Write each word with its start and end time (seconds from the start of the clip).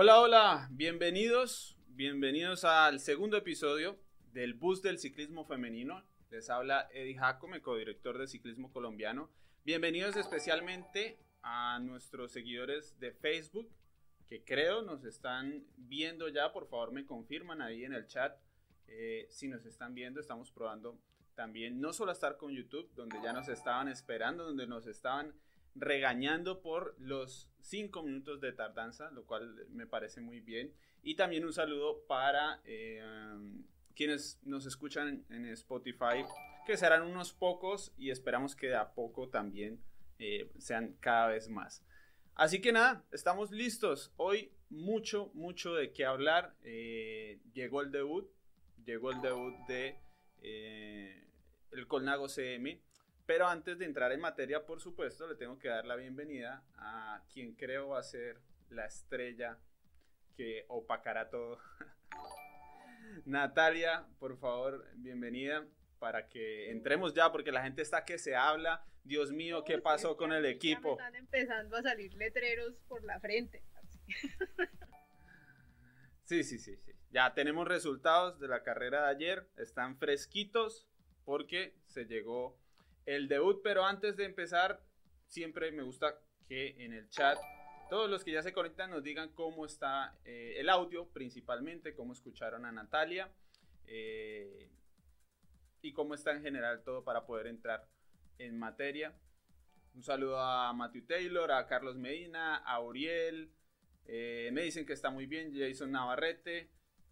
Hola, 0.00 0.20
hola, 0.20 0.68
bienvenidos, 0.70 1.76
bienvenidos 1.88 2.62
al 2.62 3.00
segundo 3.00 3.36
episodio 3.36 3.98
del 4.32 4.54
Bus 4.54 4.80
del 4.80 5.00
Ciclismo 5.00 5.44
Femenino. 5.44 6.04
Les 6.30 6.50
habla 6.50 6.88
Eddie 6.92 7.16
Jacome, 7.16 7.62
codirector 7.62 8.16
de 8.16 8.28
Ciclismo 8.28 8.70
Colombiano. 8.70 9.28
Bienvenidos 9.64 10.14
especialmente 10.14 11.18
a 11.42 11.80
nuestros 11.80 12.30
seguidores 12.30 12.96
de 13.00 13.10
Facebook, 13.10 13.68
que 14.28 14.44
creo 14.44 14.82
nos 14.82 15.04
están 15.04 15.64
viendo 15.76 16.28
ya. 16.28 16.52
Por 16.52 16.68
favor, 16.68 16.92
me 16.92 17.04
confirman 17.04 17.60
ahí 17.60 17.84
en 17.84 17.92
el 17.92 18.06
chat 18.06 18.38
eh, 18.86 19.26
si 19.30 19.48
nos 19.48 19.66
están 19.66 19.96
viendo. 19.96 20.20
Estamos 20.20 20.52
probando 20.52 20.96
también 21.34 21.80
no 21.80 21.92
solo 21.92 22.12
estar 22.12 22.36
con 22.36 22.52
YouTube, 22.52 22.88
donde 22.94 23.20
ya 23.20 23.32
nos 23.32 23.48
estaban 23.48 23.88
esperando, 23.88 24.44
donde 24.44 24.68
nos 24.68 24.86
estaban 24.86 25.34
regañando 25.74 26.60
por 26.60 26.96
los 26.98 27.48
cinco 27.60 28.02
minutos 28.02 28.40
de 28.40 28.52
tardanza, 28.52 29.10
lo 29.10 29.24
cual 29.26 29.66
me 29.70 29.86
parece 29.86 30.20
muy 30.20 30.40
bien. 30.40 30.72
Y 31.02 31.14
también 31.14 31.44
un 31.44 31.52
saludo 31.52 32.04
para 32.06 32.60
eh, 32.64 33.02
quienes 33.94 34.40
nos 34.42 34.66
escuchan 34.66 35.24
en 35.30 35.46
Spotify, 35.46 36.24
que 36.66 36.76
serán 36.76 37.02
unos 37.02 37.32
pocos 37.32 37.92
y 37.96 38.10
esperamos 38.10 38.56
que 38.56 38.68
de 38.68 38.76
a 38.76 38.92
poco 38.92 39.28
también 39.28 39.80
eh, 40.18 40.50
sean 40.58 40.96
cada 41.00 41.28
vez 41.28 41.48
más. 41.48 41.84
Así 42.34 42.60
que 42.60 42.72
nada, 42.72 43.04
estamos 43.12 43.50
listos. 43.50 44.12
Hoy 44.16 44.52
mucho, 44.70 45.30
mucho 45.34 45.74
de 45.74 45.92
qué 45.92 46.04
hablar. 46.04 46.54
Eh, 46.62 47.40
llegó 47.52 47.82
el 47.82 47.90
debut, 47.90 48.28
llegó 48.84 49.10
el 49.10 49.20
debut 49.20 49.54
de 49.66 49.98
el 51.70 51.86
Colnago 51.86 52.28
CM 52.28 52.80
pero 53.28 53.46
antes 53.46 53.78
de 53.78 53.84
entrar 53.84 54.10
en 54.12 54.20
materia, 54.20 54.64
por 54.64 54.80
supuesto, 54.80 55.28
le 55.28 55.34
tengo 55.34 55.58
que 55.58 55.68
dar 55.68 55.84
la 55.84 55.96
bienvenida 55.96 56.64
a 56.78 57.22
quien 57.30 57.54
creo 57.54 57.88
va 57.88 57.98
a 57.98 58.02
ser 58.02 58.38
la 58.70 58.86
estrella 58.86 59.58
que 60.34 60.64
opacará 60.68 61.28
todo. 61.28 61.58
Natalia, 63.26 64.06
por 64.18 64.38
favor, 64.38 64.82
bienvenida 64.94 65.66
para 65.98 66.26
que 66.26 66.70
entremos 66.70 67.12
ya, 67.12 67.30
porque 67.30 67.52
la 67.52 67.62
gente 67.62 67.82
está 67.82 68.06
que 68.06 68.16
se 68.16 68.34
habla. 68.34 68.82
Dios 69.04 69.30
mío, 69.30 69.62
¿qué 69.62 69.76
pasó 69.76 70.16
con 70.16 70.32
el 70.32 70.46
equipo? 70.46 70.92
están 70.92 71.14
empezando 71.14 71.76
a 71.76 71.82
salir 71.82 72.14
letreros 72.14 72.76
por 72.88 73.04
la 73.04 73.20
frente. 73.20 73.62
Sí, 76.24 76.44
sí, 76.44 76.58
sí, 76.58 76.76
sí. 76.78 76.92
Ya 77.10 77.34
tenemos 77.34 77.68
resultados 77.68 78.40
de 78.40 78.48
la 78.48 78.62
carrera 78.62 79.02
de 79.02 79.10
ayer. 79.10 79.48
Están 79.58 79.98
fresquitos 79.98 80.88
porque 81.26 81.74
se 81.84 82.06
llegó 82.06 82.58
el 83.08 83.26
debut, 83.26 83.62
pero 83.62 83.86
antes 83.86 84.16
de 84.18 84.26
empezar, 84.26 84.82
siempre 85.26 85.72
me 85.72 85.82
gusta 85.82 86.20
que 86.46 86.76
en 86.84 86.92
el 86.92 87.08
chat 87.08 87.38
todos 87.88 88.10
los 88.10 88.22
que 88.22 88.32
ya 88.32 88.42
se 88.42 88.52
conectan 88.52 88.90
nos 88.90 89.02
digan 89.02 89.32
cómo 89.32 89.64
está 89.64 90.18
eh, 90.26 90.56
el 90.58 90.68
audio, 90.68 91.08
principalmente, 91.08 91.94
cómo 91.94 92.12
escucharon 92.12 92.66
a 92.66 92.72
Natalia 92.72 93.32
eh, 93.86 94.70
y 95.80 95.94
cómo 95.94 96.12
está 96.12 96.32
en 96.32 96.42
general 96.42 96.82
todo 96.84 97.02
para 97.02 97.24
poder 97.24 97.46
entrar 97.46 97.88
en 98.38 98.58
materia. 98.58 99.14
Un 99.94 100.02
saludo 100.02 100.38
a 100.38 100.70
Matthew 100.74 101.06
Taylor, 101.06 101.50
a 101.50 101.66
Carlos 101.66 101.96
Medina, 101.96 102.56
a 102.56 102.78
Uriel. 102.82 103.50
Eh, 104.04 104.50
me 104.52 104.62
dicen 104.64 104.84
que 104.84 104.92
está 104.92 105.08
muy 105.08 105.24
bien, 105.24 105.50
Jason 105.56 105.90
Navarrete. 105.90 106.68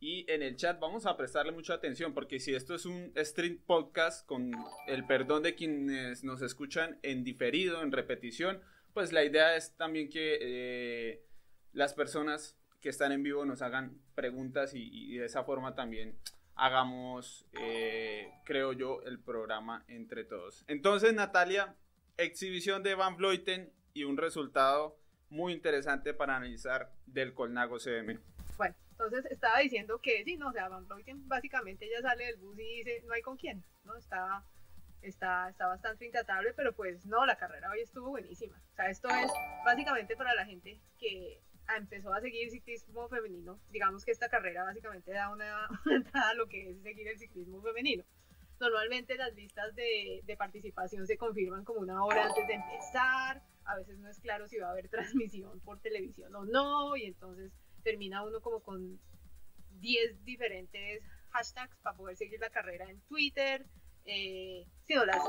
Y 0.07 0.25
en 0.29 0.41
el 0.41 0.55
chat 0.55 0.79
vamos 0.79 1.05
a 1.05 1.17
prestarle 1.17 1.51
mucha 1.51 1.75
atención 1.75 2.15
porque 2.15 2.39
si 2.39 2.55
esto 2.55 2.77
es 2.77 2.87
un 2.87 3.13
stream 3.17 3.59
podcast 3.67 4.25
con 4.25 4.53
el 4.87 5.05
perdón 5.05 5.43
de 5.43 5.57
quienes 5.57 6.23
nos 6.23 6.43
escuchan 6.43 7.01
en 7.03 7.25
diferido, 7.25 7.83
en 7.83 7.91
repetición, 7.91 8.61
pues 8.95 9.13
la 9.13 9.25
idea 9.25 9.57
es 9.57 9.77
también 9.77 10.09
que 10.09 10.39
eh, 10.41 11.25
las 11.73 11.93
personas 11.93 12.57
que 12.81 12.89
están 12.89 13.11
en 13.11 13.25
vivo 13.25 13.45
nos 13.47 13.63
hagan 13.63 14.01
preguntas 14.15 14.75
y, 14.75 15.17
de 15.17 15.25
esa 15.25 15.43
forma 15.43 15.75
también 15.75 16.17
hagamos, 16.55 17.45
eh, 17.61 18.31
creo 18.45 18.73
yo, 18.75 19.03
el 19.03 19.19
programa 19.19 19.85
entre 19.89 20.23
todos. 20.23 20.65
Entonces, 20.69 21.15
Natalia, 21.15 21.75
exhibición 22.17 22.85
de 22.85 22.95
Van 22.95 23.17
Vleuten 23.17 23.73
y 23.93 24.05
un 24.05 24.19
resultado 24.19 25.01
muy 25.31 25.53
interesante 25.53 26.15
para 26.15 26.37
analizar 26.37 26.93
del 27.07 27.35
Colnago 27.35 27.81
CM. 27.81 28.21
Entonces 28.99 29.31
estaba 29.31 29.59
diciendo 29.59 30.01
que 30.01 30.25
sí, 30.25 30.39
no, 30.39 30.49
o 30.49 30.53
sea, 30.53 30.71
Van 30.71 30.89
Vleuten 30.89 31.29
básicamente 31.29 31.87
ya 31.87 32.01
sale 32.01 32.25
del 32.25 32.37
bus 32.37 32.59
y 32.59 32.83
dice, 32.83 33.03
no 33.05 33.13
hay 33.13 33.21
con 33.21 33.37
quién, 33.37 33.63
¿no? 33.85 33.95
Está, 33.95 34.43
está, 35.03 35.51
está 35.51 35.67
bastante 35.67 36.07
intratable, 36.07 36.55
pero 36.55 36.75
pues 36.75 37.05
no, 37.05 37.27
la 37.27 37.37
carrera 37.37 37.71
hoy 37.71 37.81
estuvo 37.81 38.09
buenísima. 38.09 38.57
O 38.73 38.75
sea, 38.75 38.89
esto 38.89 39.09
es 39.11 39.31
básicamente 39.67 40.17
para 40.17 40.35
la 40.35 40.47
gente 40.47 40.81
que 40.99 41.43
empezó 41.77 42.11
a 42.11 42.23
seguir 42.23 42.51
ciclismo 42.51 43.07
femenino. 43.11 43.61
Digamos 43.71 44.03
que 44.03 44.13
esta 44.13 44.31
carrera 44.31 44.65
básicamente 44.65 45.13
da 45.13 45.29
una, 45.29 45.69
entrada 45.91 46.31
a 46.31 46.35
lo 46.35 46.49
que 46.49 46.71
es 46.71 46.83
seguir 46.83 47.07
el 47.09 47.19
ciclismo 47.19 47.61
femenino. 47.61 48.03
Normalmente 48.59 49.17
las 49.17 49.35
listas 49.35 49.75
de, 49.75 50.23
de 50.25 50.37
participación 50.39 51.07
se 51.07 51.19
confirman 51.19 51.65
como 51.65 51.81
una 51.81 52.03
hora 52.03 52.29
antes 52.29 52.47
de 52.47 52.55
empezar. 52.55 53.43
A 53.67 53.77
veces 53.77 53.99
no 53.99 54.09
es 54.09 54.19
claro 54.21 54.49
si 54.49 54.57
va 54.57 54.69
a 54.69 54.71
haber 54.71 54.89
transmisión 54.89 55.61
por 55.61 55.81
televisión 55.81 56.35
o 56.35 56.47
no, 56.47 56.97
y 56.97 57.05
entonces 57.05 57.53
termina 57.87 58.25
uno 58.25 58.41
como 58.41 58.61
con 58.61 58.99
10 59.79 60.25
diferentes 60.25 61.05
hashtags 61.31 61.79
para 61.83 61.97
poder 61.97 62.17
seguir 62.17 62.41
la 62.41 62.51
carrera 62.51 62.91
en 62.91 63.01
Twitter. 63.03 63.65
Eh, 64.07 64.67
sino 64.83 65.05
las, 65.05 65.23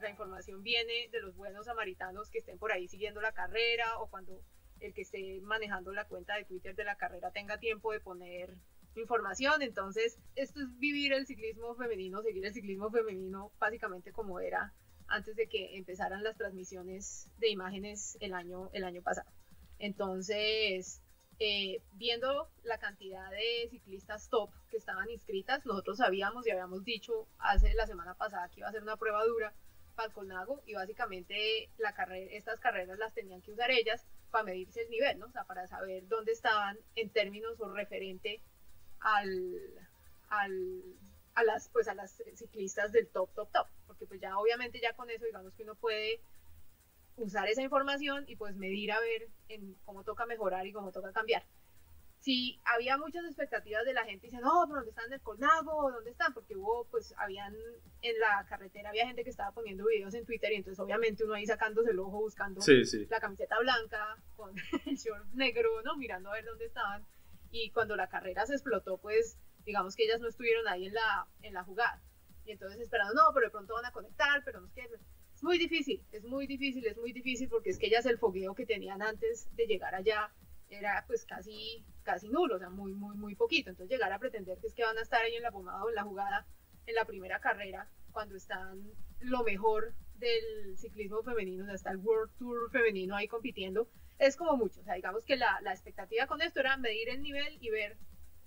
la 0.00 0.10
información 0.10 0.62
viene 0.62 1.08
de 1.12 1.20
los 1.20 1.34
buenos 1.34 1.66
samaritanos 1.66 2.30
que 2.30 2.38
estén 2.38 2.58
por 2.58 2.72
ahí 2.72 2.88
siguiendo 2.88 3.20
la 3.20 3.32
carrera 3.32 3.98
o 3.98 4.08
cuando 4.08 4.42
el 4.80 4.92
que 4.94 5.02
esté 5.02 5.40
manejando 5.42 5.92
la 5.92 6.06
cuenta 6.06 6.36
de 6.36 6.44
Twitter 6.44 6.74
de 6.74 6.84
la 6.84 6.96
carrera 6.96 7.30
tenga 7.30 7.58
tiempo 7.58 7.92
de 7.92 8.00
poner 8.00 8.54
información. 8.94 9.60
Entonces, 9.60 10.18
esto 10.34 10.60
es 10.60 10.78
vivir 10.78 11.12
el 11.12 11.26
ciclismo 11.26 11.74
femenino, 11.74 12.22
seguir 12.22 12.44
el 12.46 12.54
ciclismo 12.54 12.90
femenino 12.90 13.52
básicamente 13.58 14.12
como 14.12 14.40
era 14.40 14.72
antes 15.08 15.36
de 15.36 15.46
que 15.46 15.76
empezaran 15.76 16.22
las 16.22 16.36
transmisiones 16.36 17.30
de 17.38 17.50
imágenes 17.50 18.16
el 18.20 18.32
año, 18.32 18.70
el 18.72 18.84
año 18.84 19.02
pasado. 19.02 19.30
Entonces, 19.78 21.02
eh, 21.38 21.82
viendo 21.92 22.48
la 22.64 22.78
cantidad 22.78 23.30
de 23.30 23.68
ciclistas 23.70 24.28
top 24.30 24.50
que 24.70 24.78
estaban 24.78 25.10
inscritas, 25.10 25.66
nosotros 25.66 25.98
sabíamos 25.98 26.46
y 26.46 26.50
habíamos 26.50 26.84
dicho 26.84 27.26
hace 27.38 27.74
la 27.74 27.86
semana 27.86 28.14
pasada 28.14 28.48
que 28.48 28.60
iba 28.60 28.68
a 28.68 28.72
ser 28.72 28.82
una 28.82 28.96
prueba 28.96 29.24
dura 29.24 29.52
para 29.94 30.08
el 30.08 30.14
Colnago 30.14 30.62
y 30.66 30.74
básicamente 30.74 31.70
la 31.78 31.92
carrera, 31.94 32.30
estas 32.32 32.60
carreras 32.60 32.98
las 32.98 33.14
tenían 33.14 33.42
que 33.42 33.52
usar 33.52 33.70
ellas 33.70 34.06
para 34.30 34.44
medirse 34.44 34.82
el 34.82 34.90
nivel, 34.90 35.18
¿no? 35.18 35.26
O 35.26 35.30
sea, 35.30 35.44
para 35.44 35.66
saber 35.66 36.06
dónde 36.08 36.32
estaban 36.32 36.78
en 36.94 37.10
términos 37.10 37.60
o 37.60 37.68
referente 37.72 38.40
al, 39.00 39.28
al, 40.28 40.82
a 41.34 41.44
las 41.44 41.68
pues 41.68 41.88
a 41.88 41.94
las 41.94 42.22
ciclistas 42.34 42.92
del 42.92 43.08
top 43.08 43.30
top 43.34 43.50
top, 43.52 43.66
porque 43.86 44.06
pues 44.06 44.20
ya 44.20 44.38
obviamente 44.38 44.80
ya 44.80 44.94
con 44.94 45.10
eso 45.10 45.24
digamos 45.24 45.54
que 45.54 45.64
uno 45.64 45.74
puede 45.74 46.20
usar 47.16 47.48
esa 47.48 47.62
información 47.62 48.24
y 48.26 48.36
pues 48.36 48.56
medir 48.56 48.92
a 48.92 49.00
ver 49.00 49.28
en 49.48 49.74
cómo 49.84 50.04
toca 50.04 50.26
mejorar 50.26 50.66
y 50.66 50.72
cómo 50.72 50.92
toca 50.92 51.12
cambiar. 51.12 51.44
Si 52.20 52.60
había 52.64 52.98
muchas 52.98 53.24
expectativas 53.24 53.84
de 53.84 53.92
la 53.92 54.04
gente 54.04 54.26
diciendo, 54.26 54.48
no, 54.48 54.64
pero 54.66 54.80
¿dónde 54.80 54.90
están 54.90 55.12
el 55.12 55.20
Colnago? 55.20 55.92
¿Dónde 55.92 56.10
están? 56.10 56.34
Porque 56.34 56.56
hubo, 56.56 56.84
pues, 56.90 57.14
habían 57.18 57.54
en 58.02 58.18
la 58.18 58.44
carretera, 58.48 58.90
había 58.90 59.06
gente 59.06 59.22
que 59.22 59.30
estaba 59.30 59.52
poniendo 59.52 59.86
videos 59.86 60.12
en 60.14 60.24
Twitter 60.24 60.52
y 60.52 60.56
entonces 60.56 60.80
obviamente 60.80 61.24
uno 61.24 61.34
ahí 61.34 61.46
sacándose 61.46 61.90
el 61.90 61.98
ojo 62.00 62.18
buscando 62.18 62.60
la 63.08 63.20
camiseta 63.20 63.58
blanca 63.60 64.16
con 64.34 64.54
el 64.86 64.96
short 64.96 65.26
negro, 65.34 65.82
¿no? 65.82 65.96
Mirando 65.96 66.30
a 66.30 66.34
ver 66.34 66.44
dónde 66.44 66.66
estaban. 66.66 67.06
Y 67.52 67.70
cuando 67.70 67.94
la 67.94 68.08
carrera 68.08 68.44
se 68.44 68.54
explotó, 68.54 68.98
pues, 68.98 69.38
digamos 69.64 69.94
que 69.94 70.04
ellas 70.04 70.20
no 70.20 70.28
estuvieron 70.28 70.66
ahí 70.66 70.86
en 70.86 70.94
la, 70.94 71.28
en 71.42 71.54
la 71.54 71.62
jugada. 71.62 72.02
Y 72.44 72.52
entonces 72.52 72.80
esperando, 72.80 73.14
no, 73.14 73.32
pero 73.34 73.46
de 73.46 73.50
pronto 73.50 73.74
van 73.74 73.84
a 73.84 73.92
conectar, 73.92 74.42
pero 74.44 74.60
no 74.60 74.66
es 74.66 74.72
que 74.72 74.88
muy 75.46 75.58
difícil, 75.58 76.04
es 76.12 76.24
muy 76.24 76.46
difícil, 76.46 76.84
es 76.86 76.98
muy 76.98 77.12
difícil 77.12 77.48
porque 77.48 77.70
es 77.70 77.78
que 77.78 77.86
ellas 77.86 78.04
el 78.04 78.18
fogueo 78.18 78.54
que 78.54 78.66
tenían 78.66 79.00
antes 79.00 79.48
de 79.56 79.66
llegar 79.66 79.94
allá 79.94 80.32
era 80.68 81.04
pues 81.06 81.24
casi, 81.24 81.84
casi 82.02 82.28
nulo, 82.28 82.56
o 82.56 82.58
sea, 82.58 82.68
muy, 82.68 82.92
muy, 82.92 83.16
muy 83.16 83.34
poquito. 83.36 83.70
Entonces 83.70 83.96
llegar 83.96 84.12
a 84.12 84.18
pretender 84.18 84.58
que 84.58 84.66
es 84.66 84.74
que 84.74 84.84
van 84.84 84.98
a 84.98 85.02
estar 85.02 85.22
ahí 85.22 85.34
en 85.34 85.42
la 85.42 85.52
pomada 85.52 85.82
o 85.84 85.88
en 85.88 85.94
la 85.94 86.02
jugada 86.02 86.46
en 86.86 86.94
la 86.94 87.04
primera 87.04 87.40
carrera 87.40 87.88
cuando 88.10 88.36
están 88.36 88.90
lo 89.20 89.44
mejor 89.44 89.94
del 90.16 90.76
ciclismo 90.76 91.22
femenino, 91.22 91.62
o 91.62 91.66
sea, 91.66 91.74
está 91.74 91.90
el 91.90 91.98
World 91.98 92.32
Tour 92.38 92.70
femenino 92.70 93.14
ahí 93.14 93.28
compitiendo, 93.28 93.88
es 94.18 94.36
como 94.36 94.56
mucho. 94.56 94.80
O 94.80 94.84
sea, 94.84 94.94
digamos 94.94 95.24
que 95.24 95.36
la, 95.36 95.60
la 95.62 95.72
expectativa 95.72 96.26
con 96.26 96.42
esto 96.42 96.60
era 96.60 96.76
medir 96.76 97.08
el 97.08 97.22
nivel 97.22 97.56
y 97.60 97.70
ver 97.70 97.96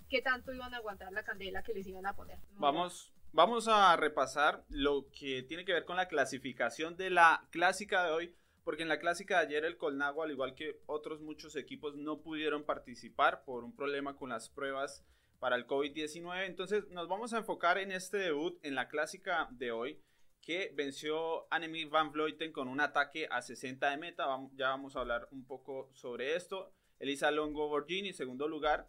qué 0.08 0.20
tanto 0.20 0.52
iban 0.52 0.74
a 0.74 0.78
aguantar 0.78 1.12
la 1.12 1.22
candela 1.22 1.62
que 1.62 1.72
les 1.72 1.86
iban 1.86 2.04
a 2.04 2.14
poner. 2.14 2.38
Vamos, 2.56 3.14
Vamos 3.32 3.68
a 3.68 3.96
repasar 3.96 4.64
lo 4.68 5.08
que 5.12 5.44
tiene 5.44 5.64
que 5.64 5.72
ver 5.72 5.84
con 5.84 5.96
la 5.96 6.08
clasificación 6.08 6.96
de 6.96 7.10
la 7.10 7.46
clásica 7.50 8.04
de 8.04 8.10
hoy, 8.10 8.34
porque 8.64 8.82
en 8.82 8.88
la 8.88 8.98
clásica 8.98 9.38
de 9.38 9.46
ayer 9.46 9.64
el 9.64 9.76
Colnago, 9.76 10.24
al 10.24 10.32
igual 10.32 10.56
que 10.56 10.80
otros 10.86 11.20
muchos 11.20 11.54
equipos, 11.54 11.94
no 11.94 12.22
pudieron 12.22 12.64
participar 12.64 13.44
por 13.44 13.62
un 13.62 13.76
problema 13.76 14.16
con 14.16 14.30
las 14.30 14.48
pruebas 14.48 15.04
para 15.38 15.54
el 15.54 15.68
COVID-19. 15.68 16.44
Entonces 16.44 16.88
nos 16.88 17.06
vamos 17.06 17.32
a 17.32 17.38
enfocar 17.38 17.78
en 17.78 17.92
este 17.92 18.16
debut 18.18 18.58
en 18.64 18.74
la 18.74 18.88
clásica 18.88 19.48
de 19.52 19.70
hoy, 19.70 20.02
que 20.40 20.72
venció 20.74 21.46
Annemiek 21.52 21.88
van 21.88 22.10
Vleuten 22.10 22.50
con 22.50 22.66
un 22.66 22.80
ataque 22.80 23.28
a 23.30 23.42
60 23.42 23.90
de 23.90 23.96
meta. 23.96 24.26
Ya 24.54 24.70
vamos 24.70 24.96
a 24.96 25.00
hablar 25.00 25.28
un 25.30 25.46
poco 25.46 25.88
sobre 25.92 26.34
esto. 26.34 26.72
Elisa 26.98 27.30
Longo 27.30 27.68
Borgini, 27.68 28.12
segundo 28.12 28.48
lugar. 28.48 28.88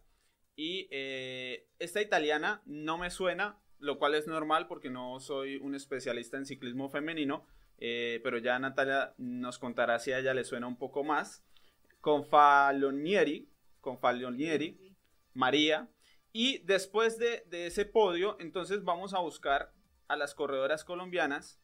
Y 0.56 0.88
eh, 0.90 1.68
esta 1.78 2.02
italiana 2.02 2.60
no 2.66 2.98
me 2.98 3.10
suena, 3.10 3.62
lo 3.82 3.98
cual 3.98 4.14
es 4.14 4.28
normal 4.28 4.68
porque 4.68 4.90
no 4.90 5.18
soy 5.18 5.56
un 5.56 5.74
especialista 5.74 6.36
en 6.36 6.46
ciclismo 6.46 6.88
femenino, 6.88 7.44
eh, 7.78 8.20
pero 8.22 8.38
ya 8.38 8.56
Natalia 8.60 9.12
nos 9.18 9.58
contará 9.58 9.98
si 9.98 10.12
a 10.12 10.20
ella 10.20 10.34
le 10.34 10.44
suena 10.44 10.68
un 10.68 10.76
poco 10.76 11.02
más. 11.02 11.44
Con 12.00 12.24
Falonieri, 12.24 13.50
con 13.80 13.98
Falonieri, 13.98 14.96
María. 15.34 15.90
Y 16.32 16.58
después 16.58 17.18
de, 17.18 17.42
de 17.46 17.66
ese 17.66 17.84
podio, 17.84 18.36
entonces 18.38 18.84
vamos 18.84 19.14
a 19.14 19.18
buscar 19.18 19.72
a 20.06 20.14
las 20.14 20.34
corredoras 20.34 20.84
colombianas 20.84 21.60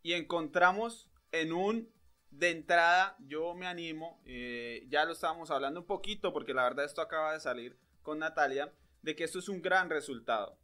y 0.00 0.12
encontramos 0.12 1.10
en 1.32 1.52
un 1.52 1.92
de 2.30 2.50
entrada 2.50 3.16
yo 3.18 3.54
me 3.54 3.66
animo, 3.66 4.22
eh, 4.24 4.86
ya 4.88 5.04
lo 5.04 5.12
estábamos 5.12 5.50
hablando 5.50 5.80
un 5.80 5.86
poquito 5.86 6.32
porque 6.32 6.54
la 6.54 6.62
verdad 6.62 6.84
esto 6.84 7.02
acaba 7.02 7.32
de 7.32 7.40
salir 7.40 7.76
con 8.02 8.20
Natalia, 8.20 8.72
de 9.02 9.16
que 9.16 9.24
esto 9.24 9.40
es 9.40 9.48
un 9.48 9.60
gran 9.60 9.90
resultado 9.90 10.61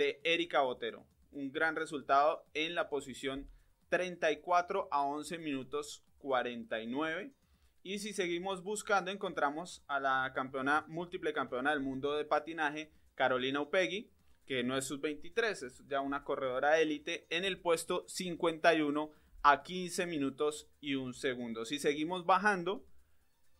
de 0.00 0.18
Erika 0.24 0.62
Botero, 0.62 1.06
un 1.30 1.52
gran 1.52 1.76
resultado 1.76 2.46
en 2.54 2.74
la 2.74 2.88
posición 2.88 3.50
34 3.90 4.88
a 4.90 5.02
11 5.02 5.36
minutos 5.36 6.06
49. 6.20 7.34
Y 7.82 7.98
si 7.98 8.14
seguimos 8.14 8.62
buscando, 8.62 9.10
encontramos 9.10 9.84
a 9.88 10.00
la 10.00 10.32
campeona, 10.34 10.86
múltiple 10.88 11.34
campeona 11.34 11.72
del 11.72 11.80
mundo 11.80 12.16
de 12.16 12.24
patinaje, 12.24 12.90
Carolina 13.14 13.60
Upegui, 13.60 14.10
que 14.46 14.64
no 14.64 14.74
es 14.74 14.86
sub-23, 14.86 15.66
es 15.66 15.86
ya 15.86 16.00
una 16.00 16.24
corredora 16.24 16.80
élite, 16.80 17.26
en 17.28 17.44
el 17.44 17.60
puesto 17.60 18.08
51 18.08 19.10
a 19.42 19.62
15 19.62 20.06
minutos 20.06 20.70
y 20.80 20.94
un 20.94 21.12
segundo. 21.12 21.66
Si 21.66 21.78
seguimos 21.78 22.24
bajando, 22.24 22.86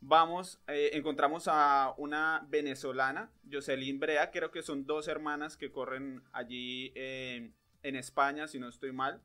vamos, 0.00 0.60
eh, 0.66 0.90
encontramos 0.94 1.46
a 1.46 1.94
una 1.96 2.46
venezolana, 2.48 3.30
Jocelyn 3.50 4.00
Brea, 4.00 4.30
creo 4.30 4.50
que 4.50 4.62
son 4.62 4.86
dos 4.86 5.08
hermanas 5.08 5.56
que 5.56 5.70
corren 5.70 6.22
allí 6.32 6.92
en 6.94 7.96
España, 7.96 8.48
si 8.48 8.58
no 8.58 8.68
estoy 8.68 8.92
mal. 8.92 9.22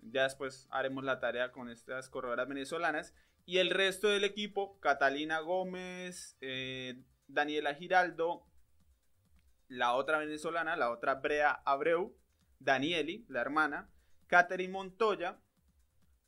Ya 0.00 0.24
después 0.24 0.68
haremos 0.70 1.04
la 1.04 1.18
tarea 1.20 1.52
con 1.52 1.70
estas 1.70 2.08
corredoras 2.08 2.48
venezolanas. 2.48 3.14
Y 3.46 3.58
el 3.58 3.70
resto 3.70 4.08
del 4.08 4.24
equipo, 4.24 4.78
Catalina 4.80 5.40
Gómez, 5.40 6.36
eh, 6.40 7.02
Daniela 7.26 7.74
Giraldo, 7.74 8.46
la 9.68 9.94
otra 9.94 10.18
venezolana, 10.18 10.76
la 10.76 10.90
otra 10.90 11.16
Brea 11.16 11.50
Abreu, 11.64 12.16
Danieli, 12.58 13.24
la 13.28 13.40
hermana, 13.40 13.90
Catherine 14.26 14.72
Montoya, 14.72 15.40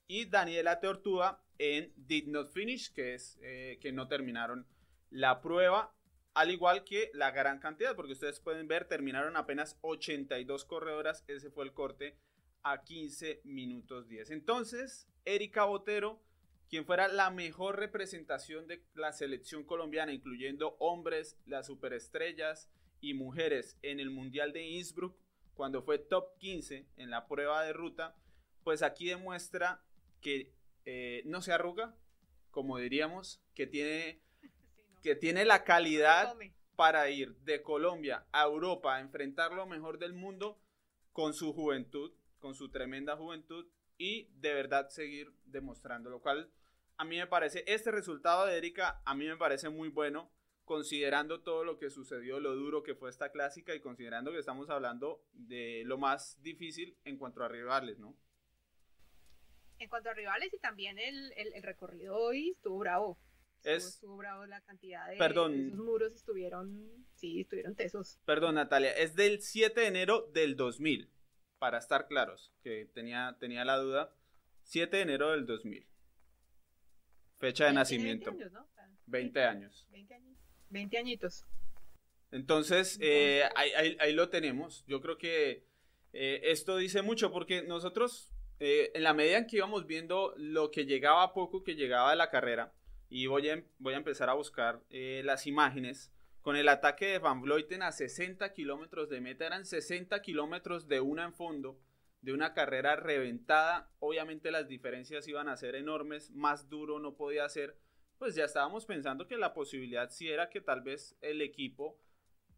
y 0.08 0.26
Daniela 0.26 0.80
Tortuga 0.80 1.40
en 1.58 1.92
Did 1.96 2.28
Not 2.28 2.52
Finish, 2.52 2.92
que 2.92 3.14
es 3.14 3.38
eh, 3.42 3.78
que 3.80 3.92
no 3.92 4.08
terminaron 4.08 4.66
la 5.10 5.40
prueba, 5.40 5.94
al 6.34 6.50
igual 6.50 6.84
que 6.84 7.10
la 7.14 7.30
gran 7.30 7.58
cantidad, 7.60 7.96
porque 7.96 8.12
ustedes 8.12 8.40
pueden 8.40 8.68
ver, 8.68 8.86
terminaron 8.86 9.36
apenas 9.36 9.78
82 9.80 10.64
corredoras, 10.64 11.24
ese 11.28 11.50
fue 11.50 11.64
el 11.64 11.72
corte 11.72 12.18
a 12.62 12.82
15 12.82 13.40
minutos 13.44 14.08
10. 14.08 14.30
Entonces, 14.30 15.08
Erika 15.24 15.64
Botero, 15.64 16.20
quien 16.68 16.84
fuera 16.84 17.08
la 17.08 17.30
mejor 17.30 17.76
representación 17.78 18.66
de 18.66 18.84
la 18.94 19.12
selección 19.12 19.64
colombiana, 19.64 20.12
incluyendo 20.12 20.76
hombres, 20.78 21.38
las 21.46 21.66
superestrellas 21.66 22.68
y 23.00 23.14
mujeres 23.14 23.78
en 23.82 24.00
el 24.00 24.10
Mundial 24.10 24.52
de 24.52 24.66
Innsbruck, 24.66 25.16
cuando 25.54 25.82
fue 25.82 25.98
top 25.98 26.36
15 26.38 26.86
en 26.96 27.10
la 27.10 27.26
prueba 27.26 27.64
de 27.64 27.72
ruta, 27.72 28.14
pues 28.62 28.82
aquí 28.82 29.06
demuestra 29.06 29.80
que 30.20 30.55
eh, 30.86 31.22
no 31.26 31.42
se 31.42 31.52
arruga, 31.52 31.94
como 32.50 32.78
diríamos, 32.78 33.42
que 33.54 33.66
tiene, 33.66 34.22
que 35.02 35.14
tiene 35.14 35.44
la 35.44 35.64
calidad 35.64 36.34
para 36.76 37.10
ir 37.10 37.36
de 37.38 37.62
Colombia 37.62 38.26
a 38.32 38.44
Europa 38.44 38.96
a 38.96 39.00
enfrentar 39.00 39.52
lo 39.52 39.66
mejor 39.66 39.98
del 39.98 40.14
mundo 40.14 40.58
con 41.12 41.34
su 41.34 41.52
juventud, 41.52 42.12
con 42.38 42.54
su 42.54 42.70
tremenda 42.70 43.16
juventud 43.16 43.66
y 43.98 44.28
de 44.34 44.54
verdad 44.54 44.88
seguir 44.88 45.32
demostrando, 45.44 46.08
lo 46.08 46.20
cual 46.20 46.50
a 46.98 47.04
mí 47.04 47.16
me 47.16 47.26
parece, 47.26 47.64
este 47.66 47.90
resultado 47.90 48.46
de 48.46 48.56
Erika 48.56 49.02
a 49.04 49.14
mí 49.14 49.26
me 49.26 49.36
parece 49.36 49.68
muy 49.68 49.88
bueno, 49.88 50.30
considerando 50.64 51.42
todo 51.42 51.64
lo 51.64 51.78
que 51.78 51.90
sucedió, 51.90 52.40
lo 52.40 52.54
duro 52.54 52.82
que 52.82 52.94
fue 52.94 53.10
esta 53.10 53.30
clásica 53.30 53.74
y 53.74 53.80
considerando 53.80 54.32
que 54.32 54.38
estamos 54.38 54.70
hablando 54.70 55.22
de 55.32 55.82
lo 55.84 55.98
más 55.98 56.40
difícil 56.42 56.96
en 57.04 57.18
cuanto 57.18 57.42
a 57.42 57.48
rivales, 57.48 57.98
¿no? 57.98 58.16
En 59.78 59.88
cuanto 59.88 60.10
a 60.10 60.14
rivales 60.14 60.52
y 60.52 60.58
también 60.58 60.98
el, 60.98 61.32
el, 61.36 61.62
recorrido 61.62 62.16
hoy 62.16 62.50
estuvo 62.50 62.78
bravo. 62.78 63.18
Estuvo, 63.62 64.16
bravo 64.16 64.46
la 64.46 64.60
cantidad 64.60 65.08
de, 65.08 65.16
Perdón. 65.16 65.54
esos 65.54 65.78
muros 65.78 66.12
estuvieron, 66.12 67.06
sí, 67.14 67.40
estuvieron 67.40 67.74
tesos. 67.74 68.20
Perdón, 68.24 68.54
Natalia, 68.54 68.92
es 68.92 69.16
del 69.16 69.40
7 69.42 69.80
de 69.80 69.86
enero 69.86 70.30
del 70.32 70.56
2000, 70.56 71.10
para 71.58 71.78
estar 71.78 72.06
claros, 72.06 72.52
que 72.62 72.86
tenía, 72.94 73.36
tenía 73.40 73.64
la 73.64 73.78
duda. 73.78 74.14
7 74.62 74.96
de 74.96 75.02
enero 75.02 75.32
del 75.32 75.46
2000. 75.46 75.86
Fecha 77.38 77.66
de 77.66 77.72
nacimiento. 77.72 78.30
20 78.30 78.44
años, 78.44 78.52
¿no? 78.52 78.68
20 79.06 79.44
años. 79.44 79.86
20 79.90 80.14
años. 80.14 80.38
20 80.70 80.98
añitos. 80.98 81.46
Entonces, 82.30 82.98
eh, 83.00 83.44
ahí, 83.54 83.96
ahí, 84.00 84.12
lo 84.12 84.28
tenemos. 84.28 84.84
Yo 84.86 85.00
creo 85.00 85.16
que 85.16 85.64
eh, 86.12 86.40
esto 86.44 86.76
dice 86.76 87.02
mucho 87.02 87.30
porque 87.30 87.62
nosotros 87.62 88.32
eh, 88.58 88.90
en 88.94 89.02
la 89.02 89.14
medida 89.14 89.38
en 89.38 89.46
que 89.46 89.56
íbamos 89.56 89.86
viendo 89.86 90.34
lo 90.36 90.70
que 90.70 90.86
llegaba 90.86 91.34
poco 91.34 91.62
que 91.62 91.74
llegaba 91.74 92.10
de 92.10 92.16
la 92.16 92.30
carrera, 92.30 92.72
y 93.08 93.26
voy 93.26 93.48
a, 93.50 93.62
voy 93.78 93.94
a 93.94 93.98
empezar 93.98 94.28
a 94.28 94.34
buscar 94.34 94.82
eh, 94.90 95.22
las 95.24 95.46
imágenes, 95.46 96.12
con 96.40 96.56
el 96.56 96.68
ataque 96.68 97.06
de 97.06 97.18
Van 97.18 97.42
Vleuten 97.42 97.82
a 97.82 97.92
60 97.92 98.52
kilómetros 98.52 99.08
de 99.08 99.20
meta, 99.20 99.46
eran 99.46 99.64
60 99.64 100.22
kilómetros 100.22 100.86
de 100.88 101.00
una 101.00 101.24
en 101.24 101.34
fondo, 101.34 101.80
de 102.22 102.32
una 102.32 102.54
carrera 102.54 102.96
reventada, 102.96 103.90
obviamente 103.98 104.50
las 104.50 104.68
diferencias 104.68 105.28
iban 105.28 105.48
a 105.48 105.56
ser 105.56 105.74
enormes, 105.74 106.30
más 106.30 106.68
duro 106.68 106.98
no 106.98 107.16
podía 107.16 107.48
ser, 107.48 107.76
pues 108.18 108.34
ya 108.34 108.44
estábamos 108.44 108.86
pensando 108.86 109.26
que 109.26 109.36
la 109.36 109.54
posibilidad 109.54 110.10
sí 110.10 110.28
era 110.28 110.48
que 110.48 110.60
tal 110.60 110.80
vez 110.80 111.16
el 111.20 111.42
equipo 111.42 112.00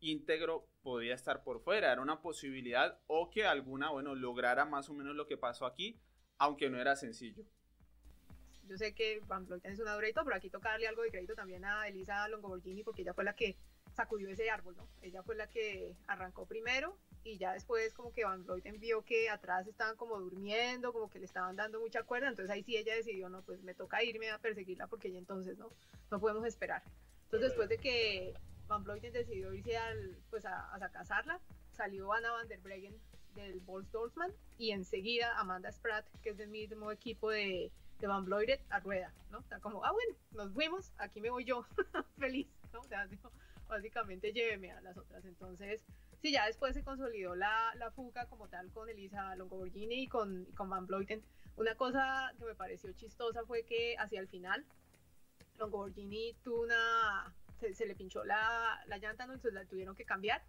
íntegro 0.00 0.66
podía 0.82 1.14
estar 1.14 1.42
por 1.42 1.60
fuera, 1.60 1.92
era 1.92 2.00
una 2.00 2.20
posibilidad 2.20 2.98
o 3.06 3.30
que 3.30 3.44
alguna, 3.46 3.90
bueno, 3.90 4.14
lograra 4.14 4.64
más 4.64 4.88
o 4.88 4.94
menos 4.94 5.14
lo 5.14 5.26
que 5.26 5.36
pasó 5.36 5.66
aquí, 5.66 5.98
aunque 6.38 6.70
no 6.70 6.80
era 6.80 6.96
sencillo. 6.96 7.44
Yo 8.68 8.76
sé 8.76 8.94
que 8.94 9.20
Van 9.26 9.46
Vleuten 9.46 9.72
es 9.72 9.80
una 9.80 9.94
durito, 9.94 10.22
pero 10.24 10.36
aquí 10.36 10.50
toca 10.50 10.70
darle 10.70 10.88
algo 10.88 11.02
de 11.02 11.10
crédito 11.10 11.34
también 11.34 11.64
a 11.64 11.88
Elisa 11.88 12.28
Longoborghini 12.28 12.82
porque 12.82 13.02
ella 13.02 13.14
fue 13.14 13.24
la 13.24 13.34
que 13.34 13.56
sacudió 13.94 14.28
ese 14.28 14.50
árbol, 14.50 14.76
¿no? 14.76 14.86
Ella 15.00 15.22
fue 15.22 15.34
la 15.34 15.48
que 15.48 15.96
arrancó 16.06 16.46
primero 16.46 16.96
y 17.24 17.38
ya 17.38 17.54
después 17.54 17.94
como 17.94 18.12
que 18.12 18.24
Van 18.24 18.44
Vleuten 18.44 18.78
vio 18.78 19.02
que 19.04 19.30
atrás 19.30 19.66
estaban 19.66 19.96
como 19.96 20.20
durmiendo, 20.20 20.92
como 20.92 21.10
que 21.10 21.18
le 21.18 21.24
estaban 21.24 21.56
dando 21.56 21.80
mucha 21.80 22.02
cuerda, 22.02 22.28
entonces 22.28 22.50
ahí 22.50 22.62
sí 22.62 22.76
ella 22.76 22.94
decidió, 22.94 23.28
no, 23.30 23.42
pues 23.42 23.62
me 23.62 23.74
toca 23.74 24.04
irme 24.04 24.30
a 24.30 24.38
perseguirla 24.38 24.86
porque 24.86 25.10
ya 25.10 25.18
entonces 25.18 25.56
no, 25.56 25.72
no 26.10 26.20
podemos 26.20 26.46
esperar. 26.46 26.82
Entonces 27.24 27.48
después 27.48 27.68
de 27.68 27.78
que 27.78 28.34
Van 28.68 28.84
Vleuten 28.84 29.12
decidió 29.12 29.52
irse 29.54 29.76
al, 29.76 30.18
pues 30.30 30.44
a, 30.44 30.74
a 30.74 30.88
cazarla. 30.90 31.40
Salió 31.72 32.12
Anna 32.12 32.30
van 32.32 32.48
der 32.48 32.60
Breggen 32.60 32.94
del 33.34 33.60
Bols 33.60 33.90
Dorfman 33.92 34.32
y 34.58 34.72
enseguida 34.72 35.38
Amanda 35.38 35.70
Spratt, 35.72 36.06
que 36.22 36.30
es 36.30 36.36
del 36.36 36.48
mismo 36.48 36.90
equipo 36.90 37.30
de, 37.30 37.72
Van 38.00 38.24
Vleuten, 38.24 38.60
a 38.70 38.80
rueda, 38.80 39.12
¿no? 39.30 39.38
O 39.38 39.60
como, 39.60 39.84
ah, 39.84 39.92
bueno, 39.92 40.14
nos 40.32 40.52
fuimos, 40.52 40.92
aquí 40.98 41.20
me 41.20 41.30
voy 41.30 41.44
yo, 41.44 41.64
feliz, 42.18 42.46
¿no? 42.72 42.80
O 42.80 42.84
sea, 42.84 43.08
básicamente 43.68 44.32
lléveme 44.32 44.70
a 44.72 44.80
las 44.80 44.96
otras. 44.96 45.24
Entonces, 45.24 45.84
sí, 46.20 46.32
ya 46.32 46.46
después 46.46 46.74
se 46.74 46.84
consolidó 46.84 47.34
la, 47.34 47.74
la 47.76 47.90
fuga 47.90 48.26
como 48.26 48.48
tal 48.48 48.70
con 48.72 48.88
Elisa 48.88 49.34
Longoborghini 49.36 50.02
y 50.02 50.06
con, 50.08 50.44
con 50.56 50.70
Van 50.70 50.86
Vleuten. 50.86 51.22
Una 51.56 51.74
cosa 51.74 52.32
que 52.38 52.44
me 52.44 52.54
pareció 52.54 52.92
chistosa 52.92 53.44
fue 53.44 53.64
que 53.64 53.96
hacia 53.98 54.20
el 54.20 54.28
final, 54.28 54.64
Longoborghini 55.58 56.34
tuvo 56.44 56.62
una 56.62 57.34
se, 57.58 57.86
le 57.86 57.94
pinchó 57.94 58.24
la, 58.24 58.82
la 58.86 58.98
llanta, 58.98 59.26
¿no? 59.26 59.34
entonces 59.34 59.54
la 59.54 59.66
tuvieron 59.66 59.94
que 59.94 60.04
cambiar. 60.04 60.42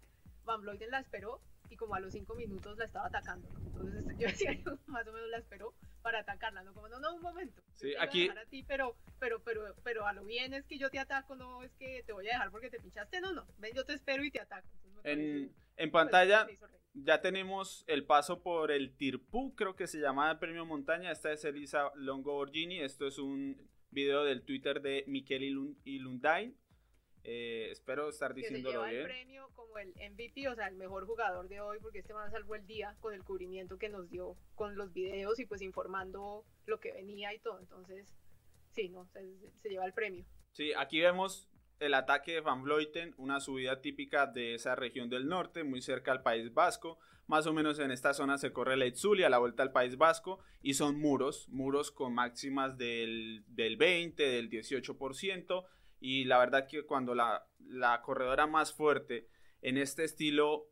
Van 0.44 0.62
Vleuten 0.62 0.90
la 0.90 1.00
esperó 1.00 1.40
y 1.68 1.76
como 1.76 1.94
a 1.94 2.00
los 2.00 2.12
cinco 2.12 2.34
minutos 2.34 2.76
la 2.78 2.84
estaba 2.84 3.06
atacando, 3.06 3.48
Entonces 3.66 4.04
yo 4.18 4.26
decía, 4.26 4.58
más 4.86 5.06
o 5.06 5.12
menos 5.12 5.28
la 5.30 5.38
esperó 5.38 5.74
para 6.02 6.20
atacarla, 6.20 6.62
¿no? 6.62 6.74
Como, 6.74 6.88
no, 6.88 6.98
no, 6.98 7.14
un 7.14 7.22
momento. 7.22 7.62
Sí, 7.76 7.94
aquí... 7.98 8.28
A 8.28 8.44
ti, 8.46 8.64
pero, 8.66 8.96
pero, 9.18 9.42
pero, 9.44 9.74
pero 9.84 10.06
a 10.06 10.12
lo 10.12 10.24
bien 10.24 10.54
es 10.54 10.64
que 10.64 10.78
yo 10.78 10.90
te 10.90 10.98
ataco, 10.98 11.36
no 11.36 11.62
es 11.62 11.72
que 11.74 12.02
te 12.04 12.12
voy 12.12 12.26
a 12.28 12.32
dejar 12.32 12.50
porque 12.50 12.70
te 12.70 12.80
pinchaste, 12.80 13.20
no, 13.20 13.32
no, 13.32 13.46
ven, 13.58 13.74
yo 13.74 13.84
te 13.84 13.92
espero 13.92 14.24
y 14.24 14.30
te 14.30 14.40
ataco. 14.40 14.66
en, 15.04 15.54
en 15.76 15.90
pantalla 15.90 16.46
ya 16.94 17.20
tenemos 17.20 17.84
el 17.86 18.04
paso 18.04 18.42
por 18.42 18.70
el 18.70 18.96
Tirpú, 18.96 19.54
creo 19.54 19.76
que 19.76 19.86
se 19.86 20.00
llama 20.00 20.30
el 20.30 20.38
premio 20.38 20.66
montaña, 20.66 21.12
esta 21.12 21.32
es 21.32 21.44
Elisa 21.44 21.90
Longo 21.94 22.32
Borgini, 22.32 22.80
esto 22.80 23.06
es 23.06 23.18
un 23.18 23.56
video 23.90 24.24
del 24.24 24.42
Twitter 24.42 24.82
de 24.82 25.04
Miquel 25.06 25.76
Ilundain, 25.84 26.56
eh, 27.22 27.68
espero 27.70 28.08
estar 28.08 28.34
diciéndolo 28.34 28.84
bien. 28.84 28.96
el 28.96 29.04
premio 29.04 29.48
como 29.54 29.78
el 29.78 29.88
MVP, 29.90 30.48
o 30.48 30.54
sea, 30.54 30.68
el 30.68 30.76
mejor 30.76 31.06
jugador 31.06 31.48
de 31.48 31.60
hoy, 31.60 31.78
porque 31.80 31.98
este 31.98 32.14
man 32.14 32.30
salvó 32.30 32.54
el 32.54 32.66
día 32.66 32.96
con 33.00 33.12
el 33.12 33.22
cubrimiento 33.24 33.78
que 33.78 33.88
nos 33.88 34.08
dio 34.08 34.36
con 34.54 34.76
los 34.76 34.92
videos 34.92 35.38
y 35.38 35.44
pues 35.44 35.60
informando 35.60 36.44
lo 36.66 36.80
que 36.80 36.92
venía 36.92 37.34
y 37.34 37.38
todo. 37.38 37.58
Entonces, 37.58 38.14
sí, 38.70 38.88
no, 38.88 39.06
se, 39.12 39.68
lleva 39.68 39.84
el 39.84 39.92
premio. 39.92 40.24
Sí, 40.52 40.72
aquí 40.74 41.00
vemos 41.00 41.48
el 41.78 41.94
ataque 41.94 42.34
de 42.34 42.40
Van 42.40 42.62
Vleuten, 42.62 43.14
una 43.18 43.40
subida 43.40 43.80
típica 43.80 44.26
de 44.26 44.54
esa 44.54 44.74
región 44.74 45.10
del 45.10 45.28
norte, 45.28 45.64
muy 45.64 45.82
cerca 45.82 46.12
al 46.12 46.22
País 46.22 46.52
Vasco. 46.52 46.98
Más 47.26 47.46
o 47.46 47.52
menos 47.52 47.78
en 47.78 47.90
esta 47.90 48.12
zona 48.12 48.38
se 48.38 48.52
corre 48.52 48.76
la 48.76 48.86
Itzulia, 48.86 49.28
la 49.28 49.38
vuelta 49.38 49.62
al 49.62 49.72
País 49.72 49.96
Vasco, 49.96 50.40
y 50.62 50.74
son 50.74 50.98
muros, 50.98 51.48
muros 51.48 51.90
con 51.92 52.12
máximas 52.14 52.76
del, 52.76 53.44
del 53.46 53.76
20, 53.76 54.22
del 54.22 54.50
18%. 54.50 55.64
Y 56.00 56.24
la 56.24 56.38
verdad 56.38 56.66
que 56.66 56.84
cuando 56.84 57.14
la, 57.14 57.46
la 57.58 58.00
corredora 58.02 58.46
más 58.46 58.72
fuerte 58.72 59.28
en 59.62 59.76
este 59.76 60.04
estilo 60.04 60.70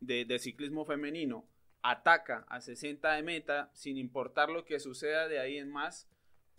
de, 0.00 0.24
de 0.24 0.38
ciclismo 0.38 0.84
femenino 0.84 1.46
ataca 1.82 2.44
a 2.48 2.60
60 2.60 3.12
de 3.12 3.22
meta, 3.22 3.70
sin 3.74 3.96
importar 3.96 4.48
lo 4.48 4.64
que 4.64 4.80
suceda 4.80 5.28
de 5.28 5.38
ahí 5.38 5.58
en 5.58 5.70
más, 5.70 6.08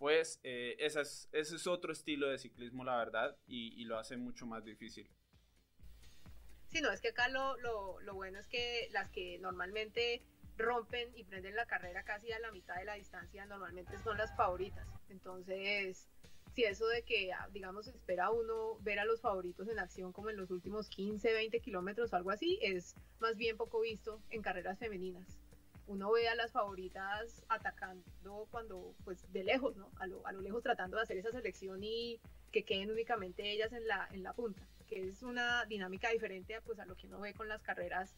pues 0.02 0.40
eh, 0.42 0.74
ese, 0.80 1.00
es, 1.30 1.66
otro 1.68 1.92
estilo 1.92 2.28
de 2.28 2.36
ciclismo, 2.36 2.82
la 2.82 2.96
verdad, 2.96 3.36
y, 3.46 3.84
lo 3.84 3.98
hace 3.98 4.16
mucho 4.16 4.46
más 4.46 4.64
difícil. 4.64 5.08
Sí, 6.70 6.80
no, 6.80 6.90
es 6.90 7.00
que 7.00 7.10
acá 7.10 7.28
lo, 7.28 7.56
lo, 8.00 8.14
bueno 8.14 8.40
es 8.40 8.48
que 8.48 8.88
las 8.90 9.10
que 9.10 9.38
normalmente 9.38 10.24
rompen 10.56 11.16
y 11.16 11.22
prenden 11.22 11.54
la 11.54 11.66
carrera 11.66 12.02
casi 12.02 12.32
a 12.32 12.40
la 12.40 12.50
mitad 12.50 12.74
de 12.76 12.84
la 12.84 12.94
distancia, 12.94 13.46
normalmente 13.46 13.96
son 13.98 14.18
las 14.18 14.34
favoritas. 14.36 14.88
Entonces, 15.08 16.08
si 16.54 16.64
eso 16.64 16.86
de 16.86 17.02
que, 17.02 17.32
ah, 17.32 17.48
digamos, 17.52 17.88
espera 17.88 18.30
uno 18.30 18.76
ver 18.80 18.98
a 18.98 19.04
los 19.04 19.20
favoritos 19.20 19.68
en 19.68 19.78
acción 19.78 20.12
como 20.12 20.30
en 20.30 20.36
los 20.36 20.50
últimos 20.50 20.88
15, 20.88 21.32
20 21.32 21.60
kilómetros 21.60 22.12
o 22.12 22.16
algo 22.16 22.30
así, 22.30 22.58
es 22.62 22.94
más 23.20 23.36
bien 23.36 23.56
poco 23.56 23.80
visto 23.80 24.20
en 24.30 24.42
carreras 24.42 24.78
femeninas 24.78 25.38
uno 25.86 26.12
ve 26.12 26.28
a 26.28 26.34
las 26.34 26.52
favoritas 26.52 27.42
atacando 27.48 28.46
cuando, 28.50 28.94
pues 29.04 29.30
de 29.32 29.44
lejos, 29.44 29.76
¿no? 29.76 29.90
A 29.98 30.06
lo, 30.06 30.26
a 30.26 30.32
lo 30.32 30.40
lejos 30.40 30.62
tratando 30.62 30.96
de 30.96 31.02
hacer 31.02 31.18
esa 31.18 31.30
selección 31.30 31.82
y 31.82 32.20
que 32.50 32.64
queden 32.64 32.90
únicamente 32.90 33.50
ellas 33.50 33.72
en 33.72 33.86
la, 33.86 34.08
en 34.12 34.22
la 34.22 34.32
punta, 34.32 34.62
que 34.86 35.08
es 35.08 35.22
una 35.22 35.64
dinámica 35.66 36.10
diferente 36.10 36.60
pues, 36.62 36.78
a 36.78 36.86
lo 36.86 36.96
que 36.96 37.06
uno 37.06 37.20
ve 37.20 37.34
con 37.34 37.48
las 37.48 37.62
carreras 37.62 38.14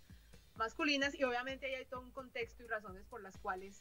masculinas 0.57 1.15
y 1.15 1.25
obviamente 1.25 1.75
hay 1.75 1.85
todo 1.87 2.01
un 2.01 2.11
contexto 2.11 2.63
y 2.63 2.67
razones 2.67 3.05
por 3.07 3.23
las 3.23 3.37
cuales 3.39 3.81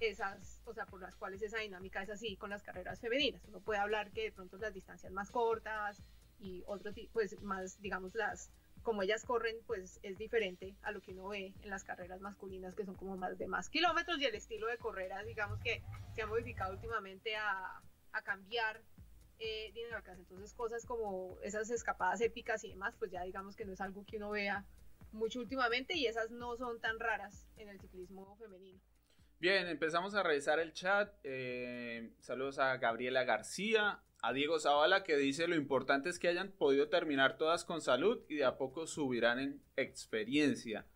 esas, 0.00 0.60
o 0.64 0.74
sea, 0.74 0.86
por 0.86 1.00
las 1.00 1.14
cuales 1.16 1.42
esa 1.42 1.58
dinámica 1.58 2.02
es 2.02 2.10
así 2.10 2.36
con 2.36 2.50
las 2.50 2.62
carreras 2.62 3.00
femeninas. 3.00 3.42
Uno 3.46 3.60
puede 3.60 3.80
hablar 3.80 4.10
que 4.12 4.22
de 4.24 4.32
pronto 4.32 4.56
las 4.58 4.74
distancias 4.74 5.12
más 5.12 5.30
cortas 5.30 6.02
y 6.40 6.62
otros, 6.66 6.94
pues 7.12 7.40
más, 7.42 7.80
digamos, 7.80 8.14
las 8.14 8.50
como 8.82 9.02
ellas 9.02 9.24
corren, 9.24 9.56
pues 9.66 10.00
es 10.02 10.18
diferente 10.18 10.74
a 10.82 10.90
lo 10.90 11.00
que 11.00 11.12
uno 11.12 11.28
ve 11.28 11.54
en 11.62 11.70
las 11.70 11.84
carreras 11.84 12.20
masculinas, 12.20 12.74
que 12.74 12.84
son 12.84 12.96
como 12.96 13.16
más 13.16 13.38
de 13.38 13.46
más 13.46 13.68
kilómetros, 13.68 14.20
y 14.20 14.24
el 14.24 14.34
estilo 14.34 14.66
de 14.66 14.76
correras, 14.76 15.24
digamos 15.24 15.60
que 15.60 15.82
se 16.14 16.22
ha 16.22 16.26
modificado 16.26 16.72
últimamente 16.72 17.36
a, 17.36 17.80
a 18.12 18.22
cambiar 18.22 18.82
eh, 19.38 19.70
dinámicas. 19.72 20.18
Entonces, 20.18 20.52
cosas 20.54 20.84
como 20.84 21.38
esas 21.42 21.70
escapadas 21.70 22.20
épicas 22.20 22.64
y 22.64 22.70
demás, 22.70 22.94
pues 22.98 23.12
ya 23.12 23.22
digamos 23.22 23.54
que 23.54 23.64
no 23.64 23.72
es 23.72 23.80
algo 23.80 24.04
que 24.04 24.16
uno 24.16 24.30
vea 24.30 24.64
mucho 25.12 25.38
últimamente, 25.38 25.94
y 25.94 26.06
esas 26.06 26.30
no 26.30 26.56
son 26.56 26.80
tan 26.80 26.98
raras 26.98 27.46
en 27.56 27.68
el 27.68 27.80
ciclismo 27.80 28.36
femenino. 28.36 28.80
Bien, 29.42 29.66
empezamos 29.66 30.14
a 30.14 30.22
revisar 30.22 30.60
el 30.60 30.72
chat. 30.72 31.12
Eh, 31.24 32.12
saludos 32.20 32.60
a 32.60 32.76
Gabriela 32.76 33.24
García, 33.24 33.98
a 34.22 34.32
Diego 34.32 34.60
Zavala 34.60 35.02
que 35.02 35.16
dice 35.16 35.48
lo 35.48 35.56
importante 35.56 36.10
es 36.10 36.20
que 36.20 36.28
hayan 36.28 36.52
podido 36.52 36.88
terminar 36.88 37.38
todas 37.38 37.64
con 37.64 37.80
salud 37.80 38.20
y 38.28 38.36
de 38.36 38.44
a 38.44 38.56
poco 38.56 38.86
subirán 38.86 39.40
en 39.40 39.60
experiencia. 39.74 40.86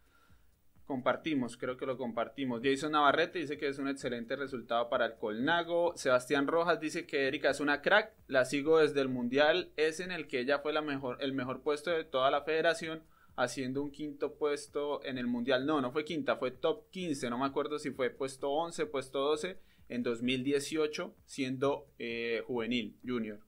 Compartimos, 0.84 1.56
creo 1.56 1.76
que 1.76 1.86
lo 1.86 1.98
compartimos. 1.98 2.60
Jason 2.62 2.92
Navarrete 2.92 3.40
dice 3.40 3.58
que 3.58 3.66
es 3.66 3.80
un 3.80 3.88
excelente 3.88 4.36
resultado 4.36 4.88
para 4.88 5.06
el 5.06 5.16
Colnago. 5.16 5.96
Sebastián 5.96 6.46
Rojas 6.46 6.78
dice 6.78 7.04
que 7.04 7.26
Erika 7.26 7.50
es 7.50 7.58
una 7.58 7.82
crack, 7.82 8.12
la 8.28 8.44
sigo 8.44 8.78
desde 8.78 9.00
el 9.00 9.08
Mundial, 9.08 9.72
es 9.74 9.98
en 9.98 10.12
el 10.12 10.28
que 10.28 10.38
ella 10.38 10.60
fue 10.60 10.72
la 10.72 10.82
mejor, 10.82 11.16
el 11.20 11.32
mejor 11.32 11.62
puesto 11.62 11.90
de 11.90 12.04
toda 12.04 12.30
la 12.30 12.42
federación, 12.42 13.02
haciendo 13.36 13.82
un 13.82 13.90
quinto 13.90 14.36
puesto 14.36 15.04
en 15.04 15.18
el 15.18 15.26
Mundial. 15.26 15.66
No, 15.66 15.80
no 15.80 15.92
fue 15.92 16.04
quinta, 16.04 16.36
fue 16.36 16.50
top 16.50 16.90
15, 16.90 17.30
no 17.30 17.38
me 17.38 17.46
acuerdo 17.46 17.78
si 17.78 17.90
fue 17.90 18.10
puesto 18.10 18.50
11, 18.50 18.86
puesto 18.86 19.20
12 19.20 19.60
en 19.88 20.02
2018 20.02 21.14
siendo 21.24 21.92
eh, 21.98 22.42
juvenil, 22.46 22.98
junior. 23.06 23.40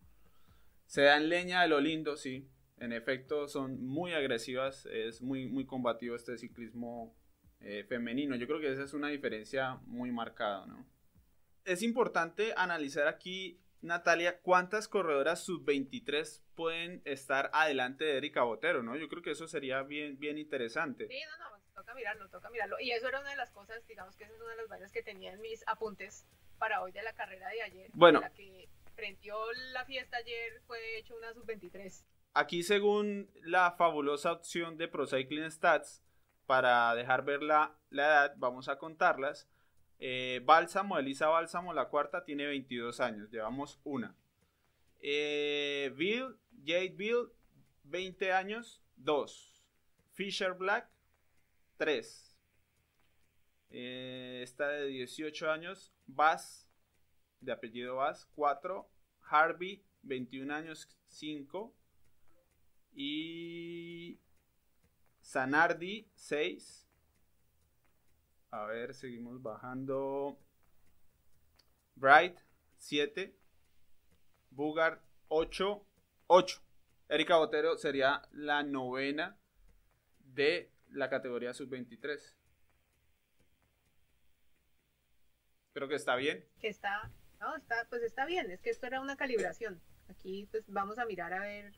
Se 0.87 1.03
dan 1.03 1.29
leña 1.29 1.63
de 1.63 1.69
lo 1.69 1.81
lindo, 1.81 2.17
sí. 2.17 2.49
En 2.79 2.93
efecto, 2.93 3.49
son 3.49 3.85
muy 3.85 4.13
agresivas, 4.13 4.87
es 4.87 5.21
muy, 5.21 5.49
muy 5.49 5.67
combativo 5.67 6.15
este 6.15 6.39
ciclismo 6.39 7.15
eh, 7.61 7.85
femenino. 7.89 8.37
Yo 8.37 8.47
creo 8.47 8.61
que 8.61 8.71
esa 8.71 8.85
es 8.85 8.95
una 8.95 9.09
diferencia 9.09 9.81
muy 9.87 10.13
marcada, 10.13 10.65
¿no? 10.67 10.87
Es 11.65 11.83
importante 11.83 12.55
analizar 12.57 13.09
aquí, 13.09 13.61
Natalia, 13.81 14.41
cuántas 14.41 14.89
corredoras 14.89 15.45
sub-23 15.45 16.43
pueden 16.55 17.03
estar 17.05 17.51
adelante 17.53 18.05
de 18.05 18.17
Erika 18.17 18.43
Botero, 18.43 18.83
¿no? 18.83 18.97
Yo 18.97 19.09
creo 19.09 19.23
que 19.23 19.31
eso 19.31 19.47
sería 19.47 19.83
bien, 19.83 20.19
bien 20.19 20.39
interesante. 20.39 21.07
Sí, 21.07 21.21
no, 21.39 21.51
no, 21.51 21.59
toca 21.75 21.95
mirarlo, 21.95 22.29
toca 22.29 22.51
mirarlo. 22.51 22.77
Y 22.81 22.91
eso 22.91 23.09
era 23.09 23.21
una 23.21 23.31
de 23.31 23.37
las 23.37 23.51
cosas, 23.51 23.87
digamos 23.87 24.17
que 24.17 24.25
esa 24.25 24.35
es 24.35 24.41
una 24.41 24.51
de 24.51 24.57
las 24.57 24.69
vainas 24.69 24.93
que 24.93 25.03
tenía 25.03 25.33
en 25.33 25.41
mis 25.41 25.67
apuntes 25.69 26.27
para 26.59 26.83
hoy 26.83 26.93
de 26.93 27.03
la 27.03 27.13
carrera 27.13 27.49
de 27.49 27.63
ayer. 27.63 27.91
Bueno. 27.95 28.21
La 28.21 28.31
que 28.31 28.69
prendió 28.97 29.37
la 29.73 29.85
fiesta 29.85 30.17
ayer 30.17 30.61
fue 30.67 30.99
hecho 30.99 31.15
una 31.17 31.33
sub-23. 31.33 32.05
Aquí 32.35 32.63
según 32.63 33.31
la 33.43 33.73
fabulosa 33.73 34.33
opción 34.33 34.77
de 34.77 34.89
Pro 34.89 35.07
Cycling 35.07 35.51
Stats, 35.51 36.03
para 36.49 36.95
dejar 36.95 37.25
ver 37.25 37.43
la, 37.43 37.77
edad, 37.91 38.33
vamos 38.39 38.69
a 38.69 38.79
contarlas. 38.79 39.47
Eh, 39.99 40.41
Bálsamo, 40.45 40.99
Elisa 40.99 41.27
Bálsamo, 41.29 41.73
la 41.73 41.89
cuarta, 41.89 42.25
tiene 42.25 42.47
22 42.47 43.01
años, 43.01 43.31
llevamos 43.31 43.81
una. 43.85 44.17
Eh, 45.01 45.93
Bill, 45.97 46.37
Jade 46.65 46.95
Bill, 46.97 47.31
20 47.85 48.33
años, 48.33 48.83
2. 48.97 49.65
Fisher 50.13 50.53
Black, 50.55 50.89
3. 51.77 52.37
Eh, 53.71 54.41
esta 54.43 54.69
de 54.69 54.87
18 54.87 55.51
años, 55.51 55.93
Bass, 56.07 56.69
de 57.41 57.53
apellido 57.53 57.97
Bass, 57.97 58.27
4. 58.35 58.91
Harvey, 59.23 59.85
21 60.03 60.55
años, 60.55 60.89
5. 61.09 61.75
Y 62.93 64.21
Sanardi, 65.21 66.09
6. 66.15 66.88
A 68.51 68.65
ver, 68.65 68.95
seguimos 68.95 69.43
bajando. 69.43 70.39
Bright, 71.95 72.39
7. 72.79 73.37
Bugard, 74.51 75.01
8. 75.29 75.85
8. 76.29 76.63
Erika 77.09 77.37
Botero 77.37 77.77
sería 77.77 78.23
la 78.33 78.63
novena 78.63 79.37
de 80.21 80.71
la 80.91 81.11
categoría 81.11 81.53
sub-23. 81.53 82.35
Creo 85.73 85.89
que 85.89 85.95
está 85.95 86.17
bien. 86.17 86.45
Que 86.59 86.69
está, 86.69 87.11
no, 87.41 87.57
está, 87.57 87.87
pues 87.89 88.03
está 88.03 88.27
bien, 88.27 88.51
es 88.51 88.61
que 88.61 88.71
esto 88.71 88.87
era 88.87 89.01
una 89.01 89.17
calibración. 89.17 89.81
Aquí 90.09 90.49
pues 90.51 90.65
vamos 90.69 90.99
a 90.99 91.05
mirar 91.05 91.33
a 91.33 91.41
ver 91.41 91.73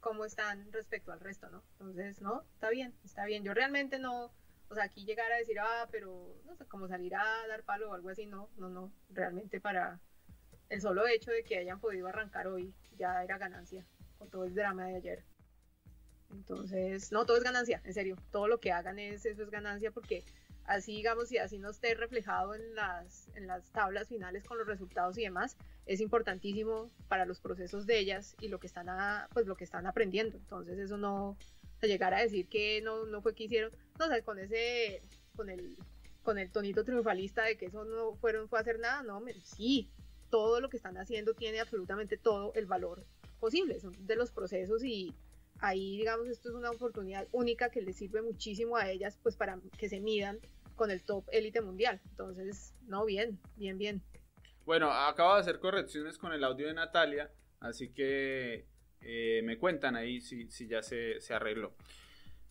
cómo 0.00 0.24
están 0.24 0.70
respecto 0.72 1.12
al 1.12 1.20
resto, 1.20 1.48
¿no? 1.50 1.62
Entonces, 1.72 2.20
no, 2.20 2.44
está 2.54 2.70
bien, 2.70 2.94
está 3.04 3.24
bien. 3.24 3.44
Yo 3.44 3.54
realmente 3.54 3.98
no, 3.98 4.32
o 4.72 4.74
sea, 4.74 4.84
aquí 4.84 5.04
llegar 5.04 5.30
a 5.30 5.36
decir, 5.36 5.58
ah, 5.60 5.86
pero 5.90 6.34
no 6.46 6.56
sé, 6.56 6.64
como 6.64 6.88
salir 6.88 7.14
a 7.14 7.46
dar 7.46 7.62
palo 7.62 7.90
o 7.90 7.94
algo 7.94 8.08
así, 8.08 8.24
no, 8.24 8.48
no, 8.56 8.70
no, 8.70 8.90
realmente 9.10 9.60
para 9.60 10.00
el 10.70 10.80
solo 10.80 11.06
hecho 11.06 11.30
de 11.30 11.44
que 11.44 11.58
hayan 11.58 11.78
podido 11.78 12.06
arrancar 12.06 12.46
hoy 12.46 12.74
ya 12.96 13.22
era 13.22 13.36
ganancia 13.36 13.84
con 14.16 14.30
todo 14.30 14.44
el 14.44 14.54
drama 14.54 14.86
de 14.86 14.96
ayer. 14.96 15.24
Entonces, 16.30 17.12
no, 17.12 17.26
todo 17.26 17.36
es 17.36 17.42
ganancia, 17.42 17.82
en 17.84 17.92
serio. 17.92 18.16
Todo 18.30 18.48
lo 18.48 18.60
que 18.60 18.72
hagan 18.72 18.98
es 18.98 19.26
eso 19.26 19.42
es 19.42 19.50
ganancia 19.50 19.90
porque 19.90 20.24
así, 20.64 20.92
digamos, 20.92 21.30
y 21.32 21.36
así 21.36 21.58
no 21.58 21.68
esté 21.68 21.94
reflejado 21.94 22.54
en 22.54 22.74
las, 22.74 23.28
en 23.34 23.46
las 23.46 23.70
tablas 23.72 24.08
finales 24.08 24.42
con 24.44 24.56
los 24.56 24.66
resultados 24.66 25.18
y 25.18 25.22
demás, 25.24 25.58
es 25.84 26.00
importantísimo 26.00 26.90
para 27.08 27.26
los 27.26 27.40
procesos 27.40 27.84
de 27.84 27.98
ellas 27.98 28.36
y 28.40 28.48
lo 28.48 28.58
que 28.58 28.68
están, 28.68 28.86
pues, 29.34 29.46
lo 29.46 29.56
que 29.56 29.64
están 29.64 29.86
aprendiendo. 29.86 30.38
Entonces, 30.38 30.78
eso 30.78 30.96
no, 30.96 31.36
llegar 31.86 32.14
a 32.14 32.22
decir 32.22 32.48
que 32.48 32.80
no, 32.82 33.04
no 33.06 33.22
fue 33.22 33.34
que 33.34 33.44
hicieron, 33.44 33.72
no, 33.98 34.06
o 34.06 34.24
con 34.24 34.38
ese, 34.38 35.02
con 35.36 35.50
el, 35.50 35.76
con 36.22 36.38
el 36.38 36.50
tonito 36.50 36.84
triunfalista 36.84 37.44
de 37.44 37.56
que 37.56 37.66
eso 37.66 37.84
no 37.84 38.14
fueron, 38.16 38.48
fue 38.48 38.60
hacer 38.60 38.78
nada, 38.78 39.02
no, 39.02 39.22
sí, 39.42 39.90
todo 40.30 40.60
lo 40.60 40.68
que 40.68 40.76
están 40.76 40.96
haciendo 40.96 41.34
tiene 41.34 41.60
absolutamente 41.60 42.16
todo 42.16 42.52
el 42.54 42.66
valor 42.66 43.04
posible, 43.40 43.80
son 43.80 43.94
de 44.06 44.16
los 44.16 44.30
procesos 44.30 44.84
y 44.84 45.14
ahí, 45.58 45.98
digamos, 45.98 46.28
esto 46.28 46.48
es 46.48 46.54
una 46.54 46.70
oportunidad 46.70 47.26
única 47.32 47.70
que 47.70 47.82
les 47.82 47.96
sirve 47.96 48.22
muchísimo 48.22 48.76
a 48.76 48.90
ellas, 48.90 49.18
pues 49.22 49.36
para 49.36 49.58
que 49.78 49.88
se 49.88 50.00
midan 50.00 50.38
con 50.76 50.90
el 50.90 51.02
top 51.02 51.24
élite 51.32 51.60
mundial. 51.60 52.00
Entonces, 52.10 52.74
no, 52.86 53.04
bien, 53.04 53.38
bien, 53.56 53.78
bien. 53.78 54.02
Bueno, 54.64 54.90
acabo 54.90 55.34
de 55.34 55.40
hacer 55.40 55.58
correcciones 55.58 56.18
con 56.18 56.32
el 56.32 56.44
audio 56.44 56.66
de 56.66 56.74
Natalia, 56.74 57.30
así 57.60 57.90
que 57.90 58.66
eh, 59.04 59.42
me 59.44 59.58
cuentan 59.58 59.96
ahí 59.96 60.20
si, 60.20 60.50
si 60.50 60.66
ya 60.66 60.82
se, 60.82 61.20
se, 61.20 61.34
arregló. 61.34 61.74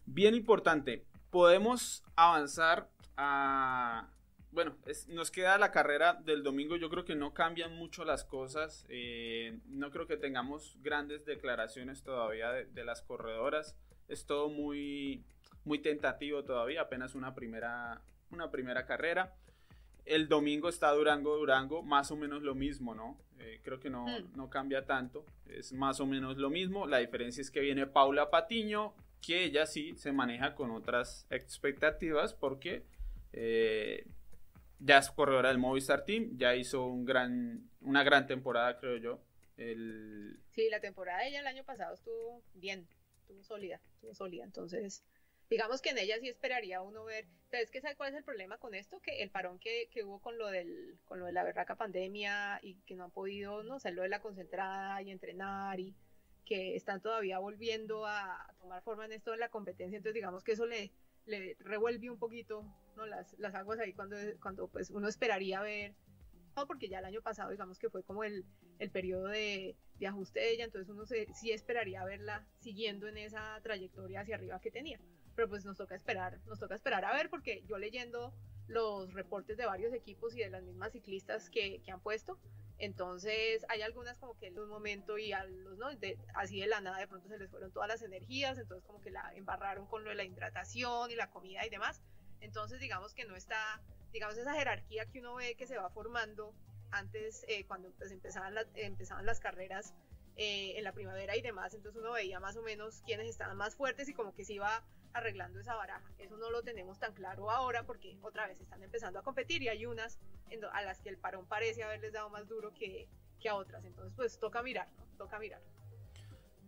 Bien 0.05 0.35
importante, 0.35 1.05
podemos 1.29 2.03
avanzar 2.15 2.89
a 3.17 4.09
bueno, 4.51 4.75
nos 5.07 5.31
queda 5.31 5.57
la 5.57 5.71
carrera 5.71 6.13
del 6.13 6.43
domingo. 6.43 6.75
Yo 6.75 6.89
creo 6.89 7.05
que 7.05 7.15
no 7.15 7.33
cambian 7.33 7.73
mucho 7.75 8.03
las 8.03 8.25
cosas. 8.25 8.85
Eh, 8.89 9.57
no 9.67 9.91
creo 9.91 10.07
que 10.07 10.17
tengamos 10.17 10.77
grandes 10.81 11.25
declaraciones 11.25 12.03
todavía 12.03 12.51
de, 12.51 12.83
las 12.83 13.01
corredoras. 13.01 13.77
Es 14.09 14.25
todo 14.25 14.49
muy, 14.49 15.23
muy 15.63 15.79
tentativo 15.79 16.43
todavía, 16.43 16.81
apenas 16.81 17.15
una 17.15 17.33
primera, 17.33 18.01
una 18.29 18.51
primera 18.51 18.85
carrera. 18.85 19.33
El 20.05 20.27
domingo 20.27 20.69
está 20.69 20.91
Durango, 20.91 21.37
Durango, 21.37 21.83
más 21.83 22.11
o 22.11 22.15
menos 22.15 22.41
lo 22.41 22.55
mismo, 22.55 22.95
¿no? 22.95 23.17
Eh, 23.39 23.59
creo 23.63 23.79
que 23.79 23.89
no, 23.89 24.05
hmm. 24.05 24.35
no 24.35 24.49
cambia 24.49 24.85
tanto. 24.85 25.25
Es 25.47 25.73
más 25.73 25.99
o 25.99 26.05
menos 26.05 26.37
lo 26.37 26.49
mismo. 26.49 26.87
La 26.87 26.97
diferencia 26.97 27.41
es 27.41 27.51
que 27.51 27.59
viene 27.61 27.87
Paula 27.87 28.29
Patiño, 28.29 28.93
que 29.21 29.43
ella 29.43 29.65
sí 29.65 29.95
se 29.95 30.11
maneja 30.11 30.55
con 30.55 30.71
otras 30.71 31.25
expectativas 31.29 32.33
porque 32.33 32.83
eh, 33.33 34.05
ya 34.79 34.97
es 34.97 35.11
corredora 35.11 35.49
del 35.49 35.59
Movistar 35.59 36.03
Team, 36.03 36.37
ya 36.37 36.55
hizo 36.55 36.85
un 36.85 37.05
gran, 37.05 37.69
una 37.81 38.03
gran 38.03 38.25
temporada, 38.27 38.77
creo 38.79 38.97
yo. 38.97 39.21
El... 39.57 40.39
Sí, 40.49 40.69
la 40.69 40.79
temporada 40.79 41.19
de 41.19 41.29
ella 41.29 41.41
el 41.41 41.47
año 41.47 41.63
pasado 41.63 41.93
estuvo 41.93 42.41
bien, 42.55 42.87
estuvo 43.21 43.43
sólida, 43.43 43.79
estuvo 43.93 44.15
sólida. 44.15 44.43
Entonces, 44.43 45.03
digamos 45.51 45.81
que 45.81 45.89
en 45.89 45.97
ella 45.97 46.17
sí 46.19 46.29
esperaría 46.29 46.81
uno 46.81 47.03
ver. 47.03 47.27
Pero 47.49 47.63
es 47.63 47.69
que 47.69 47.81
¿sabe 47.81 47.97
cuál 47.97 48.11
es 48.11 48.15
el 48.15 48.23
problema 48.23 48.57
con 48.57 48.73
esto? 48.73 49.01
Que 49.01 49.21
el 49.21 49.29
parón 49.29 49.59
que, 49.59 49.89
que 49.91 50.05
hubo 50.05 50.21
con 50.21 50.37
lo, 50.37 50.47
del, 50.47 50.97
con 51.03 51.19
lo 51.19 51.25
de 51.25 51.33
la 51.33 51.43
berraca 51.43 51.75
pandemia 51.75 52.59
y 52.63 52.75
que 52.85 52.95
no 52.95 53.03
han 53.03 53.11
podido 53.11 53.61
no 53.61 53.77
lo 53.83 54.01
de 54.01 54.09
la 54.09 54.21
concentrada 54.21 55.01
y 55.01 55.11
entrenar 55.11 55.77
y 55.81 55.93
que 56.45 56.77
están 56.77 57.01
todavía 57.01 57.37
volviendo 57.39 58.05
a 58.05 58.47
tomar 58.61 58.81
forma 58.81 59.05
en 59.05 59.11
esto 59.11 59.31
de 59.31 59.37
la 59.37 59.49
competencia. 59.49 59.97
Entonces, 59.97 60.15
digamos 60.15 60.45
que 60.45 60.53
eso 60.53 60.65
le, 60.65 60.93
le 61.25 61.57
revuelve 61.59 62.09
un 62.09 62.17
poquito 62.17 62.63
¿no? 62.95 63.05
las, 63.05 63.37
las 63.37 63.53
aguas 63.53 63.79
ahí 63.79 63.93
cuando, 63.93 64.15
cuando 64.41 64.69
pues 64.69 64.89
uno 64.89 65.09
esperaría 65.09 65.61
ver, 65.61 65.93
no, 66.55 66.65
porque 66.65 66.87
ya 66.87 66.99
el 66.99 67.05
año 67.05 67.21
pasado 67.21 67.51
digamos 67.51 67.77
que 67.77 67.89
fue 67.89 68.03
como 68.03 68.23
el, 68.23 68.45
el 68.79 68.89
periodo 68.89 69.27
de, 69.27 69.75
de, 69.99 70.07
ajuste 70.07 70.39
de 70.39 70.51
ella, 70.51 70.63
entonces 70.63 70.89
uno 70.89 71.05
se, 71.05 71.27
sí 71.33 71.51
esperaría 71.51 72.05
verla 72.05 72.47
siguiendo 72.59 73.09
en 73.09 73.17
esa 73.17 73.59
trayectoria 73.61 74.21
hacia 74.21 74.35
arriba 74.35 74.61
que 74.61 74.71
tenía. 74.71 74.99
Pero 75.35 75.49
pues 75.49 75.65
nos 75.65 75.77
toca 75.77 75.95
esperar, 75.95 76.39
nos 76.45 76.59
toca 76.59 76.75
esperar 76.75 77.05
a 77.05 77.13
ver, 77.13 77.29
porque 77.29 77.63
yo 77.67 77.77
leyendo 77.77 78.33
los 78.67 79.13
reportes 79.13 79.57
de 79.57 79.65
varios 79.65 79.93
equipos 79.93 80.35
y 80.35 80.39
de 80.39 80.49
las 80.49 80.63
mismas 80.63 80.91
ciclistas 80.91 81.49
que, 81.49 81.81
que 81.81 81.91
han 81.91 81.99
puesto, 81.99 82.39
entonces 82.81 83.63
hay 83.69 83.83
algunas 83.83 84.17
como 84.17 84.35
que 84.39 84.47
en 84.47 84.57
un 84.57 84.67
momento 84.67 85.19
y 85.19 85.33
a 85.33 85.43
los, 85.43 85.77
¿no? 85.77 85.89
así 86.33 86.59
de 86.59 86.65
la 86.65 86.81
nada 86.81 86.97
de 86.97 87.07
pronto 87.07 87.27
se 87.27 87.37
les 87.37 87.47
fueron 87.51 87.71
todas 87.71 87.87
las 87.87 88.01
energías, 88.01 88.57
entonces 88.57 88.83
como 88.87 88.99
que 89.01 89.11
la 89.11 89.31
embarraron 89.35 89.85
con 89.85 90.03
lo 90.03 90.09
de 90.09 90.15
la 90.15 90.23
hidratación 90.23 91.11
y 91.11 91.15
la 91.15 91.29
comida 91.29 91.63
y 91.63 91.69
demás. 91.69 92.01
Entonces 92.39 92.79
digamos 92.79 93.13
que 93.13 93.23
no 93.25 93.35
está, 93.35 93.79
digamos 94.13 94.35
esa 94.35 94.55
jerarquía 94.55 95.05
que 95.05 95.19
uno 95.19 95.35
ve 95.35 95.53
que 95.53 95.67
se 95.67 95.77
va 95.77 95.91
formando 95.91 96.55
antes 96.89 97.45
eh, 97.47 97.65
cuando 97.65 97.91
pues, 97.91 98.11
empezaban, 98.11 98.55
empezaban 98.73 99.27
las 99.27 99.39
carreras 99.39 99.93
eh, 100.35 100.73
en 100.75 100.83
la 100.83 100.91
primavera 100.91 101.37
y 101.37 101.43
demás, 101.43 101.75
entonces 101.75 102.01
uno 102.01 102.13
veía 102.13 102.39
más 102.39 102.57
o 102.57 102.63
menos 102.63 103.03
quiénes 103.05 103.27
estaban 103.27 103.57
más 103.57 103.75
fuertes 103.75 104.09
y 104.09 104.15
como 104.15 104.33
que 104.33 104.43
se 104.43 104.53
iba 104.53 104.83
arreglando 105.13 105.59
esa 105.59 105.75
baraja. 105.75 106.11
Eso 106.17 106.37
no 106.37 106.49
lo 106.49 106.63
tenemos 106.63 106.99
tan 106.99 107.13
claro 107.13 107.51
ahora 107.51 107.83
porque 107.83 108.17
otra 108.21 108.47
vez 108.47 108.59
están 108.59 108.81
empezando 108.83 109.19
a 109.19 109.23
competir 109.23 109.61
y 109.63 109.69
hay 109.69 109.85
unas 109.85 110.19
a 110.73 110.81
las 110.81 111.01
que 111.01 111.09
el 111.09 111.17
parón 111.17 111.45
parece 111.45 111.83
haberles 111.83 112.13
dado 112.13 112.29
más 112.29 112.47
duro 112.47 112.73
que, 112.73 113.07
que 113.39 113.49
a 113.49 113.55
otras. 113.55 113.83
Entonces, 113.85 114.13
pues 114.15 114.39
toca 114.39 114.61
mirar, 114.61 114.87
¿no? 114.97 115.05
Toca 115.17 115.39
mirar. 115.39 115.61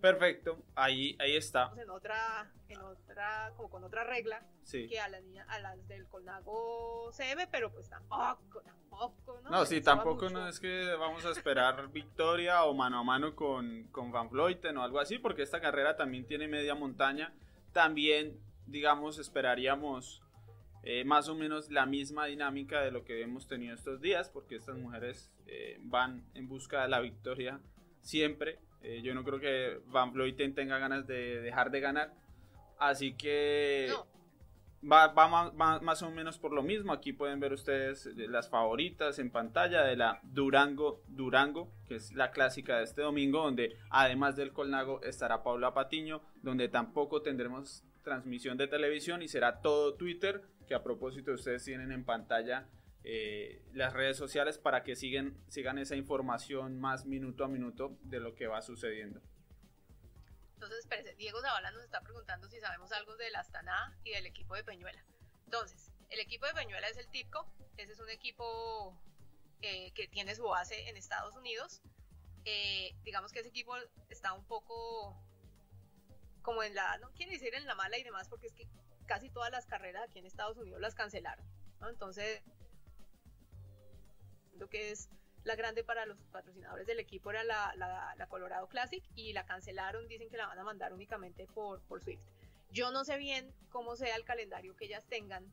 Perfecto, 0.03 0.61
ahí, 0.75 1.15
ahí 1.17 1.37
está. 1.37 1.71
En 1.77 1.89
otra, 1.89 2.51
en 2.67 2.81
otra, 2.81 3.53
como 3.55 3.69
con 3.69 3.85
otra 3.85 4.03
regla, 4.03 4.45
que 4.69 4.99
a 4.99 5.07
las 5.07 5.23
niñas, 5.23 5.47
a 5.49 5.59
las 5.59 5.87
del 5.87 6.09
Colnago 6.09 7.09
CM, 7.13 7.47
pero 7.47 7.71
pues 7.71 7.87
tampoco, 7.87 8.61
tampoco, 8.63 9.39
¿no? 9.43 9.49
No, 9.49 9.65
sí, 9.65 9.79
tampoco 9.79 10.29
no 10.29 10.45
es 10.49 10.59
que 10.59 10.93
vamos 10.99 11.25
a 11.25 11.29
esperar 11.29 11.87
victoria 11.93 12.65
o 12.65 12.73
mano 12.73 12.99
a 12.99 13.03
mano 13.05 13.33
con, 13.33 13.87
con 13.93 14.11
Van 14.11 14.29
Vleuten 14.29 14.75
o 14.75 14.83
algo 14.83 14.99
así, 14.99 15.19
porque 15.19 15.41
esta 15.41 15.61
carrera 15.61 15.95
también 15.95 16.27
tiene 16.27 16.49
media 16.49 16.75
montaña. 16.75 17.33
También, 17.73 18.39
digamos, 18.67 19.19
esperaríamos 19.19 20.21
eh, 20.83 21.05
más 21.05 21.29
o 21.29 21.35
menos 21.35 21.71
la 21.71 21.85
misma 21.85 22.25
dinámica 22.25 22.81
de 22.81 22.91
lo 22.91 23.03
que 23.03 23.21
hemos 23.21 23.47
tenido 23.47 23.73
estos 23.73 24.01
días, 24.01 24.29
porque 24.29 24.55
estas 24.55 24.77
mujeres 24.77 25.31
eh, 25.47 25.77
van 25.81 26.23
en 26.33 26.47
busca 26.47 26.83
de 26.83 26.89
la 26.89 26.99
victoria 26.99 27.59
siempre. 28.01 28.59
Eh, 28.81 29.01
yo 29.01 29.13
no 29.15 29.23
creo 29.23 29.39
que 29.39 29.79
Van 29.87 30.11
Vleuten 30.11 30.53
tenga 30.53 30.77
ganas 30.77 31.07
de 31.07 31.41
dejar 31.41 31.71
de 31.71 31.79
ganar, 31.79 32.13
así 32.77 33.13
que 33.13 33.93
va, 34.89 35.07
va, 35.07 35.51
más, 35.81 36.01
o 36.01 36.11
menos 36.11 36.37
por 36.37 36.53
lo 36.53 36.63
mismo. 36.63 36.93
Aquí 36.93 37.13
pueden 37.13 37.39
ver 37.39 37.53
ustedes 37.53 38.05
las 38.15 38.49
favoritas 38.49 39.19
en 39.19 39.31
pantalla 39.31 39.83
de 39.83 39.95
la 39.95 40.19
Durango 40.23 41.01
Durango, 41.07 41.71
que 41.87 41.95
es 41.95 42.13
la 42.13 42.31
clásica 42.31 42.77
de 42.77 42.83
este 42.83 43.01
domingo, 43.01 43.43
donde 43.43 43.77
además 43.89 44.35
del 44.35 44.53
Colnago 44.53 45.01
estará 45.03 45.43
Paula 45.43 45.73
Patiño, 45.73 46.21
donde 46.41 46.69
tampoco 46.69 47.21
tendremos 47.21 47.83
transmisión 48.03 48.57
de 48.57 48.67
televisión 48.67 49.21
y 49.21 49.27
será 49.27 49.61
todo 49.61 49.95
Twitter 49.95 50.41
que 50.67 50.75
a 50.75 50.83
propósito 50.83 51.31
ustedes 51.31 51.63
tienen 51.63 51.91
en 51.91 52.03
pantalla 52.03 52.67
eh, 53.05 53.61
las 53.73 53.93
redes 53.93 54.17
sociales 54.17 54.57
para 54.57 54.83
que 54.83 54.95
sigan, 54.95 55.35
sigan 55.47 55.77
esa 55.77 55.95
información 55.95 56.79
más 56.79 57.05
minuto 57.05 57.43
a 57.43 57.47
minuto 57.47 57.97
de 58.03 58.19
lo 58.19 58.35
que 58.35 58.47
va 58.47 58.61
sucediendo. 58.61 59.21
Entonces, 60.63 60.85
espérese, 60.85 61.15
Diego 61.15 61.41
Zavala 61.41 61.71
nos 61.71 61.83
está 61.83 62.01
preguntando 62.01 62.47
si 62.47 62.59
sabemos 62.59 62.91
algo 62.93 63.17
del 63.17 63.35
Astana 63.35 63.97
y 64.03 64.11
del 64.11 64.25
equipo 64.25 64.55
de 64.55 64.63
Peñuela. 64.63 65.03
Entonces, 65.45 65.91
el 66.09 66.19
equipo 66.19 66.45
de 66.45 66.53
Peñuela 66.53 66.87
es 66.87 66.97
el 66.97 67.09
TIPCO, 67.09 67.45
ese 67.77 67.91
es 67.91 67.99
un 67.99 68.09
equipo 68.09 68.97
eh, 69.61 69.91
que 69.91 70.07
tiene 70.07 70.35
su 70.35 70.43
base 70.43 70.87
en 70.89 70.95
Estados 70.95 71.35
Unidos. 71.35 71.81
Eh, 72.45 72.95
digamos 73.03 73.31
que 73.31 73.39
ese 73.39 73.49
equipo 73.49 73.75
está 74.09 74.33
un 74.33 74.45
poco 74.45 75.21
como 76.41 76.63
en 76.63 76.75
la, 76.75 76.97
no 76.97 77.11
quiere 77.11 77.33
decir 77.33 77.53
en 77.55 77.65
la 77.65 77.75
mala 77.75 77.97
y 77.97 78.03
demás, 78.03 78.29
porque 78.29 78.47
es 78.47 78.53
que 78.53 78.67
casi 79.05 79.29
todas 79.29 79.51
las 79.51 79.65
carreras 79.65 80.09
aquí 80.09 80.19
en 80.19 80.25
Estados 80.25 80.57
Unidos 80.57 80.79
las 80.79 80.95
cancelaron. 80.95 81.45
Entonces, 81.89 82.41
lo 84.53 84.69
que 84.69 84.91
es 84.91 85.09
la 85.43 85.55
grande 85.55 85.83
para 85.83 86.05
los 86.05 86.17
patrocinadores 86.31 86.87
del 86.87 86.99
equipo 86.99 87.31
era 87.31 87.43
la, 87.43 87.73
la, 87.75 88.27
Colorado 88.27 88.67
Classic 88.67 89.03
y 89.15 89.33
la 89.33 89.45
cancelaron, 89.45 90.07
dicen 90.07 90.29
que 90.29 90.37
la 90.37 90.47
van 90.47 90.59
a 90.59 90.63
mandar 90.63 90.93
únicamente 90.93 91.45
por, 91.47 91.81
por 91.81 92.01
Swift. 92.01 92.25
Yo 92.71 92.91
no 92.91 93.03
sé 93.05 93.17
bien 93.17 93.53
cómo 93.69 93.95
sea 93.95 94.15
el 94.15 94.23
calendario 94.23 94.75
que 94.75 94.85
ellas 94.85 95.05
tengan 95.07 95.45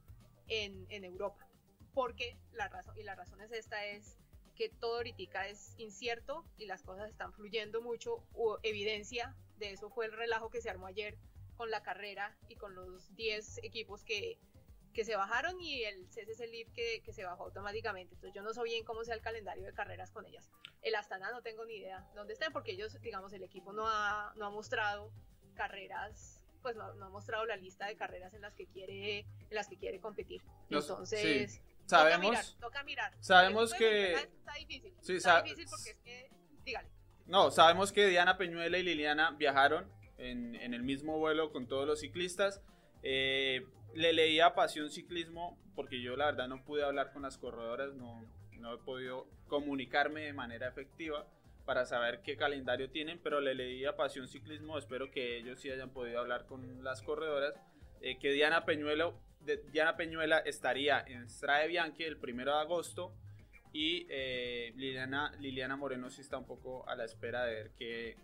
en, 0.49 0.87
en 0.89 1.05
Europa, 1.05 1.47
porque 1.93 2.39
la 2.53 2.69
razón, 2.69 2.99
y 2.99 3.03
la 3.03 3.15
razón 3.15 3.41
es 3.41 3.53
esta, 3.53 3.85
es 3.85 4.17
que 4.55 4.69
todo 4.69 4.97
ahorita 4.97 5.49
es 5.49 5.75
incierto 5.79 6.45
y 6.57 6.67
las 6.67 6.83
cosas 6.83 7.11
están 7.11 7.33
fluyendo 7.33 7.83
mucho, 7.83 8.25
o 8.33 8.59
evidencia 8.63 9.37
de 9.59 9.73
eso 9.73 9.91
fue 9.91 10.07
el 10.07 10.13
relajo 10.13 10.51
que 10.51 10.61
se 10.61 10.71
armó 10.71 10.87
ayer 10.87 11.19
con 11.57 11.71
la 11.71 11.83
carrera 11.83 12.37
y 12.49 12.57
con 12.57 12.75
los 12.75 13.15
10 13.17 13.59
equipos 13.65 14.03
que, 14.05 14.39
que 14.93 15.05
se 15.05 15.17
bajaron 15.17 15.61
y 15.61 15.85
el 15.85 16.07
CCC 16.09 16.47
Leaf 16.51 16.71
que, 16.73 17.03
que, 17.05 17.13
se 17.13 17.25
bajó 17.25 17.45
automáticamente. 17.45 18.15
Entonces 18.15 18.35
yo 18.35 18.43
no 18.43 18.53
sé 18.53 18.63
bien 18.65 18.85
cómo 18.85 19.05
sea 19.05 19.15
el 19.15 19.21
calendario 19.21 19.65
de 19.65 19.73
carreras 19.73 20.11
con 20.11 20.27
ellas. 20.27 20.51
El 20.83 20.95
Astana 20.95 21.31
no 21.31 21.43
tengo 21.43 21.65
ni 21.65 21.75
idea 21.75 22.09
dónde 22.15 22.33
estén 22.33 22.53
porque 22.53 22.73
ellos, 22.73 23.01
digamos, 23.01 23.33
el 23.33 23.43
equipo 23.43 23.73
no 23.73 23.87
ha, 23.87 24.33
no 24.37 24.47
ha 24.47 24.51
mostrado 24.51 25.13
carreras, 25.55 26.43
pues 26.63 26.77
no, 26.77 26.93
no, 26.95 27.07
ha 27.07 27.11
mostrado 27.11 27.45
la 27.47 27.57
lista 27.57 27.87
de 27.87 27.97
carreras 27.97 28.35
en 28.35 28.43
las 28.43 28.55
que 28.55 28.67
quiere, 28.67 29.21
en 29.21 29.27
las 29.51 29.69
que 29.69 29.77
quiere 29.77 30.01
competir. 30.01 30.43
Entonces... 30.69 31.63
Sabemos, 31.87 32.57
toca 32.61 32.85
mirar, 32.85 33.13
sabemos 33.19 33.75
que... 33.75 34.13
Está 34.13 34.55
difícil, 34.55 34.95
está 35.09 35.43
difícil 35.43 35.67
porque 35.69 35.91
es 35.91 35.99
que... 36.05 36.31
Dígale. 36.65 36.89
No, 37.27 37.51
sabemos 37.51 37.91
que 37.91 38.07
Diana 38.07 38.37
Peñuela 38.37 38.79
y 38.79 38.85
Liliana 38.85 39.33
viajaron 39.33 39.91
en, 40.19 40.55
el 40.75 40.83
mismo 40.83 41.19
vuelo 41.19 41.51
con 41.51 41.67
todos 41.67 41.87
los 41.87 42.01
ciclistas. 42.01 42.61
Eh, 43.03 43.67
le 43.95 44.13
leía 44.13 44.55
Pasión 44.55 44.91
Ciclismo 44.91 45.59
porque 45.75 46.01
yo 46.01 46.17
la 46.17 46.27
verdad 46.27 46.49
no 46.49 46.63
pude 46.65 46.85
hablar 46.85 47.13
con 47.13 47.23
las 47.23 47.39
corredoras, 47.39 47.95
no, 47.95 48.25
no 48.59 48.75
he 48.75 48.79
podido 48.79 49.27
comunicarme 49.49 50.23
de 50.23 50.33
manera 50.33 50.69
efectiva 50.69 51.27
para 51.65 51.87
saber 51.87 52.21
qué 52.23 52.37
calendario 52.37 52.91
tienen, 52.91 53.21
pero 53.23 53.41
le 53.41 53.55
leía 53.55 53.97
Pasión 53.97 54.29
Ciclismo, 54.29 54.79
espero 54.79 55.11
que 55.11 55.39
ellos 55.39 55.61
sí 55.61 55.71
hayan 55.71 55.91
podido 55.91 56.21
hablar 56.21 56.47
con 56.47 56.83
las 56.83 57.03
corredoras, 57.03 57.55
eh, 58.01 58.19
que 58.19 58.33
Diana, 58.33 58.65
Peñuelo, 58.65 59.15
Diana 59.73 59.97
Peñuela 59.97 60.39
estaría 60.39 61.01
en 61.01 61.29
Strade 61.29 61.69
Bianchi 61.69 62.05
el 62.05 62.17
primero 62.17 62.55
de 62.55 62.61
agosto 62.61 63.13
y 63.73 64.07
eh, 64.11 64.73
Liliana, 64.77 65.33
Liliana 65.39 65.77
Moreno 65.77 66.11
sí 66.11 66.21
está 66.21 66.37
un 66.39 66.47
poco 66.47 66.89
a 66.89 66.97
la 66.97 67.05
espera 67.05 67.45
de 67.45 67.55
ver 67.55 67.71
qué, 67.79 68.17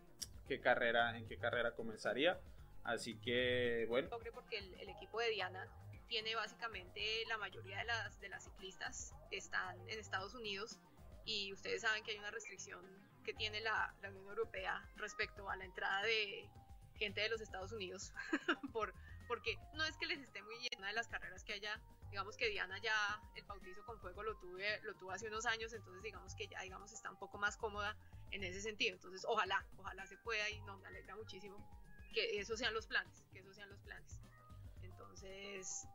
qué 0.48 0.61
carrera, 0.61 1.16
en 1.16 1.26
qué 1.26 1.37
carrera 1.37 1.72
comenzaría. 1.72 2.38
Así 2.87 3.16
que, 3.16 3.85
bueno. 3.88 4.09
Porque 4.09 4.59
el, 4.59 4.75
el, 4.75 4.88
equipo 4.88 5.18
de 5.18 5.31
Diana 5.31 5.68
tiene 6.07 6.37
básicamente 6.37 7.25
la 7.27 7.37
mayoría 7.37 7.79
de 7.79 7.85
las, 7.85 8.20
de 8.20 8.29
las 8.29 8.44
ciclistas 8.44 9.12
están 9.33 9.77
en 9.88 9.99
Estados 9.99 10.35
Unidos 10.35 10.79
y 11.25 11.53
ustedes 11.53 11.83
saben 11.83 12.05
que 12.05 12.12
hay 12.12 12.18
una 12.18 12.31
restricción 12.31 12.81
que 13.25 13.35
tiene 13.35 13.61
la, 13.61 13.92
la 14.03 14.11
Unión 14.11 14.29
Europea 14.29 14.88
respecto 14.96 15.51
a 15.51 15.57
la 15.57 15.64
entrada 15.64 16.03
de 16.03 16.49
gente 16.94 17.20
de 17.20 17.29
los 17.29 17.40
Estados 17.40 17.72
Unidos 17.72 18.12
por, 18.72 18.94
porque 19.27 19.59
no 19.75 19.85
es 19.85 19.96
que 19.96 20.07
les 20.07 20.20
esté 20.20 20.40
muy 20.42 20.55
llena 20.61 20.87
de 20.87 20.92
las 20.92 21.09
carreras 21.09 21.42
que 21.42 21.55
haya 21.55 21.81
digamos 22.11 22.37
que 22.37 22.49
Diana 22.49 22.79
ya 22.79 23.20
el 23.35 23.44
bautizo 23.44 23.85
con 23.85 23.99
fuego 23.99 24.22
lo 24.22 24.37
tuve, 24.37 24.81
lo 24.83 24.94
tuvo 24.94 25.11
hace 25.11 25.27
unos 25.27 25.44
años, 25.44 25.72
entonces 25.72 26.03
digamos 26.05 26.35
que 26.37 26.46
ya 26.46 26.62
digamos 26.62 26.92
está 26.92 27.11
un 27.11 27.18
poco 27.18 27.37
más 27.37 27.57
cómoda 27.57 27.96
en 28.31 28.44
ese 28.44 28.61
sentido. 28.61 28.94
Entonces, 28.94 29.25
ojalá, 29.27 29.66
ojalá 29.77 30.07
se 30.07 30.16
pueda 30.18 30.49
y 30.51 30.61
no, 30.61 30.79
me 30.79 30.88
alegra 30.88 31.16
muchísimo 31.16 31.59
que 32.16 32.40
esos 32.40 32.59
sean 32.59 32.72
los 32.72 32.87
planes, 32.87 33.26
que 33.31 33.40
esos 33.40 33.55
sean 33.55 33.68
los 33.68 33.79
planes. 33.83 34.18
Entonces, 34.81 35.87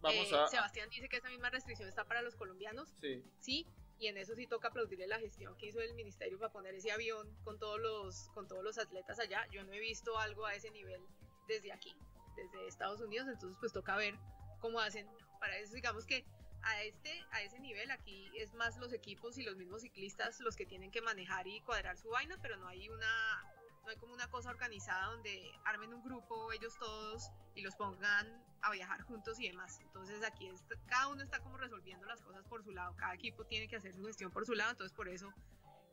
Vamos 0.00 0.32
eh, 0.32 0.46
Sebastián 0.48 0.88
dice 0.88 1.10
que 1.10 1.18
esa 1.18 1.28
misma 1.28 1.50
restricción 1.50 1.86
está 1.86 2.04
para 2.04 2.22
los 2.22 2.34
colombianos. 2.34 2.88
Sí. 3.02 3.22
Sí, 3.38 3.66
y 3.98 4.06
en 4.06 4.16
eso 4.16 4.34
sí 4.34 4.46
toca 4.46 4.68
aplaudirle 4.68 5.06
la 5.06 5.18
gestión 5.18 5.54
que 5.58 5.66
hizo 5.66 5.80
el 5.80 5.92
ministerio 5.92 6.38
para 6.38 6.50
poner 6.50 6.74
ese 6.74 6.90
avión 6.92 7.28
con 7.44 7.58
todos 7.58 7.78
los 7.78 8.30
con 8.30 8.48
todos 8.48 8.64
los 8.64 8.78
atletas 8.78 9.18
allá. 9.20 9.46
Yo 9.52 9.62
no 9.64 9.74
he 9.74 9.80
visto 9.80 10.18
algo 10.18 10.46
a 10.46 10.54
ese 10.54 10.70
nivel 10.70 11.02
desde 11.46 11.72
aquí, 11.72 11.94
desde 12.34 12.66
Estados 12.66 13.02
Unidos, 13.02 13.28
entonces 13.28 13.58
pues 13.60 13.74
toca 13.74 13.96
ver 13.96 14.18
cómo 14.60 14.80
hacen. 14.80 15.06
Para 15.40 15.58
eso 15.58 15.74
digamos 15.74 16.06
que 16.06 16.24
a 16.62 16.82
este 16.84 17.22
a 17.32 17.42
ese 17.42 17.60
nivel 17.60 17.90
aquí 17.90 18.30
es 18.34 18.54
más 18.54 18.78
los 18.78 18.94
equipos 18.94 19.36
y 19.36 19.42
los 19.42 19.56
mismos 19.56 19.82
ciclistas 19.82 20.40
los 20.40 20.56
que 20.56 20.64
tienen 20.64 20.90
que 20.90 21.02
manejar 21.02 21.46
y 21.46 21.60
cuadrar 21.60 21.98
su 21.98 22.08
vaina, 22.08 22.38
pero 22.40 22.56
no 22.56 22.66
hay 22.66 22.88
una 22.88 23.59
hay 23.88 23.96
como 23.96 24.14
una 24.14 24.28
cosa 24.28 24.50
organizada 24.50 25.06
donde 25.12 25.52
armen 25.64 25.92
un 25.94 26.02
grupo 26.02 26.52
ellos 26.52 26.76
todos 26.78 27.30
y 27.54 27.62
los 27.62 27.74
pongan 27.76 28.44
a 28.62 28.70
viajar 28.70 29.02
juntos 29.02 29.40
y 29.40 29.48
demás. 29.48 29.80
Entonces 29.80 30.22
aquí 30.24 30.48
cada 30.86 31.08
uno 31.08 31.22
está 31.22 31.40
como 31.40 31.56
resolviendo 31.56 32.06
las 32.06 32.22
cosas 32.22 32.44
por 32.46 32.62
su 32.62 32.72
lado, 32.72 32.94
cada 32.96 33.14
equipo 33.14 33.44
tiene 33.44 33.68
que 33.68 33.76
hacer 33.76 33.94
su 33.94 34.04
gestión 34.04 34.30
por 34.30 34.46
su 34.46 34.54
lado, 34.54 34.72
entonces 34.72 34.94
por 34.96 35.08
eso 35.08 35.32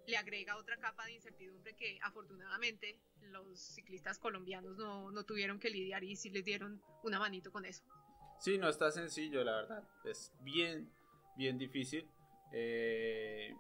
le 0.06 0.18
agrega 0.18 0.56
otra 0.58 0.78
capa 0.78 1.06
de 1.06 1.14
incertidumbre 1.14 1.76
que 1.76 2.00
afortunadamente 2.02 2.98
los 3.22 3.60
ciclistas 3.60 4.18
colombianos 4.20 4.78
no, 4.78 5.12
no 5.12 5.24
tuvieron 5.24 5.60
que 5.60 5.70
lidiar 5.70 6.04
y 6.04 6.16
sí 6.16 6.30
les 6.30 6.46
dieron 6.46 6.82
una 7.04 7.20
manito 7.20 7.52
con 7.52 7.66
eso. 7.66 7.84
Sí, 8.40 8.58
no 8.58 8.70
está 8.70 8.92
sencillo, 8.92 9.44
la 9.44 9.54
verdad. 9.54 9.84
Es 10.06 10.32
bien, 10.42 10.90
bien 11.36 11.58
difícil. 11.58 12.08
Eh, 12.54 13.54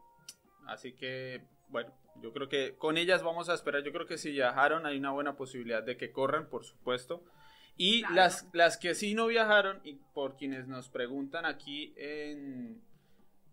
así 0.67 0.93
que, 0.93 1.45
bueno, 1.69 1.91
yo 2.21 2.34
creo 2.34 2.49
que 2.49 2.75
con 2.75 2.97
ellas 2.97 3.23
vamos 3.23 3.49
a 3.49 3.53
esperar. 3.53 3.84
Yo 3.84 3.91
creo 3.91 4.06
que 4.06 4.17
si 4.17 4.32
viajaron 4.32 4.86
hay 4.86 4.97
una 4.97 5.12
buena 5.12 5.36
posibilidad 5.36 5.84
de 5.84 5.97
que 5.97 6.12
corran, 6.12 6.49
por 6.49 6.65
supuesto. 6.65 7.23
Y 7.77 8.01
las, 8.13 8.49
las 8.53 8.77
que 8.77 8.95
sí 8.95 9.13
no 9.13 9.27
viajaron, 9.27 9.82
y 9.84 9.95
por 10.13 10.36
quienes 10.36 10.67
nos 10.67 10.89
preguntan 10.89 11.45
aquí 11.45 11.93
en, 11.95 12.82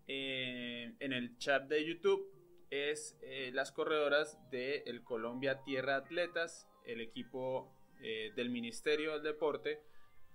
en, 0.07 1.13
el 1.13 1.37
chat 1.37 1.67
de 1.67 1.85
YouTube, 1.85 2.27
es 2.71 3.17
eh, 3.21 3.51
las 3.53 3.71
corredoras 3.71 4.39
del 4.49 4.81
el 4.87 5.03
Colombia 5.03 5.61
Tierra 5.63 5.97
Atletas, 5.97 6.67
el 6.85 7.01
equipo 7.01 7.71
eh, 8.01 8.31
del 8.35 8.49
Ministerio 8.49 9.13
del 9.13 9.23
Deporte, 9.23 9.83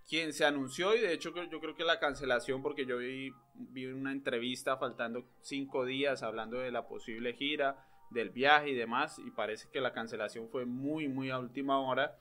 quien 0.07 0.33
se 0.33 0.45
anunció 0.45 0.95
y 0.95 1.01
de 1.01 1.13
hecho 1.13 1.33
yo 1.51 1.61
creo 1.61 1.75
que 1.75 1.85
la 1.85 2.01
cancelación, 2.01 2.63
porque 2.63 2.87
yo 2.87 2.99
vi, 2.99 3.33
vi 3.55 3.87
una 3.87 4.13
entrevista 4.13 4.77
faltando 4.77 5.25
cinco 5.41 5.85
días 5.85 6.23
hablando 6.23 6.59
de 6.59 6.73
la 6.73 6.89
posible 6.89 7.35
gira, 7.35 7.87
del 8.11 8.31
viaje 8.31 8.71
y 8.71 8.75
demás, 8.75 9.19
y 9.19 9.31
parece 9.31 9.69
que 9.73 9.81
la 9.81 9.93
cancelación 9.93 10.49
fue 10.49 10.65
muy, 10.65 11.09
muy 11.09 11.31
a 11.31 11.39
última 11.39 11.81
hora. 11.81 12.17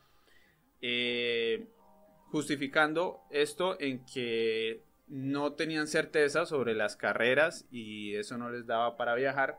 Eh, 0.81 1.67
justificando 2.31 3.21
esto 3.31 3.79
en 3.79 4.05
que 4.05 4.83
no 5.07 5.53
tenían 5.53 5.87
certeza 5.87 6.45
sobre 6.45 6.75
las 6.75 6.95
carreras 6.95 7.65
y 7.71 8.15
eso 8.15 8.37
no 8.37 8.49
les 8.51 8.67
daba 8.67 8.95
para 8.95 9.15
viajar 9.15 9.57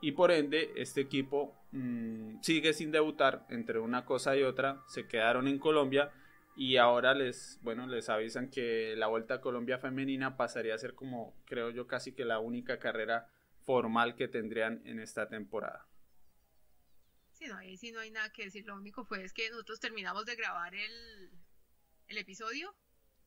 y 0.00 0.12
por 0.12 0.30
ende 0.30 0.70
este 0.76 1.00
equipo 1.00 1.56
mm, 1.72 2.40
sigue 2.40 2.72
sin 2.72 2.92
debutar 2.92 3.44
entre 3.50 3.80
una 3.80 4.04
cosa 4.04 4.36
y 4.36 4.42
otra 4.42 4.82
se 4.86 5.08
quedaron 5.08 5.48
en 5.48 5.58
Colombia 5.58 6.12
y 6.56 6.76
ahora 6.76 7.14
les 7.14 7.58
bueno 7.62 7.86
les 7.88 8.08
avisan 8.08 8.48
que 8.48 8.94
la 8.96 9.08
Vuelta 9.08 9.34
a 9.34 9.40
Colombia 9.40 9.78
femenina 9.78 10.36
pasaría 10.36 10.74
a 10.74 10.78
ser 10.78 10.94
como 10.94 11.34
creo 11.46 11.70
yo 11.70 11.88
casi 11.88 12.12
que 12.12 12.24
la 12.24 12.38
única 12.38 12.78
carrera 12.78 13.26
formal 13.64 14.14
que 14.16 14.28
tendrían 14.28 14.82
en 14.84 15.00
esta 15.00 15.28
temporada 15.28 15.86
Sí, 17.34 17.46
no, 17.48 17.56
ahí 17.56 17.76
sí 17.76 17.90
no 17.90 17.98
hay 18.00 18.12
nada 18.12 18.30
que 18.30 18.44
decir. 18.44 18.64
Lo 18.64 18.76
único 18.76 19.04
fue 19.04 19.24
es 19.24 19.32
que 19.32 19.50
nosotros 19.50 19.80
terminamos 19.80 20.24
de 20.24 20.36
grabar 20.36 20.72
el, 20.72 21.32
el 22.06 22.18
episodio 22.18 22.74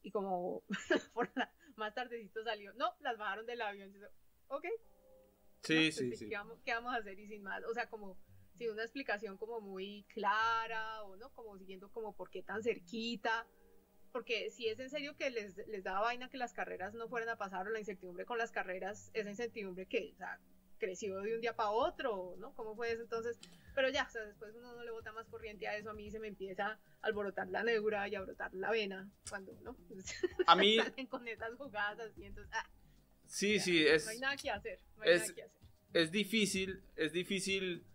y 0.02 0.12
como 0.12 0.64
por 1.14 1.30
la, 1.36 1.54
más 1.76 1.94
tardecito 1.94 2.44
salió, 2.44 2.74
no, 2.76 2.96
las 3.02 3.18
bajaron 3.18 3.46
del 3.46 3.62
avión. 3.62 3.94
Ok. 4.48 4.66
Sí, 5.64 5.92
sí, 5.92 6.08
pues, 6.08 6.20
sí. 6.20 6.30
¿qué 6.30 6.38
vamos, 6.38 6.62
¿qué 6.64 6.74
vamos, 6.74 6.94
a 6.94 6.98
hacer? 6.98 7.20
Y 7.20 7.28
sin 7.28 7.44
más, 7.44 7.64
o 7.66 7.74
sea, 7.74 7.90
como 7.90 8.18
sin 8.58 8.72
una 8.72 8.84
explicación 8.84 9.38
como 9.38 9.60
muy 9.60 10.06
clara 10.08 11.04
o 11.04 11.18
no, 11.18 11.34
como 11.34 11.58
siguiendo 11.58 11.92
como 11.92 12.16
por 12.16 12.30
qué 12.30 12.44
tan 12.44 12.64
cerquita. 12.64 13.46
Porque 14.18 14.50
si 14.50 14.68
es 14.68 14.80
en 14.80 14.90
serio 14.90 15.16
que 15.16 15.30
les, 15.30 15.56
les 15.68 15.84
daba 15.84 16.00
vaina 16.00 16.28
que 16.28 16.40
las 16.40 16.52
carreras 16.52 16.96
no 16.96 17.08
fueran 17.08 17.30
a 17.30 17.38
pasar 17.38 17.68
o 17.68 17.70
la 17.70 17.78
incertidumbre 17.78 18.26
con 18.26 18.40
las 18.40 18.52
carreras, 18.52 19.12
esa 19.14 19.30
incertidumbre 19.30 19.86
que, 19.86 20.12
o 20.16 20.18
sea, 20.18 20.40
creció 20.80 21.22
de 21.22 21.36
un 21.36 21.42
día 21.42 21.56
para 21.56 21.70
otro, 21.70 22.34
¿no? 22.40 22.52
¿Cómo 22.56 22.76
fue 22.76 22.92
eso? 22.92 23.04
Entonces, 23.04 23.40
pero 23.76 23.90
ya, 23.90 24.06
o 24.06 24.10
sea, 24.10 24.24
después 24.24 24.56
uno 24.56 24.74
no 24.74 24.84
le 24.84 24.90
bota 24.90 25.12
más 25.12 25.28
corriente 25.28 25.68
a 25.68 25.78
eso, 25.78 25.92
a 25.92 25.94
mí 25.94 26.10
se 26.10 26.20
me 26.20 26.30
empieza 26.30 26.66
a 26.66 26.80
alborotar 27.02 27.48
la 27.50 27.62
neura 27.62 28.08
y 28.08 28.16
a 28.16 28.22
brotar 28.22 28.52
la 28.56 28.72
vena 28.72 29.08
cuando, 29.30 29.54
¿no? 29.62 29.78
A 30.48 30.56
mí... 30.56 30.78
con 31.12 31.28
esas 31.28 31.54
jugadas 31.54 32.00
así, 32.00 32.26
entonces, 32.26 32.52
ah, 32.56 32.68
Sí, 33.28 33.60
sí, 33.60 33.86
es... 33.86 34.06
No 34.06 34.12
hay 34.14 34.20
nada 34.20 34.36
que 34.36 34.50
hacer, 34.50 34.80
no 34.96 35.04
hay 35.04 35.12
es, 35.12 35.22
nada 35.22 35.34
que 35.36 35.44
hacer. 35.44 35.62
Es 35.94 36.12
difícil, 36.12 36.82
es 36.96 37.14
difícil 37.14 37.86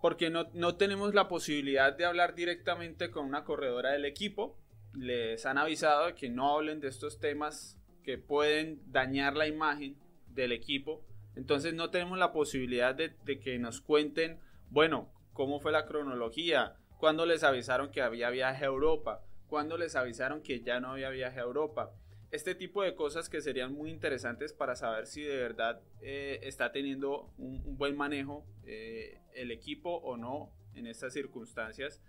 porque 0.00 0.30
no, 0.30 0.48
no 0.54 0.78
tenemos 0.78 1.12
la 1.12 1.28
posibilidad 1.28 1.92
de 1.92 2.06
hablar 2.06 2.34
directamente 2.34 3.10
con 3.10 3.26
una 3.26 3.44
corredora 3.44 3.92
del 3.92 4.06
equipo. 4.06 4.56
Les 4.98 5.46
han 5.46 5.58
avisado 5.58 6.14
que 6.14 6.28
no 6.28 6.54
hablen 6.54 6.80
de 6.80 6.88
estos 6.88 7.18
temas 7.20 7.78
que 8.02 8.18
pueden 8.18 8.80
dañar 8.90 9.36
la 9.36 9.46
imagen 9.46 9.96
del 10.28 10.52
equipo 10.52 11.04
entonces 11.38 11.72
no 11.72 11.90
tenemos 11.90 12.18
la 12.18 12.32
posibilidad 12.32 12.96
de, 12.96 13.14
que 13.38 13.60
nos 13.60 13.80
cuenten, 13.80 14.40
bueno, 14.70 15.08
cómo 15.32 15.60
fue 15.60 15.70
la 15.70 15.86
cronología, 15.86 16.74
cuándo 16.98 17.26
les 17.26 17.44
avisaron 17.44 17.92
que 17.92 18.02
había 18.02 18.28
viaje 18.30 18.64
a 18.64 18.66
Europa, 18.66 19.24
cuándo 19.46 19.78
les 19.78 19.94
avisaron 19.94 20.42
que 20.42 20.62
ya 20.62 20.80
no 20.80 20.90
había 20.90 21.10
viaje 21.10 21.38
a 21.38 21.44
Europa. 21.44 21.94
Este 22.32 22.56
tipo 22.56 22.82
de 22.82 22.96
cosas 22.96 23.28
que 23.28 23.40
serían 23.40 23.72
muy 23.72 23.88
interesantes 23.88 24.52
para 24.52 24.74
saber 24.74 25.06
si 25.06 25.22
de 25.22 25.36
verdad 25.36 25.80
eh, 26.02 26.40
está 26.42 26.72
teniendo 26.72 27.32
un, 27.38 27.76
buen 27.78 27.96
manejo 27.96 28.44
eh, 28.66 29.20
el 29.32 29.52
equipo 29.52 29.94
o 29.94 30.16
no 30.16 30.50
en 30.74 30.88
estas 30.88 31.12
circunstancias. 31.12 32.02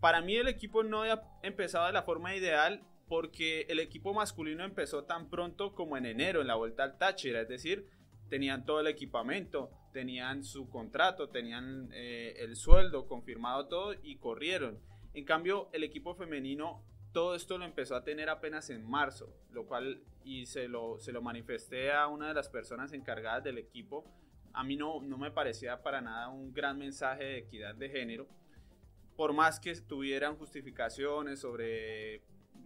Para 0.00 0.20
mí 0.22 0.36
el 0.36 0.48
equipo 0.48 0.82
no 0.82 1.02
había 1.02 1.22
empezado 1.42 1.86
de 1.86 1.92
la 1.92 2.02
forma 2.02 2.34
ideal 2.34 2.82
porque 3.08 3.62
el 3.68 3.80
equipo 3.80 4.14
masculino 4.14 4.64
empezó 4.64 5.04
tan 5.04 5.28
pronto 5.28 5.74
como 5.74 5.96
en 5.96 6.06
enero 6.06 6.40
en 6.40 6.46
la 6.46 6.54
vuelta 6.54 6.84
al 6.84 6.96
Táchira, 6.96 7.40
es 7.40 7.48
decir, 7.48 7.88
tenían 8.28 8.64
todo 8.64 8.80
el 8.80 8.86
equipamiento, 8.86 9.70
tenían 9.92 10.44
su 10.44 10.70
contrato, 10.70 11.28
tenían 11.28 11.90
eh, 11.92 12.34
el 12.38 12.56
sueldo 12.56 13.06
confirmado 13.06 13.66
todo 13.66 13.94
y 14.02 14.16
corrieron. 14.16 14.78
En 15.12 15.24
cambio, 15.24 15.68
el 15.72 15.82
equipo 15.82 16.14
femenino 16.14 16.84
todo 17.12 17.34
esto 17.34 17.58
lo 17.58 17.64
empezó 17.64 17.96
a 17.96 18.04
tener 18.04 18.30
apenas 18.30 18.70
en 18.70 18.88
marzo, 18.88 19.34
lo 19.50 19.66
cual 19.66 20.00
y 20.24 20.46
se 20.46 20.68
lo, 20.68 20.98
se 21.00 21.12
lo 21.12 21.22
manifesté 21.22 21.90
a 21.92 22.06
una 22.06 22.28
de 22.28 22.34
las 22.34 22.48
personas 22.48 22.92
encargadas 22.92 23.42
del 23.42 23.58
equipo. 23.58 24.04
A 24.52 24.62
mí 24.62 24.76
no, 24.76 25.02
no 25.02 25.18
me 25.18 25.30
parecía 25.30 25.82
para 25.82 26.00
nada 26.00 26.28
un 26.28 26.52
gran 26.52 26.78
mensaje 26.78 27.24
de 27.24 27.38
equidad 27.38 27.74
de 27.74 27.88
género, 27.88 28.28
por 29.20 29.34
más 29.34 29.60
que 29.60 29.74
tuvieran 29.74 30.34
justificaciones 30.36 31.40
sobre 31.40 32.22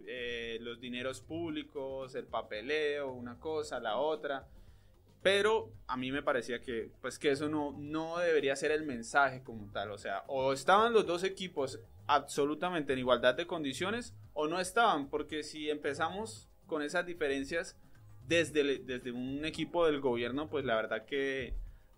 eh, 0.07 0.57
los 0.61 0.79
dineros 0.79 1.19
públicos, 1.19 2.15
el 2.15 2.27
papeleo, 2.27 3.11
una 3.11 3.37
cosa, 3.41 3.77
la 3.81 3.97
otra 3.97 4.47
pero 5.21 5.73
a 5.87 5.97
mí 5.97 6.13
me 6.13 6.21
parecía 6.21 6.61
que, 6.61 6.91
pues 7.01 7.19
que 7.19 7.31
eso 7.31 7.49
no, 7.49 7.75
no 7.77 8.19
debería 8.19 8.55
ser 8.55 8.71
el 8.71 8.85
mensaje 8.85 9.43
como 9.43 9.69
tal. 9.71 9.89
O 9.89 9.97
sea, 9.97 10.23
o 10.27 10.53
estaban 10.53 10.93
los 10.93 11.07
dos 11.07 11.23
equipos 11.23 11.81
absolutamente 12.05 12.93
en 12.93 12.99
igualdad 12.99 13.33
de 13.33 13.47
condiciones 13.47 14.13
o 14.33 14.47
no 14.47 14.59
estaban. 14.61 15.09
Porque 15.09 15.41
si 15.41 15.71
empezamos 15.71 16.47
con 16.67 16.83
esas 16.83 17.07
diferencias 17.07 17.75
desde, 18.27 18.77
desde 18.77 19.11
un 19.11 19.43
equipo 19.45 19.87
del 19.87 19.99
gobierno, 19.99 20.47
pues 20.47 20.63
la 20.63 20.75
verdad 20.75 21.05
que, 21.05 21.55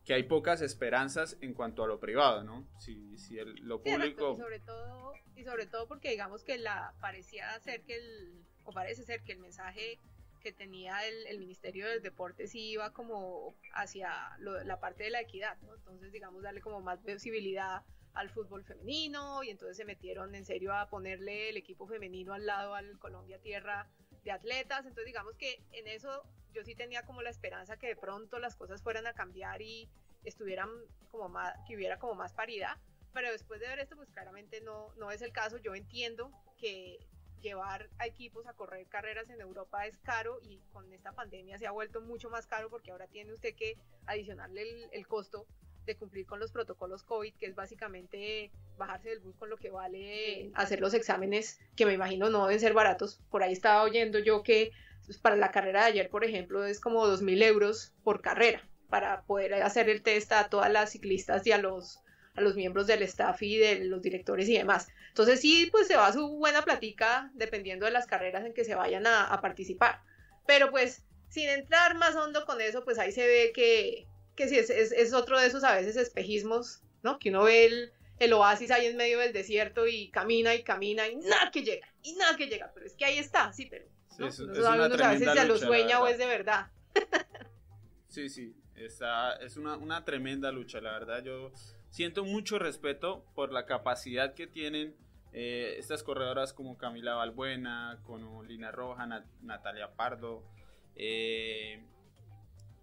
que 0.08 0.14
hay 0.14 0.24
pocas 0.24 0.62
esperanzas 0.62 1.36
en 1.42 1.54
cuanto 1.54 1.84
a 1.84 1.88
lo 1.88 2.00
privado, 2.00 2.42
¿no? 2.42 2.66
Si, 2.80 3.18
si 3.18 3.40
el, 3.40 3.56
lo 3.56 3.84
público... 3.84 4.36
y, 4.36 4.38
sobre 4.38 4.60
todo, 4.62 5.14
y 5.36 5.44
sobre 5.44 5.66
todo 5.66 5.86
porque 5.86 6.12
digamos 6.12 6.46
que 6.46 6.58
la 6.58 6.96
parecía 7.02 7.60
ser 7.60 7.84
que 7.84 7.98
el, 7.98 8.46
o 8.64 8.72
parece 8.72 9.04
ser 9.04 9.22
que 9.24 9.34
el 9.34 9.40
mensaje 9.40 10.00
que 10.42 10.54
tenía 10.54 11.06
el, 11.06 11.38
Ministerio 11.40 11.90
del 11.90 12.02
Deporte 12.02 12.48
sí 12.48 12.70
iba 12.70 12.94
como 12.94 13.54
hacia 13.74 14.10
la 14.40 14.80
parte 14.80 15.04
de 15.04 15.10
la 15.10 15.20
equidad, 15.20 15.58
¿no? 15.64 15.76
Entonces, 15.76 16.14
digamos, 16.14 16.42
darle 16.42 16.62
como 16.62 16.80
más 16.80 17.04
visibilidad 17.04 17.84
al 18.14 18.30
fútbol 18.30 18.64
femenino 18.64 19.44
y 19.44 19.50
entonces 19.50 19.76
se 19.76 19.84
metieron 19.84 20.34
en 20.36 20.46
serio 20.46 20.74
a 20.74 20.90
ponerle 20.90 21.50
el 21.50 21.58
equipo 21.58 21.86
femenino 21.86 22.34
al 22.34 22.46
lado 22.46 22.76
al 22.76 22.98
Colombia 22.98 23.42
Tierra 23.42 23.90
de 24.24 24.32
atletas, 24.32 24.86
entonces 24.86 25.06
digamos 25.06 25.36
que 25.36 25.62
en 25.74 25.88
eso 25.88 26.24
yo 26.54 26.64
sí 26.64 26.76
tenía 26.76 27.04
como 27.04 27.22
la 27.22 27.30
esperanza 27.30 27.78
que 27.78 27.88
de 27.88 27.96
pronto 27.96 28.40
las 28.40 28.56
cosas 28.56 28.82
fueran 28.82 29.08
a 29.08 29.14
cambiar 29.14 29.62
y 29.62 29.90
estuvieran 30.24 30.70
como 31.12 31.30
más, 31.30 31.54
que 31.68 31.76
hubiera 31.76 31.98
como 32.00 32.16
más 32.16 32.34
paridad, 32.34 32.78
pero 33.14 33.32
después 33.32 33.60
de 33.60 33.68
ver 33.68 33.80
esto 33.80 33.96
pues 33.96 34.10
claramente 34.10 34.62
no, 34.62 34.94
no 34.96 35.12
es 35.12 35.22
el 35.22 35.32
caso, 35.32 35.58
yo 35.58 35.76
entiendo 35.76 36.32
que 36.58 37.00
llevar 37.42 37.90
a 38.00 38.08
equipos 38.08 38.48
a 38.48 38.54
correr 38.54 38.88
carreras 38.88 39.30
en 39.30 39.42
Europa 39.42 39.86
es 39.86 39.98
caro 40.00 40.40
y 40.42 40.60
con 40.74 40.92
esta 40.92 41.12
pandemia 41.12 41.58
se 41.60 41.68
ha 41.68 41.72
vuelto 41.72 42.02
mucho 42.02 42.30
más 42.30 42.48
caro 42.48 42.70
porque 42.70 42.92
ahora 42.92 43.08
tiene 43.08 43.34
usted 43.34 43.54
que 43.56 43.78
adicionarle 44.06 44.64
el, 44.64 44.90
el 44.92 45.08
costo 45.08 45.46
de 45.88 45.98
cumplir 45.98 46.26
con 46.28 46.40
los 46.40 46.52
protocolos 46.52 47.04
COVID, 47.04 47.34
que 47.34 47.48
es 47.48 47.56
básicamente 47.56 48.52
bajarse 48.78 49.10
del 49.10 49.20
bus 49.20 49.36
con 49.36 49.50
lo 49.50 49.58
que 49.58 49.72
vale 49.72 50.52
hacer 50.54 50.80
los 50.80 50.94
exámenes, 50.94 51.60
que 51.76 51.86
me 51.86 51.94
imagino 51.94 52.30
no 52.30 52.46
deben 52.46 52.60
ser 52.60 52.74
baratos. 52.74 53.20
Por 53.32 53.42
ahí 53.42 53.54
estaba 53.54 53.84
oyendo 53.84 54.20
yo 54.20 54.44
que 54.44 54.72
pues, 55.06 55.18
para 55.18 55.36
la 55.36 55.52
carrera 55.52 55.82
de 55.82 55.88
ayer, 55.88 56.10
por 56.10 56.24
ejemplo, 56.24 56.64
es 56.66 56.80
como 56.80 57.08
2.000 57.08 57.44
euros 57.44 57.94
por 58.04 58.22
carrera 58.22 58.62
para 58.90 59.24
poder 59.24 59.56
hacer 59.56 59.90
el 59.90 60.02
test 60.04 60.32
a 60.32 60.50
todas 60.50 60.72
las 60.72 60.92
ciclistas 60.92 61.46
y 61.48 61.52
a 61.52 61.58
los 61.58 62.02
a 62.38 62.42
los 62.42 62.56
miembros 62.56 62.86
del 62.86 63.02
staff 63.02 63.42
y 63.42 63.58
de 63.58 63.84
los 63.86 64.02
directores 64.02 64.48
y 64.48 64.56
demás. 64.56 64.88
Entonces 65.10 65.42
sí, 65.42 65.70
pues 65.72 65.88
se 65.88 65.96
va 65.98 66.14
su 66.14 66.38
buena 66.38 66.62
platica 66.62 67.32
dependiendo 67.34 67.88
de 67.88 67.92
las 67.92 68.06
carreras 68.06 68.46
en 68.46 68.54
que 68.54 68.64
se 68.64 68.76
vayan 68.76 69.08
a, 69.08 69.42
participar. 69.42 70.02
Pero 70.46 70.70
pues 70.70 71.04
sin 71.30 71.50
entrar 71.50 71.98
más 71.98 72.16
hondo 72.16 72.46
con 72.46 72.62
eso, 72.62 72.84
pues 72.84 73.00
ahí 73.00 73.12
se 73.12 73.26
ve 73.26 73.52
que, 73.56 74.08
que 74.38 74.48
sí, 74.48 74.58
es, 74.58 74.70
es, 74.70 75.14
otro 75.14 75.38
de 75.38 75.48
esos 75.48 75.66
a 75.66 75.76
veces 75.76 75.98
espejismos, 75.98 76.82
¿no? 77.04 77.20
Que 77.20 77.30
uno 77.30 77.44
ve 77.44 77.66
el, 77.66 77.92
el, 78.20 78.34
oasis 78.34 78.72
ahí 78.72 78.86
en 78.86 78.96
medio 78.96 79.20
del 79.20 79.34
desierto 79.34 79.88
y 79.88 80.10
camina 80.12 80.56
y 80.56 80.64
camina 80.64 81.08
y 81.08 81.18
nada 81.18 81.52
que 81.52 81.64
llega, 81.64 81.88
y 82.04 82.14
nada 82.14 82.38
que 82.38 82.48
llega, 82.48 82.72
pero 82.74 82.86
es 82.86 82.96
que 82.96 83.04
ahí 83.04 83.18
está, 83.18 83.52
sí, 83.52 83.66
pero 83.66 83.86
¿no? 84.20 84.32
Sí, 84.32 84.44
es, 84.50 84.60
a 84.66 85.12
veces 85.12 85.34
ya 85.34 85.44
lo 85.44 85.58
sueña 85.58 86.00
o 86.00 86.08
es 86.08 86.20
de 86.20 86.28
verdad. 86.28 86.68
sí, 88.08 88.30
sí, 88.30 88.56
está, 88.76 89.34
es 89.38 89.58
una, 89.58 89.76
una 89.76 90.06
tremenda 90.06 90.52
lucha, 90.52 90.80
la 90.80 90.92
verdad, 90.94 91.24
yo 91.24 91.52
siento 91.90 92.24
mucho 92.24 92.60
respeto 92.60 93.26
por 93.34 93.52
la 93.52 93.66
capacidad 93.66 94.36
que 94.36 94.46
tienen 94.46 94.96
eh, 95.34 95.76
estas 95.80 96.04
corredoras 96.04 96.54
como 96.54 96.78
Camila 96.78 97.16
Balbuena, 97.16 98.00
como 98.04 98.44
Lina 98.44 98.72
Roja, 98.72 99.08
Natalia 99.42 99.96
Pardo, 99.96 100.44
eh, 100.96 101.84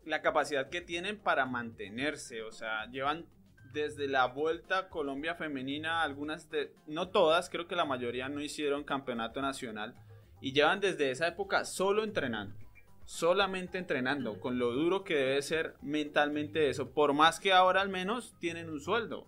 la 0.06 0.22
capacidad 0.22 0.68
que 0.68 0.80
tienen 0.80 1.18
para 1.18 1.46
mantenerse, 1.46 2.42
o 2.42 2.52
sea, 2.52 2.86
llevan 2.90 3.26
desde 3.72 4.06
la 4.06 4.26
Vuelta 4.26 4.88
Colombia 4.88 5.34
Femenina, 5.34 6.02
algunas 6.02 6.50
de, 6.50 6.72
no 6.86 7.08
todas, 7.08 7.50
creo 7.50 7.66
que 7.66 7.76
la 7.76 7.84
mayoría 7.84 8.28
no 8.28 8.40
hicieron 8.40 8.84
campeonato 8.84 9.42
nacional, 9.42 9.94
y 10.40 10.52
llevan 10.52 10.80
desde 10.80 11.10
esa 11.10 11.28
época 11.28 11.64
solo 11.64 12.04
entrenando 12.04 12.64
solamente 13.04 13.78
entrenando, 13.78 14.40
con 14.40 14.58
lo 14.58 14.72
duro 14.72 15.04
que 15.04 15.14
debe 15.14 15.42
ser 15.42 15.74
mentalmente 15.82 16.70
eso, 16.70 16.92
por 16.92 17.12
más 17.12 17.38
que 17.38 17.52
ahora 17.52 17.80
al 17.80 17.88
menos 17.88 18.34
tienen 18.38 18.70
un 18.70 18.80
sueldo, 18.80 19.26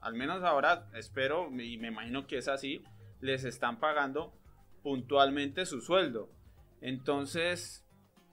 al 0.00 0.14
menos 0.14 0.42
ahora 0.42 0.88
espero 0.94 1.48
y 1.50 1.76
me 1.76 1.88
imagino 1.88 2.26
que 2.26 2.38
es 2.38 2.48
así, 2.48 2.82
les 3.20 3.44
están 3.44 3.78
pagando 3.78 4.32
puntualmente 4.82 5.66
su 5.66 5.82
sueldo. 5.82 6.30
Entonces, 6.80 7.84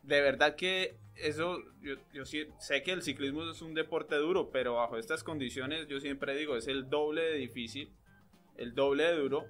de 0.03 0.21
verdad 0.21 0.55
que 0.55 0.97
eso, 1.21 1.59
yo, 1.81 1.95
yo 2.13 2.25
sé 2.25 2.83
que 2.83 2.91
el 2.91 3.01
ciclismo 3.01 3.43
es 3.49 3.61
un 3.61 3.73
deporte 3.73 4.15
duro, 4.15 4.49
pero 4.51 4.75
bajo 4.75 4.97
estas 4.97 5.23
condiciones 5.23 5.87
yo 5.87 5.99
siempre 5.99 6.35
digo, 6.35 6.55
es 6.55 6.67
el 6.67 6.89
doble 6.89 7.21
de 7.21 7.37
difícil, 7.37 7.93
el 8.57 8.73
doble 8.73 9.03
de 9.03 9.17
duro, 9.17 9.45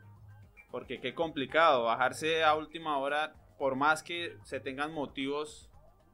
porque 0.71 0.99
qué 0.99 1.13
complicado, 1.13 1.83
bajarse 1.83 2.43
a 2.43 2.55
última 2.55 2.97
hora 2.97 3.33
por 3.57 3.75
más 3.75 4.03
que 4.03 4.37
se 4.43 4.59
tengan 4.59 4.93
motivos 4.93 5.69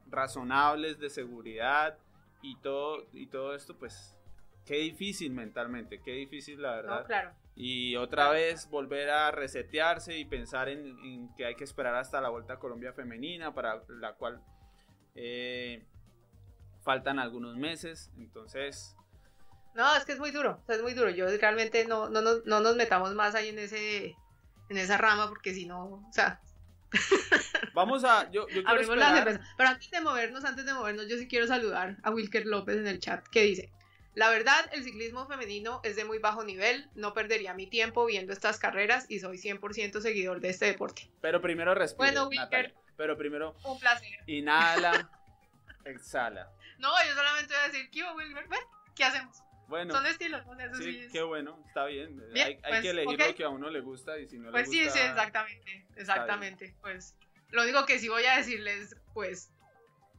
razonables 0.08 0.98
de 0.98 1.10
seguridad 1.10 1.98
y 2.42 2.56
todo, 2.60 3.06
y 3.12 3.26
todo 3.26 3.54
esto, 3.54 3.76
pues 3.76 4.16
qué 4.64 4.76
difícil 4.76 5.32
mentalmente, 5.32 6.00
qué 6.02 6.12
difícil 6.12 6.62
la 6.62 6.76
verdad. 6.76 7.06
claro. 7.06 7.32
Y 7.56 7.94
otra 7.96 8.30
vez 8.30 8.68
volver 8.68 9.10
a 9.10 9.30
resetearse 9.30 10.18
y 10.18 10.24
pensar 10.24 10.68
en, 10.68 11.32
que 11.36 11.44
hay 11.44 11.54
que 11.54 11.62
esperar 11.62 11.94
hasta 11.94 12.20
la 12.20 12.28
Vuelta 12.28 12.54
a 12.54 12.58
Colombia 12.58 12.92
Femenina, 12.92 13.54
para 13.54 13.82
la 13.88 14.14
cual 14.14 14.42
eh, 15.14 15.82
faltan 16.82 17.18
algunos 17.18 17.56
meses. 17.56 18.10
Entonces... 18.18 18.96
No, 19.74 19.96
es 19.96 20.04
que 20.04 20.12
es 20.12 20.20
muy 20.20 20.30
duro, 20.30 20.62
es 20.68 20.82
muy 20.82 20.94
duro. 20.94 21.10
Yo 21.10 21.26
realmente 21.38 21.84
no, 21.86 22.08
no, 22.08 22.22
no, 22.22 22.36
no 22.44 22.60
nos 22.60 22.76
metamos 22.76 23.12
más 23.14 23.34
ahí 23.34 23.48
en 23.48 23.58
ese 23.58 24.14
en 24.70 24.78
esa 24.78 24.96
rama 24.96 25.28
porque 25.28 25.52
si 25.52 25.66
no, 25.66 25.84
o 25.84 26.12
sea, 26.12 26.40
Vamos 27.74 28.04
a. 28.04 28.30
Yo, 28.30 28.48
yo 28.48 28.62
Abrimos 28.66 28.96
la 28.96 29.40
Pero 29.56 29.68
antes 29.68 29.90
de 29.90 30.00
movernos, 30.00 30.44
antes 30.44 30.64
de 30.64 30.74
movernos, 30.74 31.08
yo 31.08 31.16
sí 31.16 31.28
quiero 31.28 31.46
saludar 31.46 31.96
a 32.02 32.10
Wilker 32.10 32.46
López 32.46 32.76
en 32.76 32.86
el 32.86 33.00
chat 33.00 33.26
que 33.28 33.42
dice. 33.42 33.70
La 34.14 34.30
verdad, 34.30 34.70
el 34.72 34.84
ciclismo 34.84 35.26
femenino 35.26 35.80
es 35.82 35.96
de 35.96 36.04
muy 36.04 36.18
bajo 36.18 36.44
nivel, 36.44 36.88
no 36.94 37.14
perdería 37.14 37.52
mi 37.52 37.66
tiempo 37.66 38.06
viendo 38.06 38.32
estas 38.32 38.58
carreras 38.58 39.06
y 39.08 39.18
soy 39.18 39.38
100% 39.38 40.00
seguidor 40.00 40.40
de 40.40 40.50
este 40.50 40.66
deporte. 40.66 41.10
Pero 41.20 41.40
primero 41.40 41.74
respira. 41.74 42.12
Bueno, 42.12 42.28
Wilker. 42.28 42.74
Pero 42.96 43.16
primero. 43.16 43.56
Un 43.64 43.78
placer. 43.78 44.18
Inhala, 44.26 45.10
exhala. 45.84 46.50
No, 46.78 46.90
yo 47.06 47.14
solamente 47.14 47.54
voy 47.54 47.62
a 47.62 47.66
decir, 47.68 47.90
¿qué, 47.90 48.04
Wilker? 48.12 48.46
¿Qué 48.94 49.04
hacemos? 49.04 49.42
Bueno, 49.66 49.94
son 49.94 50.06
estilos, 50.06 50.42
sí, 50.78 51.08
qué 51.10 51.22
bueno, 51.22 51.58
está 51.66 51.86
bien. 51.86 52.22
hay, 52.34 52.40
hay 52.40 52.56
que 52.56 52.68
pues, 52.68 52.84
elegir 52.84 53.18
lo 53.18 53.34
que 53.34 53.44
a 53.44 53.48
uno 53.48 53.70
le 53.70 53.80
gusta 53.80 54.18
y 54.18 54.28
si 54.28 54.38
no 54.38 54.50
pues 54.50 54.68
le 54.68 54.76
gusta. 54.76 54.82
Pues 54.82 54.92
sí, 54.92 55.00
sí, 55.00 55.08
exactamente, 55.08 55.86
exactamente. 55.96 56.74
Pues 56.82 57.16
lo 57.50 57.62
único 57.62 57.86
que 57.86 57.98
sí 57.98 58.08
voy 58.08 58.24
a 58.26 58.36
decirles, 58.36 58.94
pues 59.14 59.50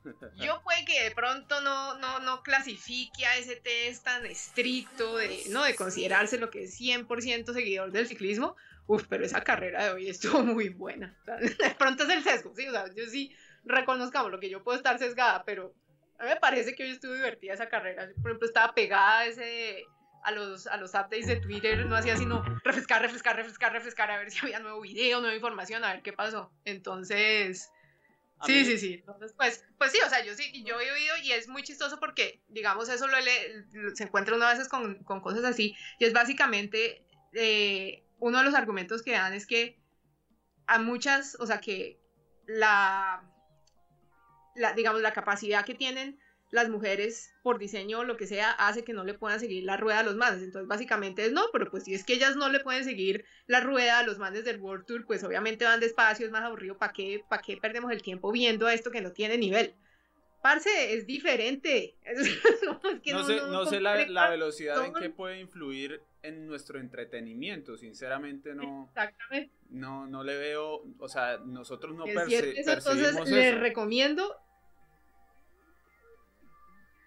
yo 0.38 0.62
puede 0.64 0.86
que 0.86 1.04
de 1.04 1.12
pronto 1.12 1.62
no, 1.62 1.98
no, 2.00 2.20
no 2.20 2.44
clasifique 2.44 3.26
a 3.26 3.38
ese 3.38 3.56
test 3.58 4.04
tan 4.04 4.26
estricto 4.26 5.18
de, 5.18 5.44
¿no? 5.50 5.64
de 5.64 5.76
considerarse 5.76 6.38
lo 6.38 6.50
que 6.50 6.64
es 6.64 6.80
100% 6.80 7.54
seguidor 7.54 7.92
del 7.92 8.08
ciclismo. 8.08 8.56
Uf, 8.88 9.06
pero 9.10 9.26
esa 9.26 9.42
carrera 9.42 9.86
de 9.86 9.92
hoy 9.92 10.10
estuvo 10.10 10.44
muy 10.44 10.70
buena. 10.70 11.18
de 11.26 11.76
pronto 11.78 12.04
es 12.04 12.10
el 12.10 12.24
sesgo, 12.24 12.54
sí, 12.56 12.68
o 12.68 12.72
sea, 12.72 12.86
yo 12.94 13.06
sí 13.08 13.36
reconozcamos 13.64 14.32
lo 14.32 14.40
que 14.40 14.50
yo 14.50 14.64
puedo 14.64 14.78
estar 14.78 15.00
sesgada, 15.00 15.44
pero 15.44 15.74
a 16.20 16.24
mí 16.24 16.30
me 16.30 16.36
parece 16.38 16.76
que 16.76 16.84
hoy 16.84 16.92
estuvo 16.92 17.14
divertida 17.14 17.54
esa 17.54 17.68
carrera. 17.68 18.08
Por 18.22 18.32
ejemplo, 18.32 18.48
estaba 18.48 18.74
pegada 18.74 19.20
a, 19.20 19.26
ese, 19.26 19.84
a, 20.24 20.32
los, 20.32 20.68
a 20.68 20.78
los 20.78 20.92
updates 20.92 21.28
de 21.28 21.38
Twitter, 21.38 21.86
no 21.86 21.96
hacía 21.96 22.16
sino 22.16 22.44
refrescar, 22.64 23.02
refrescar, 23.02 23.36
refrescar, 23.36 23.74
refrescar, 23.74 24.12
a 24.12 24.20
ver 24.20 24.32
si 24.32 24.40
había 24.40 24.60
nuevo 24.60 24.82
video, 24.82 25.20
nueva 25.20 25.36
información, 25.36 25.84
a 25.84 25.94
ver 25.94 26.04
qué 26.04 26.14
pasó. 26.14 26.52
Entonces, 26.64 27.72
sí, 28.46 28.66
sí, 28.66 28.78
sí. 28.78 28.94
Entonces, 28.94 29.34
pues, 29.36 29.66
pues 29.78 29.92
sí, 29.92 30.00
o 30.06 30.10
sea, 30.10 30.24
yo 30.24 30.36
sí, 30.36 30.64
yo 30.64 30.80
he 30.80 30.92
oído 30.92 31.18
y 31.24 31.32
es 31.32 31.48
muy 31.48 31.64
chistoso 31.64 32.00
porque, 32.00 32.42
digamos, 32.48 32.88
eso 32.90 33.08
lo, 33.08 33.18
se 33.96 34.04
encuentra 34.04 34.36
uno 34.36 34.46
a 34.46 34.54
veces 34.54 34.70
con, 34.70 35.04
con 35.04 35.22
cosas 35.22 35.44
así 35.44 35.76
y 36.00 36.06
es 36.06 36.14
básicamente 36.14 37.04
eh, 37.34 38.05
uno 38.20 38.40
de 38.40 38.44
los 38.46 38.54
argumentos 38.54 39.04
que 39.04 39.12
dan 39.12 39.34
es 39.34 39.46
que 39.46 39.80
a 40.68 40.80
muchas, 40.80 41.38
o 41.40 41.46
sea, 41.46 41.60
que 41.60 42.00
la 42.48 43.24
la, 44.56 44.74
digamos, 44.74 45.02
la 45.02 45.14
capacidad 45.14 45.66
que 45.66 45.76
tienen 45.76 46.20
las 46.52 46.70
mujeres 46.70 47.34
por 47.44 47.60
diseño 47.60 48.00
o 48.00 48.04
lo 48.04 48.18
que 48.18 48.28
sea 48.28 48.52
hace 48.52 48.84
que 48.84 48.94
no 48.94 49.04
le 49.04 49.14
puedan 49.14 49.40
seguir 49.40 49.64
la 49.66 49.78
rueda 49.78 50.00
a 50.00 50.04
los 50.04 50.16
manes. 50.16 50.42
Entonces 50.42 50.68
básicamente 50.68 51.26
es 51.26 51.34
no, 51.34 51.44
pero 51.52 51.70
pues 51.70 51.84
si 51.84 51.94
es 51.94 52.06
que 52.06 52.14
ellas 52.14 52.36
no 52.36 52.50
le 52.50 52.62
pueden 52.62 52.86
seguir 52.86 53.26
la 53.48 53.60
rueda 53.60 54.00
a 54.00 54.04
los 54.04 54.18
manes 54.20 54.46
del 54.46 54.62
World 54.62 54.86
Tour, 54.86 55.06
pues 55.06 55.24
obviamente 55.24 55.66
van 55.66 55.80
despacio, 55.80 56.26
es 56.26 56.32
más 56.32 56.44
aburrido, 56.44 56.78
¿para 56.78 56.94
qué, 56.94 57.24
para 57.28 57.42
qué 57.42 57.58
perdemos 57.58 57.92
el 57.92 58.02
tiempo 58.02 58.32
viendo 58.32 58.70
esto 58.70 58.92
que 58.92 59.02
no 59.02 59.12
tiene 59.12 59.38
nivel? 59.38 59.76
Parce, 60.42 60.94
es 60.94 61.08
diferente. 61.08 61.98
no, 63.12 63.66
sé, 63.66 63.82
la, 63.82 64.06
la, 64.06 64.30
velocidad 64.30 64.86
en 64.86 64.94
que 64.94 65.10
puede 65.10 65.40
influir 65.40 66.00
en 66.28 66.48
nuestro 66.48 66.80
entretenimiento, 66.80 67.78
sinceramente 67.78 68.54
no. 68.54 68.86
Exactamente. 68.90 69.52
No, 69.70 70.08
no 70.08 70.24
le 70.24 70.38
veo, 70.38 70.84
o 71.00 71.10
sea, 71.10 71.38
nosotros 71.38 71.96
no 71.96 72.06
percibimos 72.06 72.68
Entonces 72.68 73.30
les 73.30 73.60
recomiendo 73.60 74.36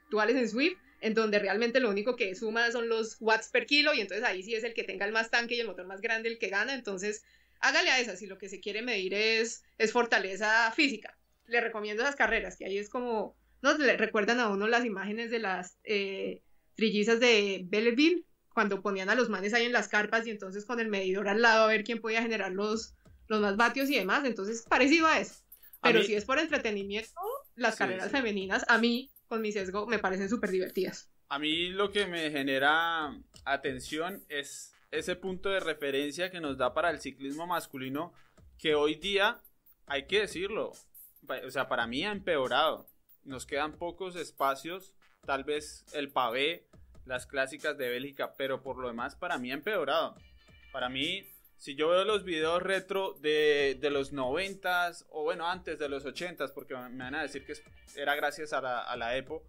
actuales 0.04 0.36
en 0.36 0.48
Swift, 0.48 0.78
en 1.00 1.14
donde 1.14 1.38
realmente 1.38 1.80
lo 1.80 1.90
único 1.90 2.16
que 2.16 2.34
suma 2.34 2.70
son 2.72 2.88
los 2.88 3.16
watts 3.20 3.48
per 3.48 3.66
kilo 3.66 3.94
y 3.94 4.00
entonces 4.00 4.26
ahí 4.26 4.42
sí 4.42 4.54
es 4.54 4.64
el 4.64 4.74
que 4.74 4.84
tenga 4.84 5.06
el 5.06 5.12
más 5.12 5.30
tanque 5.30 5.54
y 5.54 5.60
el 5.60 5.66
motor 5.66 5.86
más 5.86 6.00
grande 6.00 6.28
el 6.28 6.38
que 6.38 6.48
gana, 6.48 6.74
entonces 6.74 7.24
hágale 7.60 7.90
a 7.90 8.00
esa 8.00 8.16
si 8.16 8.26
lo 8.26 8.38
que 8.38 8.48
se 8.48 8.60
quiere 8.60 8.82
medir 8.82 9.14
es, 9.14 9.64
es 9.78 9.92
fortaleza 9.92 10.72
física. 10.72 11.16
Le 11.46 11.60
recomiendo 11.60 12.02
esas 12.02 12.16
carreras, 12.16 12.56
que 12.56 12.66
ahí 12.66 12.78
es 12.78 12.88
como, 12.88 13.36
no 13.62 13.76
le 13.76 13.96
recuerdan 13.96 14.40
a 14.40 14.48
uno 14.48 14.66
las 14.66 14.84
imágenes 14.84 15.30
de 15.30 15.38
las 15.38 15.78
eh, 15.84 16.42
trillizas 16.74 17.20
de 17.20 17.62
Belleville, 17.64 18.24
cuando 18.58 18.82
ponían 18.82 19.08
a 19.08 19.14
los 19.14 19.28
manes 19.28 19.54
ahí 19.54 19.66
en 19.66 19.72
las 19.72 19.86
carpas 19.86 20.26
y 20.26 20.30
entonces 20.30 20.64
con 20.64 20.80
el 20.80 20.88
medidor 20.88 21.28
al 21.28 21.42
lado 21.42 21.62
a 21.62 21.66
ver 21.68 21.84
quién 21.84 22.00
podía 22.00 22.22
generar 22.22 22.50
los, 22.50 22.92
los 23.28 23.40
más 23.40 23.56
vatios 23.56 23.88
y 23.88 23.94
demás, 23.94 24.24
entonces 24.24 24.66
parecido 24.68 25.06
a 25.06 25.20
eso. 25.20 25.44
Pero 25.80 26.02
si 26.02 26.16
es 26.16 26.24
por 26.24 26.40
entretenimiento, 26.40 27.20
las 27.54 27.76
carreras 27.76 28.10
femeninas 28.10 28.64
a 28.66 28.78
mí 28.78 29.12
con 29.28 29.42
mi 29.42 29.52
sesgo 29.52 29.86
me 29.86 30.00
parecen 30.00 30.28
súper 30.28 30.50
divertidas. 30.50 31.08
A 31.28 31.38
mí 31.38 31.68
lo 31.68 31.92
que 31.92 32.08
me 32.08 32.32
genera 32.32 33.16
atención 33.44 34.24
es 34.28 34.74
ese 34.90 35.14
punto 35.14 35.50
de 35.50 35.60
referencia 35.60 36.32
que 36.32 36.40
nos 36.40 36.58
da 36.58 36.74
para 36.74 36.90
el 36.90 36.98
ciclismo 36.98 37.46
masculino 37.46 38.12
que 38.58 38.74
hoy 38.74 38.96
día, 38.96 39.40
hay 39.86 40.08
que 40.08 40.22
decirlo, 40.22 40.72
o 41.44 41.50
sea, 41.52 41.68
para 41.68 41.86
mí 41.86 42.04
ha 42.04 42.10
empeorado. 42.10 42.88
Nos 43.22 43.46
quedan 43.46 43.74
pocos 43.74 44.16
espacios, 44.16 44.94
tal 45.24 45.44
vez 45.44 45.84
el 45.92 46.10
pavé, 46.10 46.66
las 47.08 47.26
clásicas 47.26 47.76
de 47.76 47.88
Bélgica, 47.88 48.34
pero 48.36 48.62
por 48.62 48.78
lo 48.78 48.88
demás 48.88 49.16
para 49.16 49.38
mí 49.38 49.50
ha 49.50 49.54
empeorado. 49.54 50.16
Para 50.72 50.88
mí 50.88 51.26
si 51.58 51.74
yo 51.74 51.88
veo 51.88 52.04
los 52.04 52.22
videos 52.22 52.62
retro 52.62 53.14
de, 53.14 53.76
de 53.80 53.90
los 53.90 54.12
noventas, 54.12 55.04
o 55.10 55.24
bueno, 55.24 55.48
antes 55.48 55.78
de 55.78 55.88
los 55.88 56.04
ochentas, 56.06 56.52
porque 56.52 56.74
me 56.76 57.04
van 57.04 57.16
a 57.16 57.22
decir 57.22 57.44
que 57.44 57.54
era 57.96 58.14
gracias 58.14 58.52
a 58.52 58.60
la, 58.60 58.80
a 58.80 58.96
la 58.96 59.16
EPO, 59.16 59.44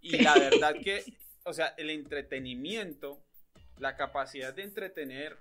y 0.00 0.22
la 0.22 0.34
verdad 0.38 0.76
que, 0.82 1.04
o 1.44 1.52
sea, 1.52 1.74
el 1.78 1.90
entretenimiento, 1.90 3.24
la 3.78 3.96
capacidad 3.96 4.54
de 4.54 4.62
entretener 4.62 5.36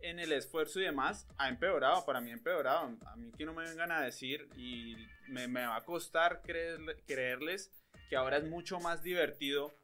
en 0.00 0.18
el 0.18 0.32
esfuerzo 0.32 0.80
y 0.80 0.84
demás 0.84 1.26
ha 1.36 1.50
empeorado, 1.50 2.06
para 2.06 2.20
mí 2.22 2.30
ha 2.30 2.34
empeorado. 2.34 2.96
A 3.06 3.16
mí 3.16 3.30
que 3.36 3.44
no 3.44 3.52
me 3.52 3.64
vengan 3.64 3.92
a 3.92 4.00
decir 4.00 4.48
y 4.56 4.96
me, 5.28 5.48
me 5.48 5.66
va 5.66 5.76
a 5.76 5.84
costar 5.84 6.42
creerles 6.42 7.72
que 8.08 8.16
ahora 8.16 8.38
es 8.38 8.44
mucho 8.44 8.80
más 8.80 9.02
divertido 9.02 9.74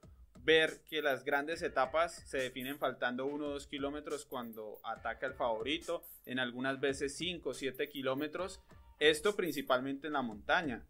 ver 0.45 0.81
que 0.89 1.03
las 1.03 1.25
grandes 1.25 1.63
etapas 1.63 2.15
se 2.27 2.39
definen 2.39 2.79
faltando 2.79 3.27
1 3.27 3.45
o 3.45 3.51
2 3.51 3.67
kilómetros 3.67 4.25
cuando 4.25 4.81
ataca 4.85 5.27
el 5.27 5.35
favorito, 5.35 6.03
en 6.27 6.39
algunas 6.39 6.81
veces 6.81 7.17
5 7.17 7.51
o 7.51 7.55
7 7.55 7.89
kilómetros, 7.89 8.61
esto 8.99 9.37
principalmente 9.37 10.07
en 10.07 10.15
la 10.15 10.23
montaña. 10.23 10.85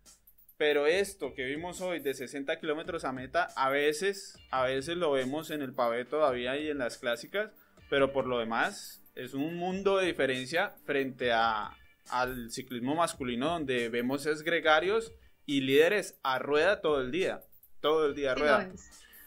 Pero 0.57 0.87
esto 0.87 1.35
que 1.35 1.45
vimos 1.45 1.81
hoy 1.81 2.01
de 2.01 2.15
60 2.15 2.61
kilómetros 2.61 3.05
a 3.05 3.13
meta, 3.13 3.49
a 3.57 3.69
veces, 3.69 4.39
a 4.51 4.65
veces 4.65 4.97
lo 4.97 5.13
vemos 5.13 5.51
en 5.51 5.63
el 5.63 5.75
pavé 5.75 6.05
todavía 6.05 6.57
y 6.57 6.69
en 6.69 6.79
las 6.79 6.99
clásicas, 6.99 7.51
pero 7.91 8.13
por 8.13 8.27
lo 8.27 8.39
demás 8.39 9.03
es 9.15 9.35
un 9.35 9.57
mundo 9.57 9.99
de 9.99 10.07
diferencia 10.07 10.75
frente 10.85 11.33
a, 11.33 11.77
al 12.09 12.51
ciclismo 12.51 12.95
masculino 12.95 13.49
donde 13.49 13.89
vemos 13.89 14.27
es 14.27 14.43
gregarios 14.43 15.13
y 15.47 15.63
líderes 15.63 16.19
a 16.23 16.39
rueda 16.39 16.81
todo 16.81 17.01
el 17.01 17.11
día, 17.11 17.43
todo 17.81 18.07
el 18.07 18.15
día 18.15 18.33
a 18.33 18.35
rueda. 18.35 18.73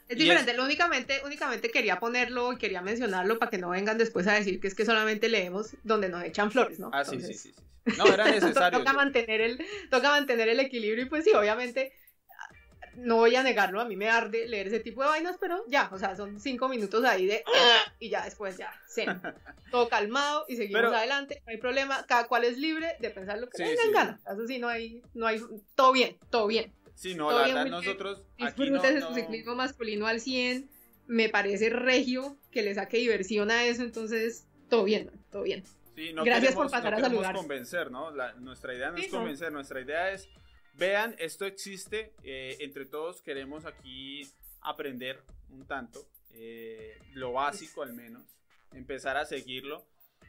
Es 0.07 0.17
diferente, 0.17 0.53
Lo 0.53 0.63
únicamente, 0.63 1.21
únicamente 1.25 1.69
quería 1.71 1.99
ponerlo 1.99 2.53
y 2.53 2.57
quería 2.57 2.81
mencionarlo 2.81 3.39
para 3.39 3.49
que 3.49 3.57
no 3.57 3.69
vengan 3.69 3.97
después 3.97 4.27
a 4.27 4.33
decir 4.33 4.59
que 4.59 4.67
es 4.67 4.75
que 4.75 4.85
solamente 4.85 5.29
leemos 5.29 5.75
donde 5.83 6.09
nos 6.09 6.23
echan 6.23 6.51
flores, 6.51 6.79
¿no? 6.79 6.91
Ah, 6.93 7.03
sí, 7.03 7.19
sí, 7.19 7.33
sí, 7.33 7.55
No, 7.97 8.05
era 8.07 8.25
necesario. 8.31 8.79
toca, 8.79 8.93
mantener 8.93 9.41
el, 9.41 9.65
toca 9.89 10.09
mantener 10.09 10.49
el 10.49 10.59
equilibrio 10.59 11.05
y 11.05 11.09
pues 11.09 11.23
sí, 11.23 11.31
obviamente 11.33 11.91
no 12.97 13.17
voy 13.17 13.35
a 13.35 13.43
negarlo, 13.43 13.81
a 13.81 13.85
mí 13.85 13.95
me 13.95 14.09
arde 14.09 14.47
leer 14.47 14.67
ese 14.67 14.79
tipo 14.79 15.01
de 15.01 15.09
vainas, 15.09 15.37
pero 15.39 15.63
ya, 15.67 15.89
o 15.91 15.99
sea, 15.99 16.15
son 16.15 16.39
cinco 16.39 16.69
minutos 16.69 17.03
ahí 17.03 17.25
de 17.25 17.43
y 17.99 18.09
ya 18.09 18.23
después 18.23 18.57
ya, 18.57 18.71
sí, 18.87 19.03
todo 19.71 19.89
calmado 19.89 20.45
y 20.47 20.55
seguimos 20.55 20.93
adelante, 20.93 21.41
no 21.45 21.51
hay 21.51 21.57
problema, 21.57 22.05
cada 22.07 22.27
cual 22.27 22.45
es 22.45 22.57
libre 22.57 22.95
de 22.99 23.09
pensar 23.09 23.39
lo 23.39 23.49
que 23.49 23.57
sí, 23.57 23.63
tengan 23.63 23.91
ganas, 23.91 24.21
eso 24.21 24.47
sí, 24.47 24.59
no 24.59 24.67
hay, 24.67 25.01
no 25.13 25.27
hay, 25.27 25.41
todo 25.75 25.91
bien, 25.91 26.17
todo 26.29 26.47
bien. 26.47 26.71
Sí, 26.95 27.13
no, 27.13 27.31
la 27.31 27.47
verdad, 27.47 27.65
nosotros. 27.67 28.23
Aquí 28.39 28.69
no, 28.69 28.81
no... 28.81 29.07
su 29.09 29.13
ciclismo 29.13 29.55
masculino 29.55 30.07
al 30.07 30.21
100. 30.21 30.69
Me 31.07 31.29
parece 31.29 31.69
regio 31.69 32.37
que 32.51 32.63
le 32.63 32.73
saque 32.73 32.97
diversión 32.97 33.51
a 33.51 33.65
eso, 33.65 33.83
entonces 33.83 34.47
todo 34.69 34.83
bien, 34.83 35.11
todo 35.31 35.43
bien. 35.43 35.63
Sí, 35.95 36.13
no 36.13 36.23
Gracias 36.23 36.55
por 36.55 36.69
pasar 36.69 36.95
a 36.95 36.99
saludar. 36.99 37.35
convencer, 37.35 37.91
¿no? 37.91 38.11
nuestra 38.39 38.73
idea 38.73 38.91
no 38.91 38.97
es 38.97 39.07
convencer, 39.07 39.51
nuestra 39.51 39.79
idea 39.79 40.11
es, 40.11 40.27
vean, 40.73 41.15
esto 41.19 41.45
existe, 41.45 42.13
eh, 42.23 42.57
entre 42.59 42.85
todos 42.85 43.21
queremos 43.21 43.65
aquí 43.65 44.27
aprender 44.61 45.21
un 45.49 45.65
tanto, 45.65 46.05
eh, 46.31 46.97
lo 47.13 47.33
básico 47.33 47.83
al 47.83 47.93
menos, 47.93 48.23
empezar 48.73 49.15
a 49.15 49.25
seguirlo. 49.25 49.85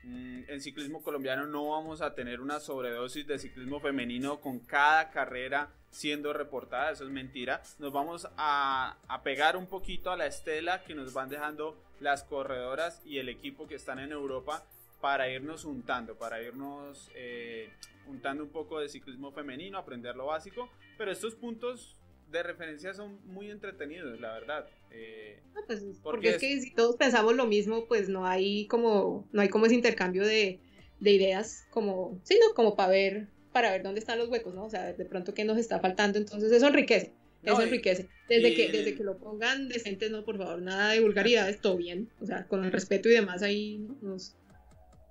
Mm, 0.07 0.45
en 0.47 0.61
ciclismo 0.61 1.03
colombiano 1.03 1.49
no 1.49 1.71
vamos 1.71 2.01
a 2.01 2.14
tener 2.14 2.40
una 2.40 2.61
sobredosis 2.61 3.27
de 3.27 3.40
ciclismo 3.40 3.81
femenino 3.81 4.40
con 4.40 4.61
cada 4.61 5.11
carrera 5.11 5.71
siendo 5.90 6.33
reportada, 6.33 6.92
eso 6.92 7.03
es 7.03 7.11
mentira. 7.11 7.61
Nos 7.81 7.92
vamos 7.92 8.29
a, 8.37 8.97
pegar 9.25 9.57
un 9.57 9.66
poquito 9.66 10.12
a 10.12 10.16
la 10.16 10.27
estela 10.27 10.85
que 10.85 10.95
nos 10.95 11.12
van 11.12 11.29
dejando 11.29 11.77
las 11.99 12.23
corredoras 12.23 13.03
y 13.05 13.19
el 13.19 13.29
equipo 13.29 13.66
que 13.66 13.75
están 13.75 13.99
en 13.99 14.12
Europa 14.12 14.62
para 15.01 15.29
irnos 15.29 15.64
untando, 15.64 16.14
para 16.14 16.40
irnos 16.40 17.11
eh, 17.16 17.73
un 18.07 18.49
poco 18.51 18.79
de 18.79 18.88
ciclismo 18.88 19.33
femenino, 19.33 19.77
aprender 19.77 20.14
lo 20.14 20.27
básico, 20.27 20.71
pero 20.97 21.11
estos 21.11 21.35
puntos 21.35 21.97
de 22.31 22.43
referencia 22.43 22.95
son 22.95 23.19
muy 23.25 23.51
entretenidos, 23.51 24.21
la 24.21 24.33
verdad. 24.33 24.67
Eh, 24.91 25.41
pues, 25.67 25.83
porque, 26.03 26.31
es, 26.31 26.39
que 26.39 26.61
si 26.61 26.75
todos 26.75 26.97
pensamos 26.97 27.35
lo 27.35 27.47
mismo, 27.47 27.87
pues 27.87 28.09
no 28.09 28.27
hay 28.27 28.67
como, 28.67 29.29
no 29.33 29.43
hay 29.43 29.49
como 29.49 29.67
ese 29.67 29.75
intercambio 29.75 30.25
de, 30.25 30.61
de 31.01 31.11
ideas, 31.11 31.67
como, 31.71 32.21
sí, 32.25 32.39
¿no? 32.41 32.55
Como 32.55 32.77
para 32.77 32.91
ver, 32.91 33.29
para 33.53 33.71
ver 33.71 33.83
dónde 33.83 34.01
están 34.01 34.19
los 34.19 34.29
huecos, 34.29 34.55
¿no? 34.55 34.65
O 34.65 34.71
sea, 34.71 34.93
de 34.93 35.05
pronto 35.05 35.35
qué 35.35 35.45
nos 35.45 35.59
está 35.59 35.81
faltando, 35.81 36.19
entonces 36.19 36.51
eso 36.53 36.67
enriquece. 36.67 37.12
Eso 37.43 37.62
enriquece. 37.62 38.09
Desde, 38.29 38.55
que, 38.55 38.73
desde 38.73 38.97
que 38.97 39.05
lo 39.05 39.19
pongan 39.19 39.69
decentes, 39.69 40.11
no, 40.11 40.25
por 40.25 40.37
favor, 40.37 40.61
nada 40.61 40.93
de 40.93 41.01
vulgaridades, 41.01 41.61
todo 41.61 41.77
bien. 41.77 42.11
O 42.21 42.27
sea, 42.27 42.47
con 42.49 42.65
el 42.65 42.73
respeto 42.73 43.09
y 43.09 43.12
demás 43.12 43.43
ahí 43.43 43.87
nos, 44.03 44.35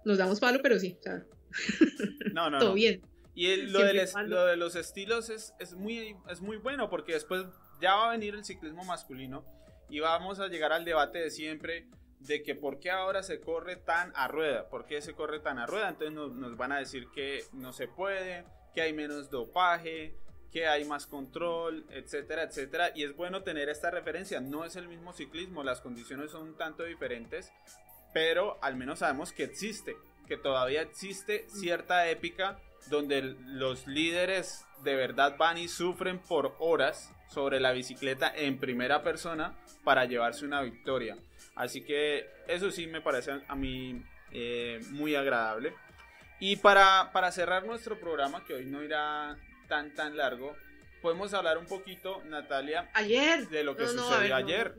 nos 0.03 0.17
damos 0.17 0.41
palo, 0.41 0.59
pero 0.61 0.77
sí, 0.77 0.97
o 0.99 1.03
sea, 1.03 1.25
no, 2.33 2.49
no, 2.49 2.59
todo 2.59 2.73
bien. 2.73 3.01
Y 3.35 3.55
lo, 3.57 3.79
de 3.79 4.07
lo, 4.27 4.45
de 4.45 4.55
los 4.55 4.75
estilos 4.75 5.29
es, 5.29 5.53
es, 5.59 5.73
muy, 5.73 6.15
es 6.29 6.39
muy 6.39 6.57
bueno 6.57 6.89
porque 6.89 7.13
después 7.13 7.45
ya 7.81 7.95
va 7.95 8.07
a 8.07 8.11
venir 8.11 8.33
el 8.33 8.45
ciclismo 8.45 8.85
masculino 8.85 9.45
y 9.89 9.99
vamos 9.99 10.39
a 10.39 10.47
llegar 10.47 10.71
al 10.71 10.85
debate 10.85 11.19
de 11.19 11.29
siempre 11.29 11.85
de 12.19 12.41
que 12.43 12.55
por 12.55 12.79
qué 12.79 12.91
ahora 12.91 13.23
se 13.23 13.41
corre 13.41 13.75
tan 13.75 14.13
a 14.15 14.29
rueda, 14.29 14.69
por 14.69 14.85
qué 14.85 15.01
se 15.01 15.13
corre 15.13 15.39
tan 15.39 15.59
a 15.59 15.65
rueda, 15.65 15.89
entonces 15.89 16.13
nos, 16.15 16.31
nos 16.31 16.55
van 16.55 16.71
a 16.71 16.79
decir 16.79 17.07
que 17.13 17.43
no 17.51 17.73
se 17.73 17.89
puede, 17.89 18.45
que 18.73 18.81
hay 18.81 18.93
menos 18.93 19.29
dopaje, 19.29 20.15
que 20.55 20.67
hay 20.67 20.85
más 20.85 21.05
control, 21.05 21.85
etcétera, 21.89 22.43
etcétera. 22.43 22.91
Y 22.95 23.03
es 23.03 23.13
bueno 23.13 23.43
tener 23.43 23.67
esta 23.67 23.91
referencia. 23.91 24.39
No 24.39 24.63
es 24.63 24.77
el 24.77 24.87
mismo 24.87 25.11
ciclismo, 25.11 25.63
las 25.63 25.81
condiciones 25.81 26.31
son 26.31 26.43
un 26.43 26.57
tanto 26.57 26.83
diferentes, 26.83 27.51
pero 28.13 28.57
al 28.61 28.77
menos 28.77 28.99
sabemos 28.99 29.33
que 29.33 29.43
existe, 29.43 29.97
que 30.27 30.37
todavía 30.37 30.81
existe 30.81 31.45
cierta 31.49 32.09
épica 32.09 32.57
donde 32.89 33.35
los 33.45 33.87
líderes 33.87 34.65
de 34.83 34.95
verdad 34.95 35.35
van 35.37 35.57
y 35.57 35.67
sufren 35.67 36.19
por 36.19 36.55
horas 36.59 37.11
sobre 37.27 37.59
la 37.59 37.71
bicicleta 37.71 38.31
en 38.35 38.59
primera 38.59 39.03
persona 39.03 39.55
para 39.83 40.05
llevarse 40.05 40.45
una 40.45 40.61
victoria. 40.61 41.17
Así 41.55 41.81
que 41.81 42.29
eso 42.47 42.71
sí 42.71 42.87
me 42.87 43.01
parece 43.01 43.31
a 43.47 43.55
mí 43.55 44.03
eh, 44.31 44.79
muy 44.91 45.15
agradable. 45.15 45.73
Y 46.39 46.57
para, 46.57 47.11
para 47.13 47.31
cerrar 47.31 47.65
nuestro 47.65 47.99
programa, 47.99 48.43
que 48.45 48.53
hoy 48.53 48.65
no 48.65 48.83
irá 48.83 49.37
tan 49.67 49.93
tan 49.95 50.17
largo, 50.17 50.55
podemos 51.01 51.33
hablar 51.33 51.57
un 51.57 51.65
poquito, 51.65 52.21
Natalia, 52.25 52.89
ayer. 52.93 53.47
de 53.47 53.63
lo 53.63 53.75
que 53.75 53.87
sucedió 53.87 54.35
ayer. 54.35 54.75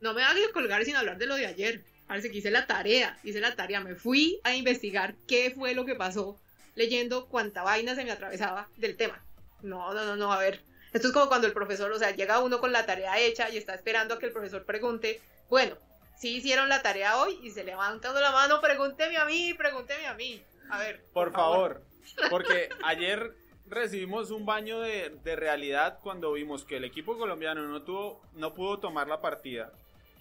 No, 0.00 0.14
me 0.14 0.22
hagas 0.22 0.48
colgar 0.52 0.84
sin 0.84 0.96
hablar 0.96 1.18
de 1.18 1.26
lo 1.26 1.36
de 1.36 1.46
ayer. 1.46 1.84
Parece 2.06 2.30
que 2.30 2.38
hice 2.38 2.50
la 2.50 2.66
tarea, 2.66 3.18
hice 3.22 3.40
la 3.40 3.54
tarea, 3.54 3.80
me 3.80 3.94
fui 3.94 4.40
a 4.44 4.54
investigar 4.54 5.14
qué 5.26 5.50
fue 5.50 5.74
lo 5.74 5.84
que 5.84 5.94
pasó 5.94 6.40
leyendo 6.78 7.26
cuánta 7.26 7.64
vaina 7.64 7.96
se 7.96 8.04
me 8.04 8.12
atravesaba 8.12 8.68
del 8.76 8.96
tema. 8.96 9.20
No, 9.62 9.92
no, 9.92 10.04
no, 10.04 10.16
no, 10.16 10.32
a 10.32 10.38
ver. 10.38 10.62
Esto 10.92 11.08
es 11.08 11.12
como 11.12 11.26
cuando 11.26 11.48
el 11.48 11.52
profesor, 11.52 11.90
o 11.90 11.98
sea, 11.98 12.12
llega 12.12 12.38
uno 12.38 12.60
con 12.60 12.70
la 12.70 12.86
tarea 12.86 13.18
hecha 13.18 13.50
y 13.50 13.56
está 13.56 13.74
esperando 13.74 14.14
a 14.14 14.18
que 14.20 14.26
el 14.26 14.32
profesor 14.32 14.64
pregunte, 14.64 15.20
bueno, 15.50 15.76
si 16.16 16.36
hicieron 16.36 16.68
la 16.68 16.80
tarea 16.80 17.18
hoy 17.18 17.36
y 17.42 17.50
se 17.50 17.64
levantando 17.64 18.20
la 18.20 18.30
mano, 18.30 18.60
pregúnteme 18.60 19.16
a 19.16 19.24
mí, 19.24 19.54
pregúnteme 19.54 20.06
a 20.06 20.14
mí. 20.14 20.40
A 20.70 20.78
ver. 20.78 21.04
Por, 21.12 21.32
favor. 21.32 21.82
porque 22.30 22.68
ayer 22.84 23.34
recibimos 23.66 24.30
un 24.30 24.46
baño 24.46 24.78
de, 24.78 25.10
de, 25.24 25.36
realidad 25.36 25.98
cuando 26.00 26.32
vimos 26.32 26.64
que 26.64 26.76
el 26.76 26.84
equipo 26.84 27.18
colombiano 27.18 27.66
no, 27.66 27.82
tuvo, 27.82 28.22
no 28.34 28.54
pudo 28.54 28.78
tomar 28.78 29.08
la 29.08 29.20
partida 29.20 29.72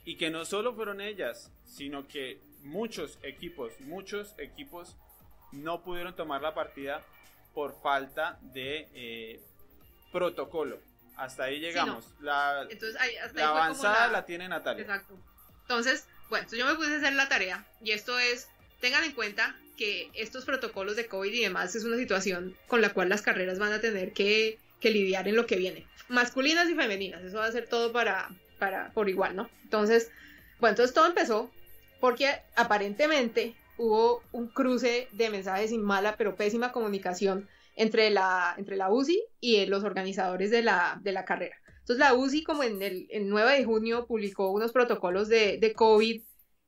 y 0.06 0.18
que 0.18 0.32
no 0.32 0.44
solo 0.44 0.74
fueron 0.74 1.02
ellas, 1.02 1.52
sino 1.66 2.08
que 2.08 2.42
muchos 2.64 3.20
equipos, 3.22 3.80
muchos 3.82 4.34
equipos 4.40 4.98
no 5.52 5.84
pudieron 5.84 6.16
tomar 6.16 6.42
la 6.42 6.54
partida 6.54 7.04
por 7.54 7.80
falta 7.82 8.38
de 8.42 8.88
eh, 8.94 9.42
protocolo. 10.12 10.80
Hasta 11.16 11.46
ahí 11.46 11.60
llegamos. 11.60 12.06
La, 12.20 12.68
avanzada 13.42 14.08
la... 14.10 14.26
tiene 14.26 14.48
Natalia. 14.48 14.84
Exacto. 14.84 15.18
Entonces, 15.64 16.08
bueno, 16.30 16.48
yo 16.52 16.66
me 16.66 16.76
puse 16.76 16.94
a 16.94 16.98
hacer 16.98 17.14
la 17.14 17.28
tarea 17.28 17.66
y 17.82 17.92
esto 17.92 18.18
es, 18.20 18.48
tengan 18.80 19.04
en 19.04 19.14
cuenta 19.14 19.56
que 19.78 20.10
estos 20.14 20.46
protocolos 20.46 20.96
de 20.96 21.08
COVID 21.08 21.34
y 21.34 21.42
demás 21.42 21.76
es 21.76 21.84
una 21.84 21.98
situación 21.98 22.56
con 22.68 22.82
la 22.82 22.94
cual 22.94 23.10
las 23.10 23.22
carreras 23.22 23.60
van 23.60 23.74
a 23.74 23.82
tener 23.82 24.14
que, 24.14 24.60
que 24.80 24.92
lidiar 24.92 25.28
en 25.28 25.36
lo 25.36 25.46
que 25.46 25.56
viene. 25.56 25.88
Masculinas 26.10 26.70
y 26.70 26.76
femeninas, 26.76 27.24
eso 27.24 27.38
va 27.38 27.46
a 27.46 27.52
ser 27.52 27.68
todo 27.68 27.92
para, 27.92 28.30
para, 28.60 28.92
por 28.92 29.10
igual, 29.10 29.36
¿no? 29.36 29.50
Entonces, 29.64 30.12
bueno, 30.60 30.74
entonces 30.74 30.94
todo 30.94 31.06
empezó 31.06 31.52
porque 32.00 32.42
aparentemente 32.56 33.56
hubo 33.78 34.22
un 34.32 34.48
cruce 34.48 35.08
de 35.12 35.30
mensajes 35.30 35.70
sin 35.70 35.82
mala 35.82 36.16
pero 36.18 36.36
pésima 36.36 36.72
comunicación 36.72 37.48
entre 37.76 38.10
la, 38.10 38.56
entre 38.58 38.76
la 38.76 38.92
UCI 38.92 39.24
y 39.40 39.66
los 39.68 39.84
organizadores 39.84 40.52
de 40.52 40.64
la, 40.64 41.00
de 41.04 41.12
la 41.12 41.26
carrera. 41.26 41.58
Entonces 41.80 42.00
la 42.00 42.14
UCI 42.16 42.44
como 42.44 42.64
en 42.64 42.82
el 42.82 43.08
9 43.30 43.58
de 43.58 43.64
junio 43.64 44.08
publicó 44.08 44.52
unos 44.52 44.72
protocolos 44.72 45.30
de, 45.30 45.58
de 45.58 45.74
COVID 45.74 46.22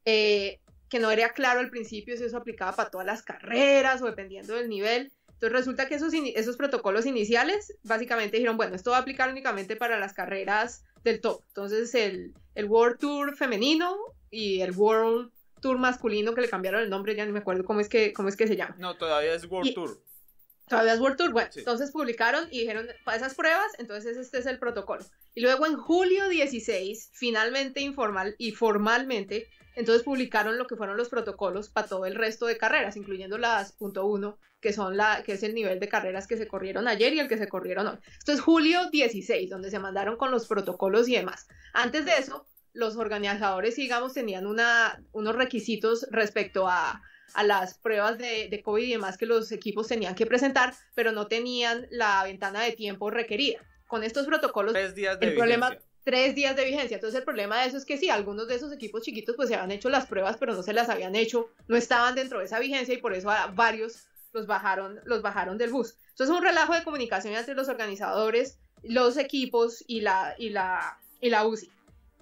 eh, 0.05 0.59
que 0.89 0.99
no 0.99 1.11
era 1.11 1.29
claro 1.29 1.59
al 1.59 1.69
principio 1.69 2.17
si 2.17 2.23
eso 2.23 2.37
aplicaba 2.37 2.75
para 2.75 2.89
todas 2.89 3.05
las 3.05 3.21
carreras 3.21 4.01
o 4.01 4.05
dependiendo 4.05 4.55
del 4.55 4.69
nivel. 4.69 5.11
Entonces 5.27 5.57
resulta 5.57 5.87
que 5.87 5.95
esos, 5.95 6.13
esos 6.13 6.57
protocolos 6.57 7.05
iniciales 7.05 7.77
básicamente 7.83 8.37
dijeron, 8.37 8.57
bueno, 8.57 8.75
esto 8.75 8.91
va 8.91 8.97
a 8.97 9.01
aplicar 9.01 9.29
únicamente 9.29 9.75
para 9.75 9.99
las 9.99 10.13
carreras 10.13 10.83
del 11.03 11.21
top. 11.21 11.43
Entonces 11.47 11.93
el, 11.95 12.33
el 12.55 12.65
World 12.65 12.99
Tour 12.99 13.35
femenino 13.37 13.95
y 14.29 14.61
el 14.61 14.71
World 14.75 15.31
Tour 15.61 15.77
masculino 15.77 16.33
que 16.33 16.41
le 16.41 16.49
cambiaron 16.49 16.81
el 16.81 16.89
nombre, 16.89 17.15
ya 17.15 17.25
ni 17.25 17.31
me 17.31 17.39
acuerdo 17.39 17.63
cómo 17.63 17.79
es 17.79 17.89
que, 17.89 18.13
cómo 18.13 18.29
es 18.29 18.35
que 18.35 18.47
se 18.47 18.55
llama. 18.55 18.75
No, 18.77 18.97
todavía 18.97 19.33
es 19.33 19.45
World 19.45 19.73
Tour. 19.73 20.01
Todavía 20.67 20.93
es 20.93 20.99
World 20.99 21.17
Tour. 21.17 21.31
Bueno, 21.31 21.49
entonces 21.55 21.91
publicaron 21.91 22.47
y 22.51 22.59
dijeron, 22.59 22.87
para 23.03 23.17
esas 23.17 23.35
pruebas, 23.35 23.71
entonces 23.79 24.17
este 24.17 24.37
es 24.37 24.45
el 24.45 24.59
protocolo. 24.59 25.03
Y 25.33 25.41
luego 25.41 25.65
en 25.65 25.77
julio 25.77 26.29
16, 26.29 27.11
finalmente 27.13 27.81
informal 27.81 28.35
y 28.37 28.51
formalmente, 28.51 29.49
entonces 29.75 30.03
publicaron 30.03 30.57
lo 30.57 30.67
que 30.67 30.75
fueron 30.75 30.97
los 30.97 31.09
protocolos 31.09 31.69
para 31.69 31.87
todo 31.87 32.05
el 32.05 32.15
resto 32.15 32.45
de 32.45 32.57
carreras, 32.57 32.97
incluyendo 32.97 33.37
las 33.37 33.71
punto 33.71 34.05
.1, 34.05 34.37
que 34.59 34.73
son 34.73 34.97
la 34.97 35.23
que 35.23 35.33
es 35.33 35.43
el 35.43 35.55
nivel 35.55 35.79
de 35.79 35.87
carreras 35.87 36.27
que 36.27 36.37
se 36.37 36.47
corrieron 36.47 36.87
ayer 36.87 37.13
y 37.13 37.19
el 37.19 37.27
que 37.27 37.37
se 37.37 37.47
corrieron 37.47 37.87
hoy. 37.87 37.97
Esto 38.17 38.31
es 38.33 38.41
julio 38.41 38.89
16, 38.91 39.49
donde 39.49 39.71
se 39.71 39.79
mandaron 39.79 40.17
con 40.17 40.31
los 40.31 40.47
protocolos 40.47 41.07
y 41.07 41.15
demás. 41.15 41.47
Antes 41.73 42.05
de 42.05 42.17
eso, 42.17 42.45
los 42.73 42.95
organizadores, 42.97 43.75
digamos, 43.75 44.13
tenían 44.13 44.45
una, 44.45 45.01
unos 45.11 45.35
requisitos 45.35 46.07
respecto 46.11 46.67
a, 46.67 47.01
a 47.33 47.43
las 47.43 47.77
pruebas 47.77 48.17
de, 48.17 48.47
de, 48.49 48.61
COVID 48.61 48.83
y 48.83 48.91
demás 48.91 49.17
que 49.17 49.25
los 49.25 49.51
equipos 49.51 49.87
tenían 49.87 50.15
que 50.15 50.25
presentar, 50.25 50.73
pero 50.95 51.11
no 51.11 51.27
tenían 51.27 51.87
la 51.91 52.23
ventana 52.23 52.61
de 52.61 52.71
tiempo 52.71 53.09
requerida. 53.09 53.59
Con 53.87 54.03
estos 54.03 54.27
protocolos, 54.27 54.73
tres 54.73 54.93
días 54.93 55.19
de 55.19 55.27
el 55.27 55.35
problema, 55.35 55.75
tres 56.03 56.35
días 56.35 56.55
de 56.55 56.65
vigencia. 56.65 56.95
Entonces 56.95 57.19
el 57.19 57.25
problema 57.25 57.61
de 57.61 57.67
eso 57.67 57.77
es 57.77 57.85
que 57.85 57.97
sí, 57.97 58.09
algunos 58.09 58.47
de 58.47 58.55
esos 58.55 58.71
equipos 58.71 59.01
chiquitos 59.01 59.35
pues 59.35 59.49
se 59.49 59.55
habían 59.55 59.71
hecho 59.71 59.89
las 59.89 60.05
pruebas, 60.05 60.37
pero 60.37 60.53
no 60.53 60.63
se 60.63 60.73
las 60.73 60.89
habían 60.89 61.15
hecho, 61.15 61.49
no 61.67 61.75
estaban 61.75 62.15
dentro 62.15 62.39
de 62.39 62.45
esa 62.45 62.59
vigencia 62.59 62.93
y 62.93 62.97
por 62.97 63.13
eso 63.13 63.31
a 63.31 63.47
varios 63.47 64.07
los 64.31 64.45
bajaron, 64.45 64.99
los 65.05 65.23
bajaron 65.23 65.57
del 65.57 65.71
bus. 65.71 65.97
Entonces 66.09 66.29
es 66.29 66.39
un 66.39 66.43
relajo 66.43 66.73
de 66.73 66.83
comunicación 66.83 67.33
entre 67.33 67.55
los 67.55 67.67
organizadores, 67.67 68.59
los 68.83 69.17
equipos 69.17 69.83
y 69.87 70.01
la, 70.01 70.35
y 70.37 70.49
la, 70.49 70.99
y 71.19 71.29
la 71.29 71.47
UCI 71.47 71.71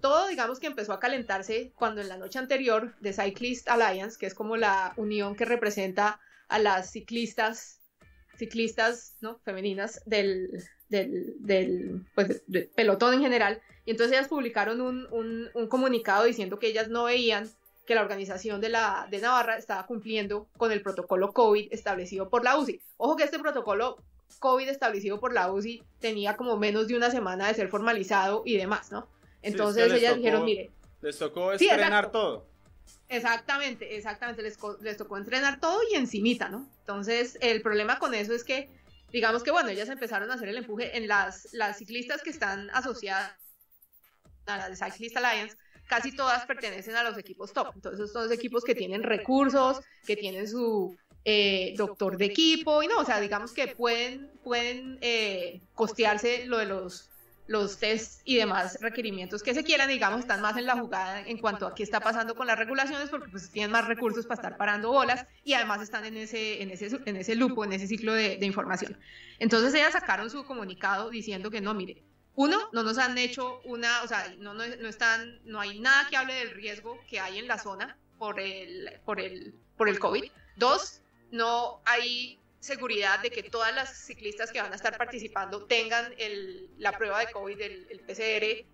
todo 0.02 0.28
digamos 0.28 0.60
que 0.60 0.68
empezó 0.68 0.94
a 0.94 1.00
calentarse 1.00 1.72
cuando 1.76 2.02
en 2.02 2.10
la 2.10 2.18
noche 2.18 2.40
anterior 2.40 2.96
de 3.00 3.14
Cyclist 3.14 3.68
Alliance, 3.70 4.18
que 4.18 4.26
es 4.26 4.34
como 4.34 4.58
la 4.58 4.94
unión 4.98 5.36
que 5.36 5.46
representa 5.46 6.20
a 6.48 6.60
las 6.60 6.92
ciclistas, 6.92 7.82
ciclistas 8.38 9.16
¿no? 9.22 9.40
femeninas 9.40 10.02
del, 10.06 10.64
del, 10.90 12.06
pues, 12.16 12.44
pelotón 12.76 13.16
en 13.16 13.22
general, 13.22 13.62
y 13.86 13.92
entonces 13.92 14.18
ellas 14.18 14.28
publicaron 14.28 14.82
un, 14.82 15.08
un, 15.54 15.68
comunicado 15.68 16.26
diciendo 16.26 16.60
que 16.60 16.68
ellas 16.68 16.90
no 16.90 17.06
veían 17.06 17.50
que 17.86 17.96
la 17.96 18.02
organización 18.02 18.60
de, 18.60 18.70
la, 18.70 19.08
de 19.10 19.20
Navarra 19.20 19.58
estaba 19.58 19.86
cumpliendo 19.86 20.48
con 20.58 20.74
el 20.74 20.82
protocolo 20.82 21.32
COVID 21.32 21.70
establecido 21.72 22.30
por 22.30 22.44
la 22.44 22.58
UCI. 22.58 22.82
Ojo 22.98 23.16
que 23.16 23.24
este 23.24 23.40
protocolo 23.40 24.04
COVID 24.40 24.68
establecido 24.68 25.22
por 25.22 25.34
la 25.34 25.52
UCI 25.52 25.84
tenía 26.00 26.36
como 26.36 26.58
menos 26.58 26.90
de 26.90 26.98
una 26.98 27.10
semana 27.10 27.48
de 27.48 27.54
ser 27.54 27.70
formalizado 27.70 28.44
y 28.46 28.58
demás, 28.58 28.92
¿no? 28.92 29.08
Entonces 29.42 29.92
ellas 29.92 30.16
dijeron, 30.16 30.46
mire. 30.46 30.72
Les 31.02 31.18
tocó 31.18 31.52
entrenar 31.52 32.12
todo. 32.12 32.48
Exactamente, 33.10 33.96
exactamente. 33.96 34.42
Les, 34.42 34.58
les, 34.82 34.98
tocó 34.98 35.18
entrenar 35.18 35.60
todo 35.60 35.80
y 35.92 35.96
encimita, 35.96 36.50
¿no? 36.50 36.68
Entonces, 36.80 37.38
el 37.42 37.62
problema 37.62 38.00
con 38.00 38.14
eso 38.14 38.34
es 38.34 38.44
que, 38.44 38.70
digamos 39.12 39.44
que, 39.44 39.52
bueno, 39.52 39.70
ellas 39.70 39.90
empezaron 39.90 40.30
a 40.32 40.36
hacer 40.36 40.50
el 40.50 40.58
empuje 40.58 40.98
en 40.98 41.08
las, 41.08 41.48
las 41.54 41.78
ciclistas 41.78 42.22
que 42.22 42.30
están 42.30 42.70
asociadas 42.72 43.32
a 44.46 44.58
la 44.58 44.70
de 44.70 44.76
Cyclist 44.76 45.16
Alliance, 45.18 45.58
casi 45.88 46.16
todas 46.16 46.46
pertenecen 46.46 46.96
a 46.96 47.04
los 47.04 47.18
equipos 47.18 47.54
top. 47.54 47.72
Entonces, 47.76 48.12
son 48.12 48.24
los 48.24 48.32
equipos 48.32 48.64
que 48.64 48.76
tienen 48.76 49.04
recursos, 49.04 49.80
que 50.06 50.18
tienen 50.18 50.48
su 50.48 50.96
eh, 51.24 51.74
doctor 51.78 52.18
de 52.18 52.26
equipo, 52.26 52.84
y 52.84 52.88
no, 52.88 53.00
o 53.00 53.06
sea, 53.06 53.20
digamos 53.20 53.54
que 53.54 53.68
pueden, 53.68 54.32
pueden 54.44 54.98
eh, 55.02 55.62
costearse 55.76 56.46
lo 56.46 56.58
de 56.58 56.66
los 56.66 57.10
los 57.48 57.78
test 57.78 58.22
y 58.26 58.36
demás 58.36 58.78
requerimientos 58.82 59.42
que 59.42 59.54
se 59.54 59.64
quieran, 59.64 59.88
digamos, 59.88 60.20
están 60.20 60.42
más 60.42 60.58
en 60.58 60.66
la 60.66 60.78
jugada 60.78 61.22
en 61.22 61.38
cuanto 61.38 61.66
a 61.66 61.74
qué 61.74 61.84
está 61.84 62.00
pasando 62.00 62.36
con 62.36 62.46
las 62.46 62.60
regulaciones, 62.60 63.10
porque 63.10 63.30
pues 63.30 63.50
tienen 63.50 63.72
más 63.72 63.88
recursos 63.88 64.26
para 64.26 64.42
estar 64.42 64.58
parando 64.58 64.92
bolas 64.92 65.26
y 65.44 65.54
además 65.54 65.82
están 65.82 66.06
en 66.06 66.18
ese, 66.18 66.62
en 66.62 66.72
ese, 66.72 66.90
en 67.06 67.16
ese 67.16 67.36
lupo, 67.36 67.64
en 67.64 67.74
ese 67.74 67.88
ciclo 67.88 68.14
de, 68.14 68.38
información. 68.42 68.98
Entonces 69.40 69.74
ellas 69.74 69.94
sacaron 69.94 70.30
su 70.30 70.46
comunicado 70.46 71.10
diciendo 71.10 71.50
que 71.50 71.62
no, 71.62 71.74
mire, 71.74 72.04
uno, 72.36 72.58
no 72.72 72.84
nos 72.84 72.98
han 72.98 73.18
hecho 73.18 73.62
una, 73.66 74.04
o 74.04 74.08
sea, 74.08 74.34
no, 74.40 74.54
no, 74.54 74.64
no, 74.68 74.88
están, 74.88 75.40
no 75.46 75.60
hay 75.60 75.80
nada 75.80 76.08
que 76.10 76.18
hable 76.18 76.34
del 76.34 76.52
riesgo 76.52 77.00
que 77.10 77.20
hay 77.20 77.40
en 77.40 77.48
la 77.48 77.58
zona 77.58 77.98
por 78.18 78.40
el, 78.40 79.00
por 79.06 79.20
el, 79.20 79.56
por 79.76 79.90
el 79.90 80.00
COVID. 80.00 80.32
Dos, 80.56 81.02
no 81.32 81.82
hay 81.86 82.40
seguridad 82.68 83.20
de 83.20 83.32
que 83.32 83.44
todas 83.44 83.74
las 83.74 84.06
ciclistas 84.06 84.52
que 84.52 84.62
van 84.62 84.74
a 84.74 84.76
estar 84.76 84.98
participando 84.98 85.66
tengan 85.66 86.14
el, 86.18 86.70
la 86.78 86.92
prueba 86.92 87.20
de 87.20 87.32
COVID, 87.32 87.60
el, 87.60 87.88
el, 87.90 88.00
PCR, 88.02 88.68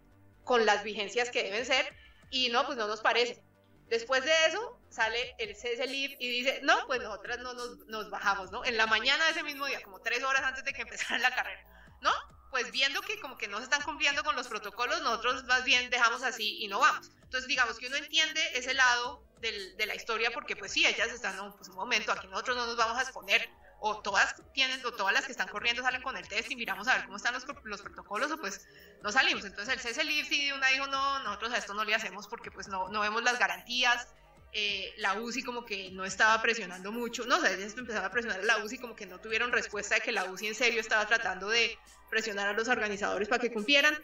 con 0.43 0.65
las 0.65 0.83
vigencias 0.83 1.29
que 1.29 1.43
deben 1.43 1.65
ser, 1.65 1.85
y 2.29 2.49
no, 2.49 2.65
pues 2.65 2.77
no 2.77 2.87
nos 2.87 3.01
parece. 3.01 3.41
Después 3.87 4.25
de 4.25 4.31
eso 4.47 4.79
sale 4.89 5.35
el 5.37 5.53
CSLIF 5.55 6.13
y 6.19 6.27
dice, 6.29 6.59
no, 6.63 6.75
pues 6.87 7.01
nosotras 7.01 7.39
no 7.39 7.53
nos, 7.53 7.77
nos, 7.87 8.09
bajamos, 8.09 8.51
¿no? 8.51 8.65
En 8.65 8.75
la 8.75 8.87
mañana 8.87 9.23
de 9.25 9.31
ese 9.31 9.43
mismo 9.43 9.67
día, 9.67 9.81
como 9.83 10.01
tres 10.01 10.23
horas 10.23 10.41
antes 10.43 10.63
de 10.63 10.73
que 10.73 10.81
empezara 10.81 11.19
la 11.19 11.33
carrera, 11.33 11.63
¿no? 12.01 12.11
Pues 12.49 12.71
viendo 12.71 13.01
que 13.01 13.19
como 13.19 13.37
que 13.37 13.47
no 13.47 13.57
se 13.57 13.65
están 13.65 13.81
cumpliendo 13.83 14.23
con 14.23 14.35
los 14.35 14.47
protocolos, 14.47 15.01
nosotros 15.01 15.43
más 15.45 15.63
bien 15.63 15.89
dejamos 15.89 16.23
así 16.23 16.63
y 16.63 16.67
no 16.67 16.79
vamos. 16.79 17.11
Entonces, 17.21 17.47
digamos 17.47 17.77
que 17.77 17.87
uno 17.87 17.97
entiende 17.97 18.41
ese 18.53 18.73
lado 18.73 19.23
del, 19.39 19.77
de 19.77 19.85
la 19.85 19.95
historia 19.95 20.31
porque 20.31 20.55
pues 20.55 20.71
sí, 20.71 20.85
ellas 20.85 21.09
están, 21.09 21.35
no, 21.35 21.55
pues 21.55 21.69
un 21.69 21.75
momento, 21.75 22.11
aquí 22.11 22.27
nosotros 22.27 22.57
no 22.57 22.65
nos 22.65 22.77
vamos 22.77 22.97
a 22.97 23.01
exponer 23.01 23.47
o 23.85 23.99
todas 23.99 24.33
tienen, 24.53 24.83
o 24.85 24.93
todas 24.93 25.13
las 25.13 25.25
que 25.25 25.33
están 25.33 25.49
corriendo 25.49 25.81
salen 25.81 26.01
con 26.01 26.15
el 26.15 26.25
test 26.25 26.49
y 26.49 26.55
miramos 26.55 26.87
a 26.87 26.95
ver 26.95 27.03
cómo 27.03 27.17
están 27.17 27.33
los, 27.33 27.45
los 27.65 27.81
protocolos, 27.81 28.31
o 28.31 28.37
pues 28.37 28.65
no 29.01 29.11
salimos. 29.11 29.43
Entonces 29.43 29.73
el 29.85 29.91
CSLIF 29.91 30.29
sí 30.29 30.53
una 30.53 30.69
dijo, 30.69 30.87
no, 30.87 31.19
nosotros 31.19 31.51
a 31.51 31.57
esto 31.57 31.73
no 31.73 31.83
le 31.83 31.93
hacemos 31.93 32.29
porque 32.29 32.49
pues 32.49 32.69
no, 32.69 32.87
no 32.87 33.01
vemos 33.01 33.23
las 33.23 33.37
garantías. 33.37 34.07
Eh, 34.53 34.93
la 34.97 35.19
UCI 35.19 35.43
como 35.43 35.65
que 35.65 35.91
no 35.91 36.05
estaba 36.05 36.41
presionando 36.41 36.93
mucho, 36.93 37.25
no, 37.25 37.37
o 37.37 37.41
sea, 37.41 37.51
empezaron 37.51 38.05
a 38.05 38.11
presionar 38.11 38.39
a 38.39 38.43
la 38.43 38.63
UCI 38.63 38.77
como 38.77 38.95
que 38.95 39.05
no 39.05 39.19
tuvieron 39.19 39.51
respuesta 39.51 39.95
de 39.95 40.01
que 40.01 40.13
la 40.13 40.25
UCI 40.31 40.47
en 40.47 40.55
serio 40.55 40.79
estaba 40.79 41.05
tratando 41.05 41.49
de 41.49 41.77
presionar 42.09 42.47
a 42.47 42.53
los 42.53 42.69
organizadores 42.69 43.27
para 43.27 43.41
que 43.41 43.51
cumplieran. 43.51 44.01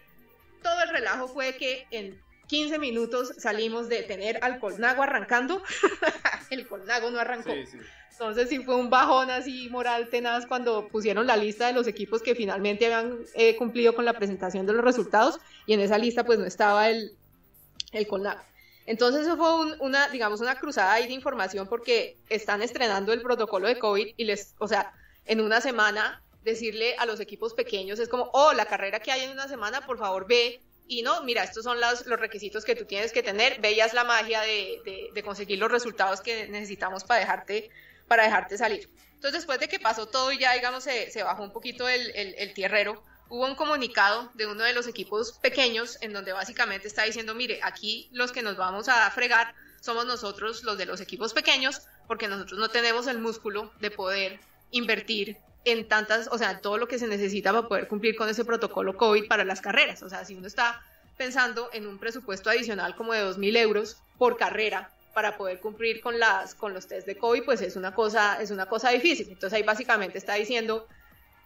Todo 0.61 0.83
el 0.83 0.89
relajo 0.89 1.29
fue 1.29 1.55
que 1.55 1.87
en 1.91 2.21
15 2.49 2.79
minutos 2.79 3.33
salimos 3.37 3.89
de 3.89 4.01
tener 4.01 4.39
al 4.43 4.59
Colnago 4.59 5.03
arrancando, 5.03 5.61
el 6.49 6.67
Colnago 6.67 7.11
no 7.11 7.19
arrancó. 7.19 7.51
Sí, 7.51 7.65
sí. 7.67 7.77
Entonces 8.11 8.49
sí 8.49 8.59
fue 8.63 8.75
un 8.75 8.89
bajón 8.89 9.29
así 9.29 9.69
moral 9.69 10.09
tenaz 10.09 10.47
cuando 10.47 10.87
pusieron 10.87 11.27
la 11.27 11.37
lista 11.37 11.67
de 11.67 11.73
los 11.73 11.87
equipos 11.87 12.23
que 12.23 12.33
finalmente 12.33 12.87
habían 12.87 13.19
eh, 13.35 13.55
cumplido 13.55 13.93
con 13.93 14.03
la 14.03 14.13
presentación 14.13 14.65
de 14.65 14.73
los 14.73 14.83
resultados 14.83 15.39
y 15.67 15.73
en 15.73 15.79
esa 15.79 15.99
lista 15.99 16.25
pues 16.25 16.39
no 16.39 16.45
estaba 16.45 16.89
el, 16.89 17.15
el 17.91 18.07
CONAC. 18.07 18.43
Entonces 18.87 19.21
eso 19.21 19.37
fue 19.37 19.77
una, 19.77 20.09
digamos, 20.09 20.41
una 20.41 20.59
cruzada 20.59 20.93
ahí 20.93 21.07
de 21.07 21.13
información 21.13 21.67
porque 21.67 22.17
están 22.29 22.63
estrenando 22.63 23.13
el 23.13 23.21
protocolo 23.21 23.67
de 23.67 23.77
COVID 23.77 24.15
y 24.17 24.23
les, 24.25 24.55
o 24.57 24.67
sea, 24.67 24.91
en 25.25 25.39
una 25.39 25.61
semana 25.61 26.23
decirle 26.43 26.95
a 26.97 27.05
los 27.05 27.19
equipos 27.19 27.53
pequeños 27.53 27.99
es 27.99 28.09
como, 28.09 28.31
oh, 28.33 28.53
la 28.53 28.65
carrera 28.65 28.99
que 28.99 29.11
hay 29.11 29.21
en 29.21 29.31
una 29.31 29.47
semana, 29.47 29.85
por 29.85 29.99
favor 29.99 30.27
ve 30.27 30.61
y 30.89 31.03
no, 31.03 31.21
mira, 31.21 31.43
estos 31.43 31.63
son 31.63 31.79
los, 31.79 32.03
requisitos 32.07 32.65
que 32.65 32.75
tú 32.75 32.83
tienes 32.83 33.13
que 33.13 33.21
tener, 33.21 33.61
veías 33.61 33.93
la 33.93 34.03
magia 34.03 34.41
de, 34.41 35.21
conseguir 35.23 35.59
los 35.59 35.71
resultados 35.71 36.19
que 36.19 36.47
necesitamos 36.47 37.03
para 37.03 37.19
dejarte 37.19 38.57
salir. 38.57 38.89
Entonces, 39.13 39.41
después 39.41 39.59
de 39.59 39.67
que 39.67 39.79
pasó 39.79 40.07
todo 40.07 40.31
y 40.31 40.39
ya, 40.39 40.53
digamos, 40.53 40.83
se, 40.83 41.23
bajó 41.23 41.43
un 41.43 41.53
poquito 41.53 41.87
el, 41.87 42.09
el, 42.15 42.53
tierrero, 42.55 43.03
hubo 43.29 43.45
un 43.45 43.53
comunicado 43.53 44.31
de 44.33 44.47
uno 44.47 44.63
de 44.63 44.73
los 44.73 44.87
equipos 44.87 45.33
pequeños 45.33 45.99
en 46.01 46.11
donde 46.11 46.33
básicamente 46.33 46.87
está 46.87 47.03
diciendo, 47.03 47.35
mire, 47.35 47.59
aquí 47.61 48.09
los 48.11 48.31
que 48.31 48.41
nos 48.41 48.57
vamos 48.57 48.89
a 48.89 49.11
fregar 49.11 49.53
somos 49.81 50.07
nosotros, 50.07 50.63
los 50.63 50.79
de 50.79 50.87
los 50.87 51.01
equipos 51.01 51.33
pequeños, 51.33 51.83
porque 52.07 52.27
nosotros 52.27 52.59
no 52.59 52.69
tenemos 52.69 53.05
el 53.05 53.19
músculo 53.19 53.71
de 53.79 53.91
poder 53.91 54.39
invertir 54.71 55.37
en 55.65 55.87
tantas, 55.87 56.29
o 56.31 56.37
sea, 56.37 56.61
todo 56.61 56.77
lo 56.77 56.87
que 56.87 56.99
se 56.99 57.07
necesita 57.07 57.51
para 57.51 57.67
poder 57.67 57.87
cumplir 57.87 58.15
con 58.15 58.29
ese 58.29 58.45
protocolo 58.45 58.95
COVID 58.97 59.27
para 59.27 59.43
las 59.43 59.61
carreras. 59.61 60.03
O 60.03 60.09
sea, 60.09 60.25
si 60.25 60.35
uno 60.35 60.47
está 60.47 60.81
pensando 61.17 61.69
en 61.73 61.85
un 61.85 61.99
presupuesto 61.99 62.49
adicional 62.49 62.95
como 62.95 63.13
de 63.13 63.23
2.000 63.23 63.57
euros 63.57 63.97
por 64.17 64.37
carrera, 64.37 64.91
para 65.13 65.37
poder 65.37 65.59
cumplir 65.59 66.01
con 66.01 66.19
las 66.19 66.55
con 66.55 66.73
los 66.73 66.87
test 66.87 67.05
de 67.07 67.17
COVID, 67.17 67.43
pues 67.43 67.61
es 67.61 67.75
una 67.75 67.93
cosa 67.93 68.41
es 68.41 68.51
una 68.51 68.67
cosa 68.67 68.89
difícil. 68.91 69.27
Entonces 69.29 69.57
ahí 69.57 69.63
básicamente 69.63 70.17
está 70.17 70.35
diciendo 70.35 70.87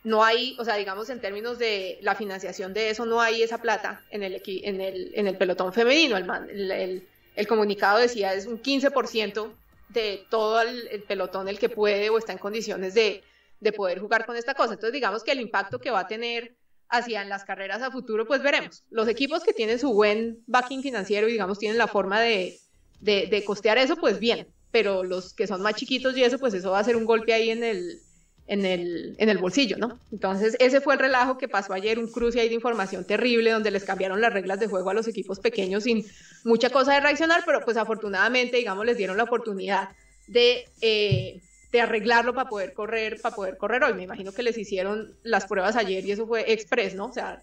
no 0.04 0.24
hay, 0.24 0.56
o 0.60 0.66
sea, 0.66 0.76
digamos 0.76 1.10
en 1.10 1.22
términos 1.22 1.58
de 1.58 1.98
la 2.02 2.14
financiación 2.14 2.74
de 2.74 2.90
eso 2.90 3.06
no 3.06 3.22
hay 3.22 3.42
esa 3.42 3.60
plata 3.60 4.02
en 4.12 4.24
el 4.24 4.42
en 4.46 4.82
el 4.82 5.12
en 5.16 5.28
el 5.28 5.38
pelotón 5.38 5.74
femenino. 5.74 6.18
El, 6.18 7.08
el, 7.36 7.48
comunicado 7.48 8.00
decía 8.00 8.34
es 8.34 8.46
un 8.46 8.62
15% 8.62 9.52
de 9.90 10.26
todo 10.30 10.62
el, 10.62 11.04
pelotón 11.08 11.48
el 11.48 11.58
que 11.58 11.70
puede 11.70 12.10
o 12.10 12.18
está 12.18 12.34
en 12.34 12.38
condiciones 12.38 12.94
de, 12.94 13.24
de 13.64 13.72
poder 13.72 14.00
jugar 14.00 14.26
con 14.26 14.36
esta 14.36 14.54
cosa. 14.54 14.74
Entonces 14.74 14.94
digamos 14.94 15.24
que 15.24 15.32
el 15.32 15.40
impacto 15.40 15.80
que 15.80 15.90
va 15.90 16.02
a 16.02 16.08
tener 16.08 16.56
hacia 16.90 17.24
las 17.24 17.44
carreras 17.44 17.82
a 17.82 17.90
futuro, 17.90 18.28
pues 18.28 18.44
veremos. 18.44 18.84
Los 18.92 19.08
equipos 19.08 19.44
que 19.44 19.54
tienen 19.54 19.80
su 19.80 19.94
buen 19.94 20.44
backing 20.46 20.84
financiero 20.84 21.28
y 21.28 21.32
digamos 21.32 21.58
tienen 21.58 21.78
la 21.78 21.88
forma 21.88 22.22
de, 22.22 22.60
de, 23.00 23.44
costear 23.46 23.78
eso, 23.80 23.96
pues 23.96 24.20
bien, 24.20 24.48
pero 24.70 25.04
los 25.04 25.34
que 25.34 25.48
son 25.48 25.62
más 25.62 25.76
chiquitos 25.76 26.16
y 26.16 26.24
eso, 26.24 26.38
pues 26.38 26.54
eso 26.54 26.72
va 26.72 26.80
a 26.80 26.84
ser 26.84 26.96
un 26.96 27.06
golpe 27.06 27.34
ahí 27.34 27.50
en 27.50 27.64
el, 27.64 28.00
en 28.46 28.66
el, 28.66 29.16
en 29.18 29.30
el 29.30 29.40
bolsillo, 29.40 29.78
¿no? 29.78 30.00
Entonces, 30.12 30.56
ese 30.60 30.82
fue 30.82 30.94
el 30.94 31.00
relajo 31.00 31.38
que 31.40 31.48
pasó 31.48 31.74
ayer, 31.74 31.98
un 31.98 32.12
cruce 32.12 32.40
ahí 32.40 32.50
de 32.50 32.56
información 32.56 33.06
terrible, 33.06 33.52
donde 33.52 33.72
les 33.72 33.86
cambiaron 33.86 34.22
las 34.22 34.32
reglas 34.32 34.60
de 34.60 34.68
juego 34.68 34.92
a 34.92 34.94
los 34.94 35.08
equipos 35.08 35.40
pequeños 35.40 35.86
sin 35.86 36.06
mucha 36.44 36.70
cosa 36.70 36.94
de 36.94 37.00
reaccionar, 37.00 37.42
pero 37.46 37.66
pues 37.66 37.78
afortunadamente, 37.78 38.58
digamos, 38.58 38.86
les 38.86 38.98
dieron 38.98 39.18
la 39.18 39.24
oportunidad 39.24 39.90
de, 40.28 40.66
eh, 40.82 41.42
de 41.74 41.82
arreglarlo 41.82 42.36
para 42.36 42.48
poder 42.48 42.74
correr, 42.74 43.20
para 43.20 43.36
poder 43.36 43.58
correr 43.58 43.84
hoy. 43.84 43.96
Me 43.96 44.04
imagino 44.04 44.32
que 44.32 44.44
les 44.44 44.58
hicieron 44.58 45.18
las 45.24 45.48
pruebas 45.48 45.76
ayer 45.76 46.06
y 46.06 46.12
eso 46.12 46.28
fue 46.28 46.54
express, 46.54 46.94
¿no? 46.94 47.08
O 47.08 47.14
sea, 47.14 47.42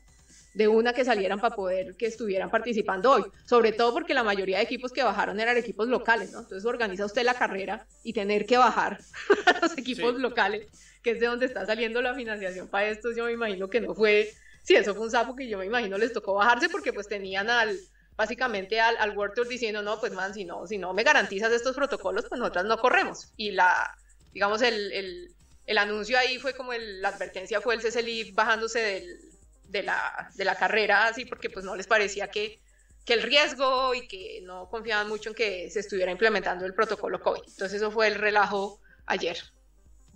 de 0.55 0.68
una 0.68 0.93
que 0.93 1.05
salieran 1.05 1.41
para 1.41 1.55
poder 1.55 1.97
que 1.97 2.07
estuvieran 2.07 2.49
participando 2.49 3.11
hoy, 3.11 3.24
sobre 3.45 3.72
todo 3.72 3.93
porque 3.93 4.14
la 4.14 4.22
mayoría 4.22 4.59
de 4.59 4.62
equipos 4.62 4.93
que 4.93 5.03
bajaron 5.03 5.41
eran 5.41 5.57
equipos 5.57 5.89
locales, 5.89 6.33
¿no? 6.33 6.41
Entonces 6.41 6.64
organiza 6.64 7.05
usted 7.05 7.24
la 7.24 7.35
carrera 7.35 7.87
y 8.05 8.12
tener 8.12 8.47
que 8.47 8.57
bajar 8.57 9.01
a 9.47 9.59
los 9.61 9.76
equipos 9.76 10.14
locales 10.14 10.68
que 11.03 11.12
es 11.12 11.20
de 11.20 11.26
donde 11.26 11.47
está 11.47 11.66
saliendo 11.66 12.01
la 12.03 12.14
financiación 12.14 12.68
para 12.68 12.89
esto, 12.89 13.11
yo 13.12 13.24
me 13.24 13.33
imagino 13.33 13.68
que 13.68 13.81
no 13.81 13.95
fue, 13.95 14.33
sí, 14.62 14.74
eso 14.74 14.95
fue 14.95 15.05
un 15.05 15.11
sapo 15.11 15.35
que 15.35 15.49
yo 15.49 15.59
me 15.59 15.66
imagino 15.66 15.99
les 15.99 16.12
tocó 16.12 16.35
bajarse 16.35 16.68
porque 16.68 16.93
pues 16.93 17.09
tenían 17.09 17.49
al, 17.49 17.76
básicamente 18.16 18.81
al, 18.81 18.97
al 18.99 19.16
World 19.16 19.35
Tour 19.35 19.49
diciendo, 19.49 19.83
no, 19.83 19.99
pues 19.99 20.12
man, 20.12 20.35
si 20.35 20.45
no, 20.45 20.66
si 20.66 20.78
no 20.78 20.93
me 20.93 21.03
garantizas 21.03 21.53
estos 21.53 21.74
protocolos, 21.74 22.26
pues 22.28 22.39
nosotras 22.39 22.66
no 22.66 22.78
corremos. 22.78 23.33
Y 23.37 23.53
la, 23.53 23.97
digamos, 24.33 24.62
el, 24.62 24.93
el, 24.93 25.35
el 25.66 25.78
anuncio 25.78 26.18
ahí 26.18 26.39
fue 26.39 26.55
como 26.55 26.72
el, 26.72 27.01
la 27.03 27.09
advertencia 27.09 27.61
fue 27.61 27.74
el 27.74 27.81
CCLI 27.81 28.33
bajándose 28.33 28.81
del, 28.81 29.20
de, 29.64 29.83
la, 29.83 30.31
de 30.35 30.45
la 30.45 30.57
carrera, 30.57 31.07
así 31.07 31.24
porque 31.24 31.51
pues 31.51 31.64
no 31.64 31.76
les 31.76 31.87
parecía 31.87 32.31
que, 32.31 32.61
que 33.05 33.14
el 33.14 33.22
riesgo 33.22 33.95
y 33.95 34.07
que 34.09 34.41
no 34.43 34.68
confiaban 34.68 35.09
mucho 35.09 35.31
en 35.31 35.35
que 35.35 35.70
se 35.70 35.81
estuviera 35.81 36.12
implementando 36.12 36.66
el 36.66 36.74
protocolo 36.74 37.20
COVID. 37.20 37.43
Entonces 37.47 37.74
eso 37.74 37.91
fue 37.91 38.09
el 38.09 38.16
relajo 38.16 38.81
ayer 39.07 39.39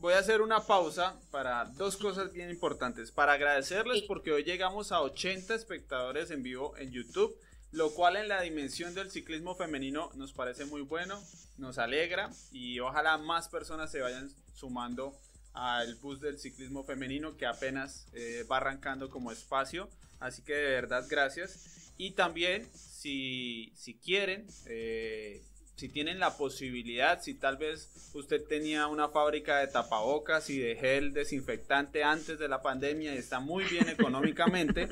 voy 0.05 0.13
a 0.13 0.19
hacer 0.19 0.43
una 0.43 0.61
pausa 0.61 1.19
para 1.31 1.65
dos 1.65 1.97
cosas 1.97 2.31
bien 2.31 2.51
importantes. 2.51 3.11
Para 3.11 3.33
agradecerles 3.33 4.03
porque 4.03 4.33
hoy 4.33 4.45
llegamos 4.45 4.93
a 4.93 5.01
80 5.01 5.55
espectadores 5.55 6.31
en 6.31 6.43
vivo 6.43 6.77
en 6.77 6.91
YouTube, 6.91 7.35
lo 7.75 7.93
cual 7.93 8.17
en 8.17 8.29
la 8.29 8.41
dimensión 8.41 8.95
del 8.95 9.11
ciclismo 9.11 9.57
femenino 9.57 10.11
nos 10.15 10.33
parece 10.33 10.65
muy 10.65 10.83
bueno, 10.83 11.21
nos 11.59 11.79
alegra 11.79 12.31
y 12.53 12.79
ojalá 12.79 13.19
más 13.19 13.49
personas 13.49 13.91
se 13.91 14.01
vayan 14.01 14.31
sumando 14.55 15.19
al 15.55 15.97
bus 15.97 16.21
del 16.21 16.39
ciclismo 16.39 16.85
femenino 16.85 17.37
que 17.37 17.47
apenas 17.47 18.07
eh, 18.13 18.45
va 18.51 18.59
arrancando 18.59 19.11
como 19.11 19.33
espacio. 19.33 19.89
Así 20.21 20.43
que 20.43 20.55
de 20.55 20.71
verdad 20.71 21.05
gracias. 21.09 21.93
Y 21.97 22.13
también 22.13 22.69
si, 22.75 23.73
si 23.75 23.95
quieren... 23.95 24.47
Eh, 24.67 25.43
si 25.77 25.89
tienen 25.89 26.21
la 26.21 26.37
posibilidad, 26.37 27.21
si 27.21 27.35
tal 27.35 27.57
vez 27.57 27.91
usted 28.15 28.45
tenía 28.47 28.87
una 28.87 29.09
fábrica 29.09 29.59
de 29.59 29.67
tapabocas 29.67 30.49
y 30.49 30.61
de 30.61 30.77
gel 30.77 31.13
desinfectante 31.13 32.05
antes 32.05 32.39
de 32.39 32.47
la 32.47 32.63
pandemia 32.63 33.13
y 33.13 33.19
está 33.19 33.41
muy 33.41 33.65
bien 33.65 33.89
económicamente, 33.99 34.89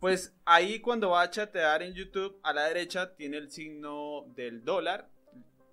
pues 0.00 0.32
ahí 0.46 0.80
cuando 0.80 1.10
va 1.10 1.22
a 1.22 1.30
chatear 1.30 1.82
en 1.82 1.94
YouTube, 1.94 2.40
a 2.42 2.52
la 2.52 2.64
derecha 2.64 3.14
tiene 3.14 3.36
el 3.36 3.50
signo 3.50 4.24
del 4.34 4.64
dólar. 4.64 5.08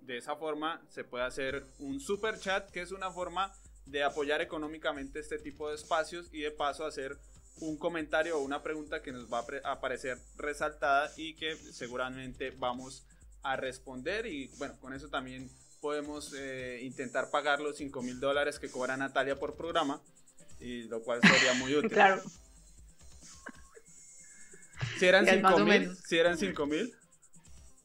De 0.02 0.18
esa 0.18 0.36
forma 0.36 0.82
se 0.88 1.04
puede 1.04 1.24
hacer 1.24 1.64
un 1.78 2.00
super 2.00 2.38
chat, 2.38 2.70
que 2.70 2.82
es 2.82 2.92
una 2.92 3.10
forma 3.10 3.52
de 3.86 4.04
apoyar 4.04 4.40
económicamente 4.40 5.18
este 5.18 5.38
tipo 5.38 5.68
de 5.68 5.74
espacios 5.74 6.28
y 6.32 6.42
de 6.42 6.50
paso 6.50 6.84
hacer 6.84 7.16
un 7.60 7.76
comentario 7.78 8.38
o 8.38 8.42
una 8.42 8.62
pregunta 8.62 9.02
que 9.02 9.12
nos 9.12 9.32
va 9.32 9.44
a 9.64 9.72
aparecer 9.72 10.18
resaltada 10.36 11.10
y 11.16 11.34
que 11.34 11.56
seguramente 11.56 12.50
vamos 12.50 13.04
a 13.42 13.56
responder 13.56 14.26
y 14.26 14.48
bueno, 14.58 14.78
con 14.80 14.92
eso 14.92 15.08
también 15.08 15.50
podemos 15.80 16.34
eh, 16.36 16.80
intentar 16.82 17.30
pagar 17.30 17.60
los 17.60 17.76
5 17.76 18.02
mil 18.02 18.20
dólares 18.20 18.58
que 18.58 18.70
cobra 18.70 18.96
Natalia 18.96 19.38
por 19.38 19.56
programa, 19.56 20.00
y 20.60 20.82
lo 20.84 21.02
cual 21.02 21.20
sería 21.22 21.54
muy 21.54 21.74
útil. 21.76 21.90
claro. 21.90 22.22
Si 24.98 25.06
eran 25.06 25.26
5 25.26 25.58
mil, 25.60 25.96
si 26.06 26.18
eran 26.18 26.38
5 26.38 26.66
mil. 26.66 26.94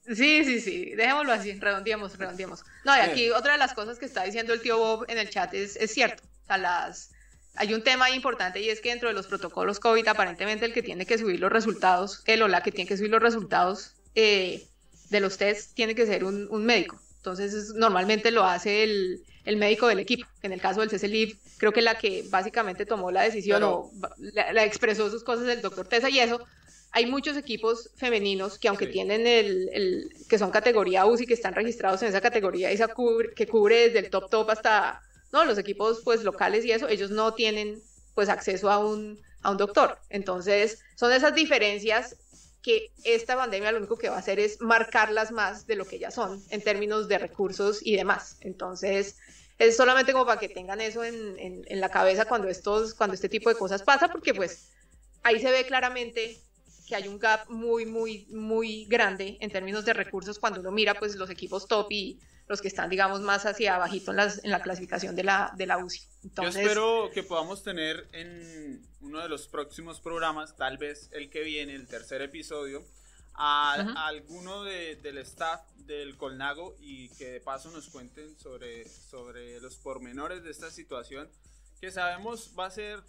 Sí, 0.05 0.43
sí, 0.43 0.59
sí, 0.59 0.95
dejémoslo 0.95 1.31
así, 1.31 1.53
redondeemos, 1.53 2.17
redondeemos. 2.17 2.63
No, 2.83 2.95
y 2.97 2.99
aquí 2.99 3.29
otra 3.29 3.53
de 3.53 3.59
las 3.59 3.73
cosas 3.73 3.99
que 3.99 4.05
está 4.05 4.23
diciendo 4.23 4.53
el 4.53 4.61
tío 4.61 4.77
Bob 4.77 5.05
en 5.07 5.17
el 5.17 5.29
chat 5.29 5.53
es, 5.53 5.77
es 5.77 5.93
cierto. 5.93 6.23
O 6.43 6.45
sea, 6.47 6.57
las, 6.57 7.11
hay 7.55 7.73
un 7.73 7.83
tema 7.83 8.09
importante 8.09 8.59
y 8.59 8.69
es 8.69 8.81
que 8.81 8.89
dentro 8.89 9.09
de 9.09 9.15
los 9.15 9.27
protocolos 9.27 9.79
COVID, 9.79 10.07
aparentemente 10.07 10.65
el 10.65 10.73
que 10.73 10.81
tiene 10.81 11.05
que 11.05 11.17
subir 11.17 11.39
los 11.39 11.51
resultados, 11.51 12.21
el 12.25 12.41
o 12.41 12.47
la 12.47 12.63
que 12.63 12.71
tiene 12.71 12.87
que 12.87 12.97
subir 12.97 13.11
los 13.11 13.21
resultados, 13.21 13.93
eh, 14.15 14.65
de 15.09 15.19
los 15.19 15.37
test 15.37 15.73
tiene 15.73 15.93
que 15.95 16.05
ser 16.05 16.23
un, 16.23 16.65
médico. 16.65 16.99
Entonces, 17.17 17.73
normalmente 17.75 18.31
lo 18.31 18.43
hace 18.43 18.83
el, 18.83 19.23
médico 19.57 19.87
del 19.87 19.99
equipo. 19.99 20.27
En 20.41 20.51
el 20.51 20.59
caso 20.59 20.81
del 20.81 20.89
CCLIF, 20.89 21.37
creo 21.57 21.71
que 21.71 21.81
la 21.81 21.97
que 21.97 22.25
básicamente 22.29 22.85
tomó 22.85 23.11
la 23.11 23.21
decisión 23.21 23.63
o 23.63 23.91
la, 24.19 24.65
expresó 24.65 25.09
sus 25.09 25.23
cosas 25.23 25.47
el 25.47 25.61
doctor 25.61 25.87
Tessa 25.87 26.09
y 26.09 26.19
eso. 26.19 26.45
Hay 26.95 27.07
muchos 27.07 27.35
equipos 27.37 27.89
femeninos 27.95 28.59
que 28.59 28.67
aunque 28.67 28.87
tienen 28.87 29.25
el, 29.25 30.09
que 30.29 30.37
son 30.37 30.51
categoría 30.51 31.05
UCI, 31.05 31.25
que 31.25 31.33
están 31.33 31.55
registrados 31.55 32.01
en 32.03 32.09
esa 32.09 32.21
categoría 32.21 32.69
esa 32.69 32.87
que 33.35 33.47
cubre 33.47 33.87
desde 33.87 33.99
el 33.99 34.09
top 34.11 34.29
top 34.29 34.51
hasta 34.51 35.01
no 35.31 35.43
los 35.43 35.57
equipos 35.57 36.01
pues 36.03 36.23
locales 36.23 36.63
y 36.63 36.71
eso, 36.71 36.87
ellos 36.87 37.09
no 37.09 37.33
tienen 37.33 37.81
pues 38.13 38.29
acceso 38.29 38.69
a 38.69 38.77
un, 38.77 39.19
a 39.41 39.49
un 39.49 39.57
doctor. 39.57 39.97
Entonces, 40.09 40.83
son 40.95 41.11
esas 41.11 41.33
diferencias 41.33 42.15
que 42.61 42.91
esta 43.03 43.35
pandemia 43.35 43.71
lo 43.71 43.79
único 43.79 43.97
que 43.97 44.09
va 44.09 44.15
a 44.15 44.19
hacer 44.19 44.39
es 44.39 44.61
marcarlas 44.61 45.31
más 45.31 45.65
de 45.65 45.75
lo 45.75 45.85
que 45.85 45.99
ya 45.99 46.11
son 46.11 46.41
en 46.49 46.61
términos 46.61 47.07
de 47.07 47.17
recursos 47.17 47.79
y 47.83 47.97
demás. 47.97 48.37
Entonces, 48.41 49.17
es 49.57 49.75
solamente 49.75 50.13
como 50.13 50.25
para 50.25 50.39
que 50.39 50.49
tengan 50.49 50.79
eso 50.79 51.03
en, 51.03 51.35
en, 51.37 51.81
la 51.81 51.89
cabeza 51.89 52.25
cuando, 52.25 52.47
estos, 52.47 52.93
cuando 52.93 53.15
este 53.15 53.29
tipo 53.29 53.49
de 53.49 53.55
cosas 53.55 53.83
pasa, 53.83 54.07
porque 54.09 54.33
pues 54.33 54.69
ahí 55.23 55.39
se 55.39 55.51
ve 55.51 55.65
claramente 55.65 56.39
que 56.93 56.97
hay 56.97 57.07
un 57.07 57.17
gap 57.17 57.49
muy, 57.49 57.87
muy, 57.87 58.27
muy 58.29 58.85
grande 58.85 59.37
en 59.41 59.49
términos 59.49 59.83
de 59.83 59.93
recursos. 59.93 60.37
Cuando 60.37 60.59
uno 60.59 60.71
mira 60.71 60.93
pues 60.93 61.15
los 61.15 61.31
equipos 61.31 61.67
top 61.67 61.91
y 61.91 62.19
los 62.47 62.61
que 62.61 62.67
están, 62.67 62.87
digamos, 62.87 63.21
más 63.21 63.47
hacia 63.47 63.75
abajito 63.75 64.11
en, 64.11 64.17
las, 64.17 64.43
en 64.43 64.51
la 64.51 64.61
clasificación 64.61 65.15
de 65.15 65.23
la, 65.23 65.51
de 65.57 65.65
la 65.65 65.79
UCI. 65.79 66.01
Entonces, 66.25 66.61
Yo 66.61 66.61
espero 66.61 67.09
que 67.11 67.23
podamos 67.23 67.63
tener 67.63 68.07
en 68.11 68.85
uno 69.01 69.21
de 69.23 69.27
los 69.27 69.47
próximos 69.47 70.01
programas, 70.01 70.55
tal 70.55 70.77
vez 70.77 71.09
el 71.13 71.31
que 71.31 71.41
viene, 71.41 71.73
el 71.73 71.87
tercer 71.87 72.21
episodio, 72.21 72.85
a, 73.33 73.73
alguno 74.07 74.63
de, 74.63 74.95
del 74.97 75.17
staff 75.19 75.61
del 75.77 76.15
Colnago 76.15 76.75
y 76.79 77.09
que 77.15 77.31
de 77.31 77.41
paso 77.41 77.71
nos 77.71 77.89
cuenten 77.89 78.37
sobre, 78.37 78.87
sobre 78.87 79.59
los 79.61 79.77
pormenores 79.77 80.43
de 80.43 80.51
esta 80.51 80.69
situación 80.69 81.27
que 81.81 81.89
sabemos 81.89 82.51
va 82.57 82.67
a 82.67 82.71
ser, 82.71 83.01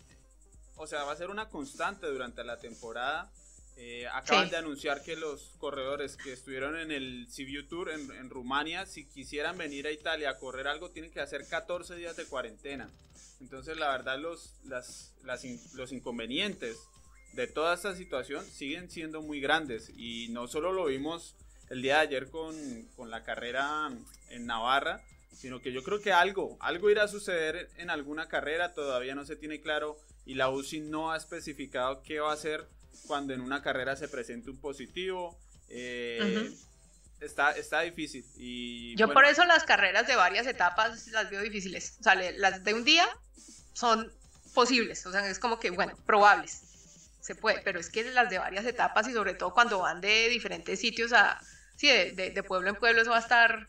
o 0.76 0.86
sea, 0.86 1.04
va 1.04 1.12
a 1.12 1.16
ser 1.16 1.28
una 1.28 1.50
constante 1.50 2.06
durante 2.06 2.42
la 2.44 2.58
temporada 2.58 3.30
eh, 3.76 4.06
acaban 4.12 4.50
de 4.50 4.56
anunciar 4.56 5.02
que 5.02 5.16
los 5.16 5.50
corredores 5.58 6.16
que 6.16 6.32
estuvieron 6.32 6.76
en 6.76 6.92
el 6.92 7.26
Sibiu 7.28 7.66
Tour 7.66 7.90
en, 7.90 8.30
Rumania, 8.30 8.86
si 8.86 9.04
quisieran 9.04 9.58
venir 9.58 9.86
a 9.86 9.90
Italia 9.90 10.30
a 10.30 10.38
correr 10.38 10.68
algo, 10.68 10.90
tienen 10.90 11.10
que 11.10 11.20
hacer 11.20 11.46
14 11.48 11.96
días 11.96 12.16
de 12.16 12.24
cuarentena. 12.24 12.88
Entonces, 13.40 13.76
la 13.76 13.90
verdad, 13.90 14.18
los, 14.18 14.54
las, 14.64 15.12
los 15.74 15.92
inconvenientes 15.92 16.78
de 17.32 17.48
toda 17.48 17.74
esta 17.74 17.96
situación 17.96 18.44
siguen 18.46 18.90
siendo 18.90 19.22
muy 19.22 19.40
grandes. 19.40 19.90
Y 19.96 20.28
no 20.28 20.46
solo 20.46 20.72
lo 20.72 20.86
vimos 20.86 21.34
el 21.68 21.82
día 21.82 21.96
de 21.96 22.00
ayer 22.02 22.30
con, 22.30 22.54
con 22.96 23.10
la 23.10 23.24
carrera 23.24 23.90
en 24.30 24.46
Navarra, 24.46 25.02
sino 25.32 25.60
que 25.60 25.72
yo 25.72 25.82
creo 25.82 26.00
que 26.00 26.12
algo, 26.12 26.56
algo 26.60 26.90
irá 26.90 27.04
a 27.04 27.08
suceder 27.08 27.70
en 27.76 27.90
alguna 27.90 28.28
carrera, 28.28 28.72
todavía 28.72 29.16
no 29.16 29.24
se 29.24 29.34
tiene 29.34 29.60
claro 29.60 29.98
y 30.24 30.34
la 30.34 30.48
UCI 30.48 30.80
no 30.80 31.10
ha 31.10 31.16
especificado 31.16 32.02
qué 32.02 32.20
va 32.20 32.30
a 32.30 32.34
hacer 32.34 32.68
cuando 33.06 33.34
en 33.34 33.40
una 33.40 33.62
carrera 33.62 33.96
se 33.96 34.08
presente 34.08 34.50
un 34.50 34.58
positivo. 34.58 35.38
Eh, 35.68 36.50
está, 37.20 37.52
está 37.52 37.80
difícil. 37.80 38.24
Y, 38.36 38.96
Yo 38.96 39.12
por 39.12 39.24
eso 39.24 39.44
las 39.44 39.64
carreras 39.64 40.06
de 40.06 40.16
varias 40.16 40.46
etapas 40.46 41.08
las 41.08 41.30
veo 41.30 41.42
difíciles. 41.42 41.96
O 42.00 42.02
sea, 42.02 42.14
las 42.14 42.64
de 42.64 42.74
un 42.74 42.84
día 42.84 43.06
son 43.72 44.12
posibles, 44.54 45.04
o 45.06 45.12
sea, 45.12 45.28
es 45.28 45.38
como 45.38 45.58
que, 45.58 45.70
bueno, 45.70 45.96
probables. 46.06 46.60
Se 47.20 47.34
puede, 47.34 47.62
pero 47.62 47.80
es 47.80 47.88
que 47.88 48.04
las 48.10 48.28
de 48.28 48.38
varias 48.38 48.66
etapas 48.66 49.08
y 49.08 49.12
sobre 49.14 49.34
todo 49.34 49.54
cuando 49.54 49.78
van 49.78 50.02
de 50.02 50.28
diferentes 50.28 50.78
sitios 50.78 51.12
a, 51.14 51.40
sí, 51.74 51.88
de, 51.88 52.30
de 52.34 52.42
pueblo 52.42 52.68
en 52.68 52.76
pueblo, 52.76 53.00
eso 53.00 53.10
va 53.10 53.16
a 53.16 53.20
estar, 53.20 53.66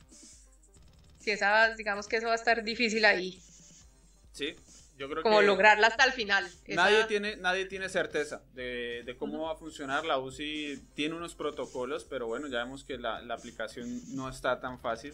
sí, 1.21 1.31
esa, 1.31 1.73
digamos 1.75 2.07
que 2.07 2.17
eso 2.17 2.27
va 2.27 2.33
a 2.33 2.35
estar 2.35 2.63
difícil 2.63 3.05
ahí. 3.05 3.41
Sí, 4.33 4.55
yo 4.97 5.09
creo 5.09 5.23
como 5.23 5.41
lograrla 5.41 5.87
hasta 5.87 6.05
el 6.05 6.11
final. 6.11 6.47
Nadie, 6.67 7.03
tiene, 7.05 7.35
nadie 7.37 7.65
tiene 7.65 7.89
certeza 7.89 8.43
de, 8.53 9.03
de 9.05 9.15
cómo 9.17 9.43
va 9.43 9.53
a 9.53 9.55
funcionar. 9.55 10.05
La 10.05 10.17
UCI 10.19 10.81
tiene 10.93 11.15
unos 11.15 11.35
protocolos, 11.35 12.05
pero 12.05 12.27
bueno, 12.27 12.47
ya 12.47 12.63
vemos 12.63 12.83
que 12.83 12.97
la, 12.97 13.21
la 13.21 13.33
aplicación 13.33 13.87
no 14.15 14.29
está 14.29 14.59
tan 14.59 14.79
fácil. 14.79 15.13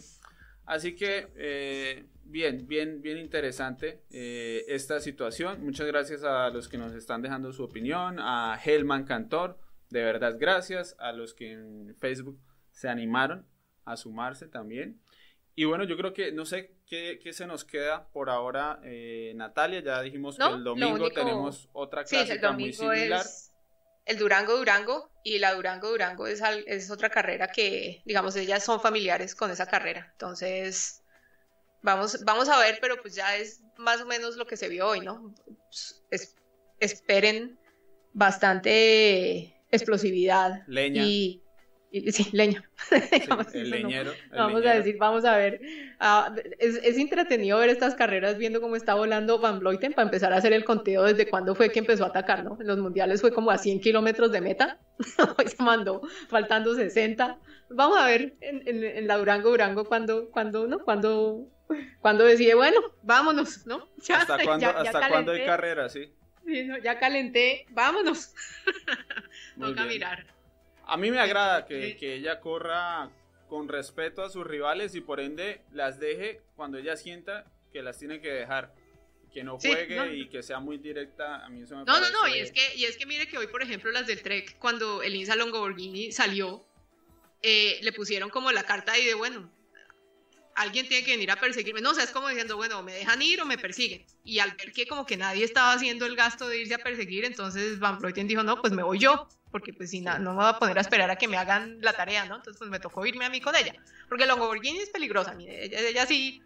Así 0.64 0.94
que, 0.94 1.28
eh, 1.36 2.06
bien, 2.24 2.66
bien, 2.68 3.02
bien 3.02 3.18
interesante 3.18 4.02
eh, 4.10 4.64
esta 4.68 5.00
situación. 5.00 5.64
Muchas 5.64 5.86
gracias 5.86 6.22
a 6.22 6.50
los 6.50 6.68
que 6.68 6.78
nos 6.78 6.94
están 6.94 7.22
dejando 7.22 7.52
su 7.52 7.64
opinión, 7.64 8.18
a 8.20 8.58
Helman 8.64 9.04
Cantor, 9.04 9.58
de 9.90 10.02
verdad 10.02 10.36
gracias, 10.38 10.96
a 10.98 11.12
los 11.12 11.34
que 11.34 11.52
en 11.52 11.96
Facebook 11.98 12.40
se 12.70 12.88
animaron 12.88 13.46
a 13.84 13.96
sumarse 13.96 14.46
también. 14.46 15.01
Y 15.54 15.64
bueno, 15.64 15.84
yo 15.84 15.96
creo 15.96 16.14
que 16.14 16.32
no 16.32 16.46
sé 16.46 16.72
qué, 16.86 17.20
qué 17.22 17.32
se 17.32 17.46
nos 17.46 17.64
queda 17.64 18.08
por 18.08 18.30
ahora, 18.30 18.80
eh, 18.84 19.32
Natalia. 19.36 19.80
Ya 19.80 20.00
dijimos 20.00 20.38
que 20.38 20.44
el 20.44 20.64
domingo 20.64 21.10
tenemos 21.10 21.68
otra 21.72 22.04
clásica 22.04 22.52
muy 22.52 22.72
similar. 22.72 23.24
el 24.06 24.18
Durango 24.18 24.56
Durango 24.56 25.10
y 25.24 25.38
la 25.38 25.52
Durango 25.54 25.90
Durango 25.90 26.26
es, 26.26 26.42
es 26.66 26.90
otra 26.90 27.10
carrera 27.10 27.48
que, 27.48 28.02
digamos, 28.06 28.34
ellas 28.36 28.64
son 28.64 28.80
familiares 28.80 29.34
con 29.34 29.50
esa 29.50 29.66
carrera. 29.66 30.08
Entonces, 30.12 31.02
vamos, 31.82 32.24
vamos 32.24 32.48
a 32.48 32.58
ver, 32.58 32.78
pero 32.80 33.00
pues 33.02 33.14
ya 33.14 33.36
es 33.36 33.60
más 33.76 34.00
o 34.00 34.06
menos 34.06 34.36
lo 34.36 34.46
que 34.46 34.56
se 34.56 34.68
vio 34.68 34.88
hoy, 34.88 35.00
¿no? 35.00 35.34
esperen 36.80 37.58
bastante 38.12 39.54
explosividad. 39.70 40.62
Leña. 40.66 41.04
Y, 41.04 41.41
sí, 42.10 42.28
leña. 42.32 42.64
el 43.54 43.70
leñero. 43.70 44.12
vamos 44.30 44.64
a 44.64 44.74
decir, 44.74 44.96
vamos 44.98 45.24
a 45.24 45.36
ver. 45.36 45.60
Ah, 46.00 46.34
es, 46.58 46.76
es, 46.82 46.96
entretenido 46.96 47.58
ver 47.58 47.68
estas 47.68 47.94
carreras 47.94 48.38
viendo 48.38 48.60
cómo 48.60 48.76
está 48.76 48.94
volando 48.94 49.38
Van 49.38 49.58
Vleuten 49.58 49.92
para 49.92 50.06
empezar 50.06 50.32
a 50.32 50.36
hacer 50.36 50.52
el 50.52 50.64
conteo 50.64 51.04
desde 51.04 51.28
cuándo 51.28 51.54
fue 51.54 51.70
que 51.70 51.80
empezó 51.80 52.04
a 52.04 52.08
atacar, 52.08 52.44
¿no? 52.44 52.56
En 52.60 52.66
los 52.66 52.78
mundiales 52.78 53.20
fue 53.20 53.32
como 53.32 53.50
a 53.50 53.58
100 53.58 53.80
kilómetros 53.80 54.32
de 54.32 54.40
meta. 54.40 54.78
Hoy 55.38 55.48
se 55.48 55.62
mandó 55.62 56.02
faltando 56.28 56.74
60. 56.74 57.38
Vamos 57.70 57.98
a 57.98 58.06
ver 58.06 58.34
en, 58.40 58.84
en, 58.84 59.06
la 59.06 59.16
Durango 59.18 59.50
Durango 59.50 59.84
cuando, 59.84 60.30
cuando, 60.30 60.66
¿no? 60.66 60.78
Cuando, 60.80 61.46
cuando 62.00 62.24
decide, 62.24 62.54
bueno, 62.54 62.80
vámonos, 63.02 63.66
¿no? 63.66 63.88
¿Hasta 64.14 64.42
cuándo, 64.42 64.68
hasta 64.68 65.08
cuándo 65.08 65.32
hay 65.32 65.44
carrera, 65.44 65.88
sí? 65.88 66.12
Sí, 66.46 66.68
ya 66.82 66.98
calenté, 66.98 67.66
vámonos. 67.70 68.34
Toca 69.60 69.84
mirar. 69.84 70.26
A 70.86 70.96
mí 70.96 71.10
me 71.10 71.20
agrada 71.20 71.66
que, 71.66 71.96
que, 71.96 72.14
ella 72.14 72.40
corra 72.40 73.10
con 73.48 73.68
respeto 73.68 74.22
a 74.22 74.30
sus 74.30 74.46
rivales 74.46 74.94
y 74.94 75.00
por 75.00 75.20
ende 75.20 75.62
las 75.72 76.00
deje 76.00 76.40
cuando 76.56 76.78
ella 76.78 76.96
sienta 76.96 77.44
que 77.72 77.82
las 77.82 77.98
tiene 77.98 78.20
que 78.20 78.30
dejar. 78.30 78.74
Que 79.32 79.42
no 79.42 79.58
juegue 79.58 80.14
y 80.14 80.28
que 80.28 80.42
sea 80.42 80.60
muy 80.60 80.76
directa, 80.76 81.42
a 81.42 81.48
mí 81.48 81.62
eso 81.62 81.74
me 81.74 81.84
No, 81.84 82.00
no, 82.00 82.10
no, 82.10 82.28
y 82.28 82.38
es, 82.38 82.52
que, 82.52 82.60
y 82.76 82.84
es 82.84 82.98
que 82.98 83.06
mire 83.06 83.26
que 83.26 83.38
hoy, 83.38 83.46
por 83.46 83.62
ejemplo, 83.62 83.90
las 83.90 84.06
del 84.06 84.20
Trek, 84.20 84.58
cuando 84.58 85.02
el 85.02 85.16
Insa 85.16 85.36
Longoborghini 85.36 86.12
salió, 86.12 86.66
eh, 87.40 87.78
le 87.80 87.92
pusieron 87.92 88.28
como 88.28 88.52
la 88.52 88.64
carta 88.64 88.92
ahí 88.92 89.06
de, 89.06 89.14
bueno, 89.14 89.50
alguien 90.54 90.88
tiene 90.88 91.04
que 91.04 91.12
venir 91.12 91.30
a 91.30 91.36
perseguirme. 91.36 91.80
No, 91.80 91.90
o 91.90 91.94
sea, 91.94 92.04
es 92.04 92.10
como 92.10 92.28
diciendo, 92.28 92.56
bueno, 92.56 92.82
me 92.82 92.92
dejan 92.92 93.20
ir 93.22 93.40
o 93.40 93.46
me 93.46 93.58
persiguen. 93.58 94.04
Y 94.24 94.38
al 94.38 94.52
ver 94.52 94.72
que 94.72 94.86
como 94.86 95.06
que 95.06 95.16
nadie 95.16 95.44
estaba 95.44 95.72
haciendo 95.72 96.06
el 96.06 96.16
gasto 96.16 96.48
de 96.48 96.58
irse 96.58 96.74
a 96.74 96.78
perseguir, 96.78 97.24
entonces 97.24 97.78
Van 97.78 97.98
Vleuten 97.98 98.28
dijo, 98.28 98.42
no, 98.42 98.60
pues 98.60 98.72
me 98.72 98.82
voy 98.82 98.98
yo, 98.98 99.28
porque 99.50 99.72
pues 99.72 99.90
si 99.90 100.00
no, 100.00 100.18
no 100.18 100.32
me 100.32 100.42
voy 100.42 100.46
a 100.46 100.58
poner 100.58 100.78
a 100.78 100.80
esperar 100.80 101.10
a 101.10 101.16
que 101.16 101.28
me 101.28 101.36
hagan 101.36 101.78
la 101.80 101.92
tarea, 101.92 102.24
¿no? 102.24 102.36
Entonces 102.36 102.58
pues 102.58 102.70
me 102.70 102.80
tocó 102.80 103.04
irme 103.06 103.24
a 103.24 103.30
mí 103.30 103.40
con 103.40 103.54
ella. 103.56 103.74
Porque 104.08 104.26
Longoborghini 104.26 104.78
es 104.78 104.90
peligrosa, 104.90 105.34
mire, 105.34 105.64
ella, 105.64 106.06
sí, 106.06 106.42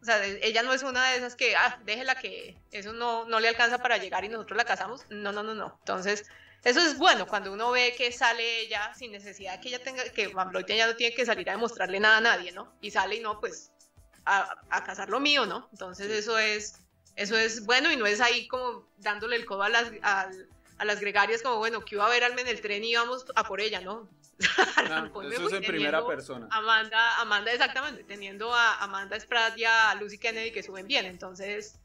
o 0.00 0.04
sea, 0.04 0.24
ella 0.24 0.62
no 0.62 0.72
es 0.72 0.82
una 0.82 1.10
de 1.10 1.18
esas 1.18 1.36
que, 1.36 1.56
ah, 1.56 1.78
déjela 1.84 2.14
que 2.14 2.56
eso 2.70 2.92
no, 2.92 3.26
no 3.26 3.38
le 3.38 3.48
alcanza 3.48 3.78
para 3.78 3.98
llegar 3.98 4.24
y 4.24 4.28
nosotros 4.28 4.56
la 4.56 4.64
casamos. 4.64 5.04
No, 5.10 5.30
no, 5.30 5.42
no, 5.42 5.54
no. 5.54 5.76
Entonces, 5.80 6.26
eso 6.62 6.80
es 6.80 6.98
bueno 6.98 7.26
cuando 7.26 7.52
uno 7.52 7.70
ve 7.70 7.94
que 7.96 8.12
sale 8.12 8.60
ella 8.60 8.92
sin 8.94 9.12
necesidad 9.12 9.60
que 9.60 9.68
ella 9.68 9.82
tenga, 9.82 10.04
que 10.04 10.28
Van 10.28 10.50
Vleuten 10.50 10.76
ya 10.76 10.86
no 10.86 10.94
tiene 10.94 11.14
que 11.14 11.24
salir 11.24 11.48
a 11.48 11.52
demostrarle 11.52 12.00
nada 12.00 12.18
a 12.18 12.20
nadie, 12.20 12.52
¿no? 12.52 12.72
Y 12.82 12.90
sale 12.90 13.16
y 13.16 13.20
no, 13.20 13.40
pues 13.40 13.72
a, 14.26 14.58
a 14.68 14.84
cazar 14.84 15.08
lo 15.08 15.20
mío, 15.20 15.46
¿no? 15.46 15.68
Entonces 15.72 16.10
eso 16.10 16.38
es, 16.38 16.80
eso 17.16 17.36
es 17.36 17.64
bueno 17.64 17.90
y 17.90 17.96
no 17.96 18.06
es 18.06 18.20
ahí 18.20 18.46
como 18.46 18.86
dándole 18.98 19.36
el 19.36 19.46
codo 19.46 19.62
a 19.62 19.68
las, 19.70 19.90
a, 20.02 20.30
las 20.84 21.00
gregarias 21.00 21.42
como, 21.42 21.56
bueno, 21.56 21.84
que 21.84 21.94
iba 21.94 22.06
a 22.06 22.10
ver 22.10 22.24
alme 22.24 22.42
en 22.42 22.48
el 22.48 22.60
tren 22.60 22.84
y 22.84 22.90
íbamos 22.90 23.24
a 23.34 23.44
por 23.44 23.60
ella, 23.60 23.80
¿no? 23.80 24.08
Eso 25.30 25.48
es 25.48 25.52
en 25.52 25.62
primera 25.62 26.06
persona. 26.06 26.48
Amanda, 26.50 27.20
Amanda, 27.20 27.52
exactamente, 27.52 28.04
teniendo 28.04 28.54
a 28.54 28.78
Amanda 28.78 29.20
Spratt 29.20 29.58
y 29.58 29.64
a 29.64 29.94
Lucy 29.96 30.16
Kennedy 30.18 30.50
que 30.50 30.62
suben 30.62 30.86
bien, 30.86 31.04
entonces 31.04 31.78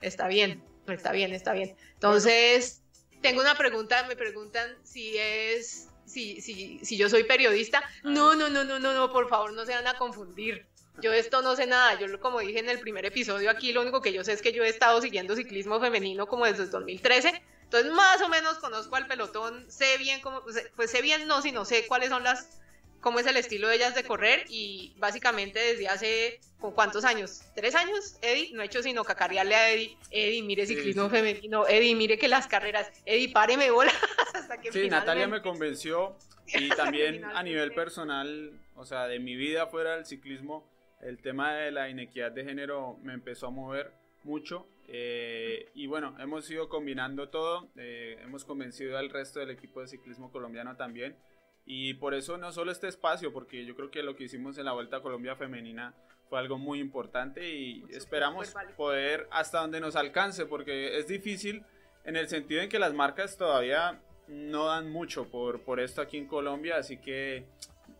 está 0.00 0.26
bien, 0.26 0.64
está 0.88 1.12
bien, 1.12 1.32
está 1.32 1.52
bien. 1.52 1.76
Entonces 1.94 2.81
tengo 3.22 3.40
una 3.40 3.56
pregunta, 3.56 4.04
me 4.08 4.16
preguntan 4.16 4.76
si 4.82 5.16
es, 5.16 5.88
si, 6.04 6.40
si, 6.40 6.80
si 6.84 6.96
yo 6.96 7.08
soy 7.08 7.24
periodista. 7.24 7.82
No, 8.02 8.34
no, 8.34 8.50
no, 8.50 8.64
no, 8.64 8.78
no, 8.78 8.92
no, 8.92 9.12
por 9.12 9.28
favor, 9.28 9.52
no 9.52 9.64
se 9.64 9.72
van 9.72 9.86
a 9.86 9.94
confundir. 9.94 10.66
Yo 11.00 11.10
de 11.10 11.20
esto 11.20 11.40
no 11.40 11.56
sé 11.56 11.66
nada, 11.66 11.98
yo 11.98 12.20
como 12.20 12.40
dije 12.40 12.58
en 12.58 12.68
el 12.68 12.78
primer 12.78 13.06
episodio 13.06 13.48
aquí, 13.50 13.72
lo 13.72 13.80
único 13.80 14.02
que 14.02 14.12
yo 14.12 14.22
sé 14.24 14.34
es 14.34 14.42
que 14.42 14.52
yo 14.52 14.62
he 14.62 14.68
estado 14.68 15.00
siguiendo 15.00 15.34
ciclismo 15.34 15.80
femenino 15.80 16.26
como 16.26 16.44
desde 16.44 16.66
2013, 16.66 17.42
entonces 17.62 17.90
más 17.92 18.20
o 18.20 18.28
menos 18.28 18.58
conozco 18.58 18.94
al 18.96 19.06
pelotón, 19.06 19.70
sé 19.70 19.96
bien 19.96 20.20
cómo, 20.20 20.42
pues 20.76 20.90
sé 20.90 21.00
bien 21.00 21.26
no, 21.26 21.40
sino 21.40 21.64
sé 21.64 21.86
cuáles 21.86 22.10
son 22.10 22.22
las 22.24 22.60
cómo 23.02 23.18
es 23.18 23.26
el 23.26 23.36
estilo 23.36 23.68
de 23.68 23.76
ellas 23.76 23.94
de 23.94 24.04
correr 24.04 24.44
y 24.48 24.94
básicamente 24.96 25.58
desde 25.58 25.88
hace 25.88 26.40
cuántos 26.74 27.04
años, 27.04 27.42
tres 27.54 27.74
años, 27.74 28.16
Eddie, 28.22 28.52
no 28.54 28.62
he 28.62 28.66
hecho 28.66 28.82
sino 28.82 29.04
cacarearle 29.04 29.54
a 29.56 29.72
Eddie, 29.72 29.98
Eddie, 30.10 30.42
mire 30.42 30.64
ciclismo 30.64 31.10
femenino, 31.10 31.66
Eddie, 31.66 31.96
mire 31.96 32.16
que 32.16 32.28
las 32.28 32.46
carreras, 32.46 32.90
Eddie, 33.04 33.30
páreme 33.30 33.70
bola 33.72 33.92
hasta 34.34 34.60
que 34.60 34.70
Sí, 34.70 34.88
Natalia 34.88 35.26
me 35.26 35.42
convenció 35.42 36.16
y 36.46 36.68
también 36.76 37.24
a 37.24 37.42
nivel 37.42 37.74
personal, 37.74 38.52
o 38.76 38.86
sea, 38.86 39.08
de 39.08 39.18
mi 39.18 39.34
vida 39.34 39.66
fuera 39.66 39.96
del 39.96 40.06
ciclismo, 40.06 40.64
el 41.00 41.18
tema 41.18 41.54
de 41.54 41.72
la 41.72 41.88
inequidad 41.88 42.30
de 42.30 42.44
género 42.44 42.98
me 43.02 43.14
empezó 43.14 43.48
a 43.48 43.50
mover 43.50 43.90
mucho 44.22 44.68
eh, 44.86 45.70
y 45.74 45.88
bueno, 45.88 46.14
hemos 46.20 46.48
ido 46.48 46.68
combinando 46.68 47.30
todo, 47.30 47.68
eh, 47.76 48.16
hemos 48.22 48.44
convencido 48.44 48.96
al 48.96 49.10
resto 49.10 49.40
del 49.40 49.50
equipo 49.50 49.80
de 49.80 49.88
ciclismo 49.88 50.30
colombiano 50.30 50.76
también 50.76 51.16
y 51.64 51.94
por 51.94 52.14
eso 52.14 52.38
no 52.38 52.52
solo 52.52 52.72
este 52.72 52.88
espacio, 52.88 53.32
porque 53.32 53.64
yo 53.64 53.74
creo 53.76 53.90
que 53.90 54.02
lo 54.02 54.16
que 54.16 54.24
hicimos 54.24 54.58
en 54.58 54.64
la 54.64 54.72
Vuelta 54.72 54.98
a 54.98 55.02
Colombia 55.02 55.36
Femenina 55.36 55.94
fue 56.28 56.38
algo 56.38 56.58
muy 56.58 56.80
importante 56.80 57.48
y 57.54 57.84
esperamos 57.90 58.54
poder 58.76 59.28
hasta 59.30 59.60
donde 59.60 59.80
nos 59.80 59.96
alcance, 59.96 60.46
porque 60.46 60.98
es 60.98 61.06
difícil 61.06 61.64
en 62.04 62.16
el 62.16 62.28
sentido 62.28 62.62
en 62.62 62.68
que 62.68 62.78
las 62.78 62.94
marcas 62.94 63.36
todavía 63.36 64.00
no 64.28 64.66
dan 64.66 64.90
mucho 64.90 65.28
por, 65.28 65.60
por 65.62 65.78
esto 65.78 66.00
aquí 66.00 66.16
en 66.18 66.26
Colombia, 66.26 66.76
así 66.76 66.96
que 66.96 67.46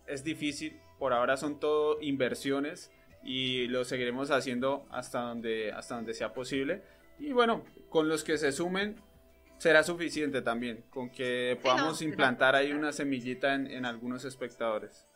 es 0.06 0.24
difícil. 0.24 0.80
Por 0.98 1.12
ahora 1.12 1.36
son 1.36 1.58
todo 1.58 2.00
inversiones 2.00 2.90
y 3.24 3.66
lo 3.68 3.84
seguiremos 3.84 4.30
haciendo 4.30 4.86
hasta 4.90 5.20
donde, 5.20 5.72
hasta 5.72 5.96
donde 5.96 6.14
sea 6.14 6.32
posible. 6.32 6.82
Y 7.18 7.32
bueno, 7.32 7.64
con 7.88 8.08
los 8.08 8.24
que 8.24 8.38
se 8.38 8.52
sumen, 8.52 8.96
será 9.62 9.84
suficiente 9.84 10.42
también, 10.42 10.84
con 10.90 11.08
que 11.08 11.56
podamos 11.62 12.02
implantar 12.02 12.56
ahí 12.56 12.72
una 12.72 12.92
semillita 12.92 13.54
en, 13.54 13.86
algunos 13.86 14.24
espectadores. 14.24 15.06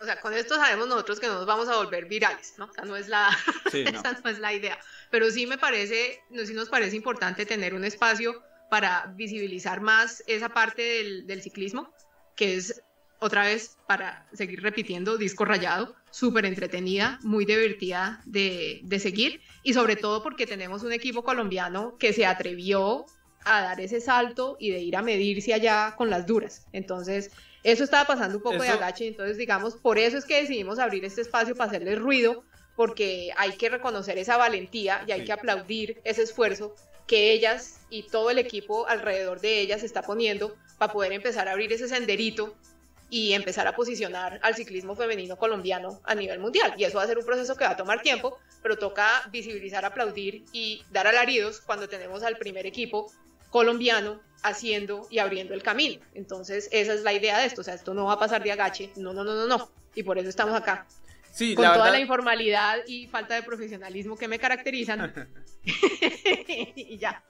O 0.00 0.04
sea, 0.04 0.20
con 0.20 0.32
esto 0.32 0.54
sabemos 0.54 0.86
nosotros 0.86 1.18
que 1.18 1.26
no 1.26 1.34
nos 1.34 1.46
vamos 1.46 1.68
a 1.68 1.74
volver 1.74 2.04
virales, 2.04 2.54
¿no? 2.56 2.70
Esa 2.70 2.84
no 2.84 2.94
es 2.94 3.08
la, 3.08 3.36
no. 4.22 4.30
es 4.30 4.38
la 4.38 4.52
idea. 4.52 4.78
Pero 5.10 5.28
sí 5.32 5.48
me 5.48 5.58
parece, 5.58 6.20
no, 6.30 6.46
sí 6.46 6.54
nos 6.54 6.68
parece 6.68 6.94
importante 6.94 7.46
tener 7.46 7.74
un 7.74 7.84
espacio 7.84 8.44
para 8.70 9.12
visibilizar 9.16 9.80
más 9.80 10.22
esa 10.28 10.50
parte 10.50 10.82
del, 10.82 11.26
del 11.26 11.42
ciclismo, 11.42 11.92
que 12.36 12.54
es 12.54 12.80
otra 13.18 13.46
vez, 13.46 13.76
para 13.88 14.28
seguir 14.32 14.62
repitiendo, 14.62 15.16
disco 15.16 15.44
rayado, 15.44 15.96
súper 16.12 16.46
entretenida, 16.46 17.18
muy 17.22 17.44
divertida 17.44 18.20
de, 18.24 18.82
de, 18.84 19.00
seguir 19.00 19.40
y 19.64 19.74
sobre 19.74 19.96
todo 19.96 20.22
porque 20.22 20.46
tenemos 20.46 20.84
un 20.84 20.92
equipo 20.92 21.24
colombiano 21.24 21.96
que 21.98 22.12
se 22.12 22.24
atrevió 22.24 23.06
a 23.46 23.62
dar 23.62 23.80
ese 23.80 24.00
salto 24.00 24.56
y 24.58 24.70
de 24.70 24.80
ir 24.80 24.96
a 24.96 25.02
medirse 25.02 25.54
allá 25.54 25.94
con 25.96 26.10
las 26.10 26.26
duras. 26.26 26.66
Entonces, 26.72 27.30
eso 27.62 27.84
estaba 27.84 28.04
pasando 28.04 28.36
un 28.36 28.42
poco 28.42 28.62
de 28.62 28.68
agache, 28.68 29.06
entonces 29.06 29.38
digamos, 29.38 29.76
por 29.76 29.98
eso 29.98 30.18
es 30.18 30.24
que 30.24 30.40
decidimos 30.40 30.78
abrir 30.78 31.04
este 31.04 31.22
espacio 31.22 31.54
para 31.54 31.70
hacerle 31.70 31.94
ruido, 31.96 32.44
porque 32.74 33.30
hay 33.36 33.52
que 33.52 33.68
reconocer 33.68 34.18
esa 34.18 34.36
valentía 34.36 35.02
y 35.06 35.12
hay 35.12 35.24
que 35.24 35.32
aplaudir 35.32 36.00
ese 36.04 36.22
esfuerzo 36.22 36.74
que 37.06 37.32
ellas 37.32 37.80
y 37.88 38.02
todo 38.08 38.30
el 38.30 38.38
equipo 38.38 38.86
alrededor 38.88 39.40
de 39.40 39.60
ellas 39.60 39.82
está 39.82 40.02
poniendo 40.02 40.56
para 40.76 40.92
poder 40.92 41.12
empezar 41.12 41.48
a 41.48 41.52
abrir 41.52 41.72
ese 41.72 41.88
senderito 41.88 42.56
y 43.08 43.32
empezar 43.32 43.66
a 43.68 43.76
posicionar 43.76 44.40
al 44.42 44.56
ciclismo 44.56 44.96
femenino 44.96 45.36
colombiano 45.36 46.00
a 46.04 46.14
nivel 46.14 46.40
mundial. 46.40 46.74
Y 46.76 46.84
eso 46.84 46.98
va 46.98 47.04
a 47.04 47.06
ser 47.06 47.18
un 47.18 47.24
proceso 47.24 47.54
que 47.56 47.64
va 47.64 47.70
a 47.70 47.76
tomar 47.76 48.02
tiempo, 48.02 48.38
pero 48.62 48.76
toca 48.76 49.08
visibilizar, 49.30 49.84
aplaudir 49.84 50.44
y 50.52 50.82
dar 50.90 51.06
alaridos 51.06 51.60
cuando 51.60 51.88
tenemos 51.88 52.24
al 52.24 52.36
primer 52.36 52.66
equipo 52.66 53.12
colombiano 53.50 54.20
haciendo 54.42 55.06
y 55.10 55.18
abriendo 55.18 55.54
el 55.54 55.62
camino. 55.62 56.00
Entonces, 56.14 56.68
esa 56.72 56.94
es 56.94 57.02
la 57.02 57.12
idea 57.12 57.38
de 57.38 57.46
esto. 57.46 57.60
O 57.62 57.64
sea, 57.64 57.74
esto 57.74 57.94
no 57.94 58.04
va 58.04 58.14
a 58.14 58.18
pasar 58.18 58.42
de 58.42 58.52
agache. 58.52 58.92
No, 58.96 59.12
no, 59.12 59.24
no, 59.24 59.34
no, 59.34 59.46
no. 59.46 59.70
Y 59.94 60.02
por 60.02 60.18
eso 60.18 60.28
estamos 60.28 60.54
acá. 60.54 60.86
Sí, 61.32 61.54
con 61.54 61.64
toda 61.66 61.90
la 61.90 62.00
informalidad 62.00 62.78
y 62.86 63.08
falta 63.08 63.34
de 63.34 63.42
profesionalismo 63.42 64.16
que 64.16 64.28
me 64.28 64.38
caracterizan. 64.38 65.28
y 65.64 66.96
ya. 66.98 67.22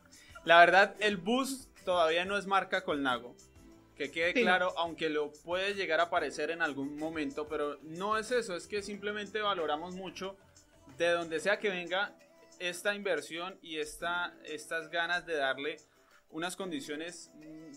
La 0.45 0.61
verdad, 0.61 0.95
el 1.01 1.17
bus 1.17 1.69
todavía 1.85 2.25
no 2.25 2.37
es 2.37 2.47
marca 2.47 2.85
Colnago. 2.85 3.35
Que 3.97 4.11
quede 4.11 4.35
claro, 4.35 4.75
aunque 4.77 5.09
lo 5.09 5.33
puede 5.33 5.73
llegar 5.75 6.01
a 6.01 6.11
parecer 6.11 6.51
en 6.51 6.61
algún 6.61 6.99
momento, 6.99 7.49
pero 7.49 7.79
no 7.83 8.19
es 8.19 8.31
eso, 8.31 8.55
es 8.55 8.67
que 8.67 8.83
simplemente 8.83 9.41
valoramos 9.41 9.95
mucho 9.95 10.37
de 10.99 11.09
donde 11.13 11.41
sea 11.41 11.59
que 11.59 11.71
venga 11.71 12.15
esta 12.59 12.95
inversión 12.95 13.59
y 13.63 13.79
esta, 13.79 14.35
estas 14.45 14.91
ganas 14.91 15.25
de 15.25 15.37
darle 15.37 15.79
unas 16.37 16.55
condiciones 16.55 17.31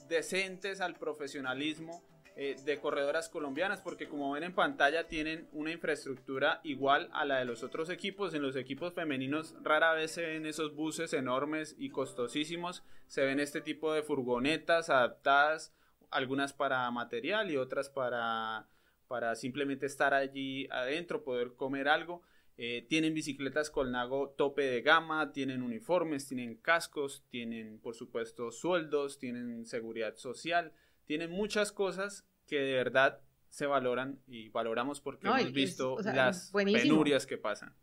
decentes 0.09 0.81
al 0.81 0.95
profesionalismo 0.95 2.03
eh, 2.35 2.57
de 2.65 2.77
corredoras 2.77 3.29
colombianas, 3.29 3.81
porque 3.81 4.09
como 4.09 4.33
ven 4.33 4.43
en 4.43 4.53
pantalla 4.53 5.07
tienen 5.07 5.47
una 5.53 5.71
infraestructura 5.71 6.59
igual 6.65 7.09
a 7.13 7.23
la 7.23 7.39
de 7.39 7.45
los 7.45 7.63
otros 7.63 7.89
equipos. 7.89 8.33
En 8.33 8.41
los 8.41 8.57
equipos 8.57 8.93
femeninos 8.93 9.55
rara 9.63 9.93
vez 9.93 10.11
se 10.11 10.25
ven 10.25 10.45
esos 10.45 10.75
buses 10.75 11.13
enormes 11.13 11.73
y 11.77 11.89
costosísimos, 11.89 12.83
se 13.07 13.23
ven 13.23 13.39
este 13.39 13.61
tipo 13.61 13.93
de 13.93 14.03
furgonetas 14.03 14.89
adaptadas, 14.89 15.73
algunas 16.11 16.51
para 16.51 16.91
material 16.91 17.49
y 17.51 17.55
otras 17.55 17.89
para, 17.89 18.67
para 19.07 19.35
simplemente 19.35 19.85
estar 19.85 20.13
allí 20.13 20.67
adentro, 20.69 21.23
poder 21.23 21.53
comer 21.53 21.87
algo. 21.87 22.23
Eh, 22.61 22.85
tienen 22.89 23.13
bicicletas 23.13 23.69
Colnago 23.69 24.31
tope 24.31 24.63
de 24.63 24.81
gama, 24.81 25.31
tienen 25.31 25.61
uniformes, 25.61 26.27
tienen 26.27 26.57
cascos, 26.57 27.23
tienen 27.29 27.79
por 27.79 27.95
supuesto 27.95 28.51
sueldos, 28.51 29.17
tienen 29.17 29.65
seguridad 29.65 30.17
social, 30.17 30.73
tienen 31.05 31.31
muchas 31.31 31.71
cosas 31.71 32.27
que 32.47 32.59
de 32.59 32.73
verdad 32.73 33.21
se 33.47 33.65
valoran 33.65 34.19
y 34.27 34.49
valoramos 34.49 34.99
porque 34.99 35.29
hemos 35.29 35.53
visto 35.53 35.99
las 36.03 36.51
penurias 36.51 37.25
que 37.25 37.37
pasan. 37.37 37.73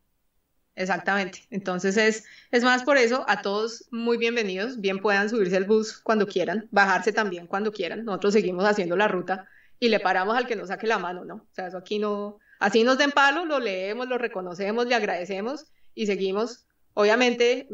Exactamente. 0.74 1.46
Entonces 1.48 1.96
es, 1.96 2.26
es 2.50 2.62
más 2.62 2.84
por 2.84 2.98
eso, 2.98 3.24
a 3.28 3.40
todos 3.40 3.88
muy 3.90 4.18
bienvenidos, 4.18 4.78
bien 4.78 4.98
puedan 4.98 5.30
subirse 5.30 5.56
al 5.56 5.64
bus 5.64 6.02
cuando 6.02 6.26
quieran, 6.26 6.68
bajarse 6.70 7.14
también 7.14 7.46
cuando 7.46 7.72
quieran. 7.72 8.04
Nosotros 8.04 8.34
seguimos 8.34 8.66
haciendo 8.66 8.94
la 8.94 9.08
ruta 9.08 9.48
y 9.80 9.88
le 9.88 10.00
paramos 10.00 10.36
al 10.36 10.46
que 10.46 10.54
nos 10.54 10.68
saque 10.68 10.86
la 10.86 10.98
mano, 10.98 11.24
¿no? 11.24 11.36
O 11.36 11.54
sea, 11.54 11.68
eso 11.68 11.78
aquí 11.78 11.98
no, 11.98 12.40
así 12.58 12.84
nos 12.84 12.98
den 12.98 13.12
palo, 13.12 13.44
lo 13.44 13.58
leemos, 13.58 14.08
lo 14.08 14.18
reconocemos, 14.18 14.86
le 14.86 14.94
agradecemos 14.94 15.66
y 15.94 16.06
seguimos. 16.06 16.66
Obviamente, 16.94 17.68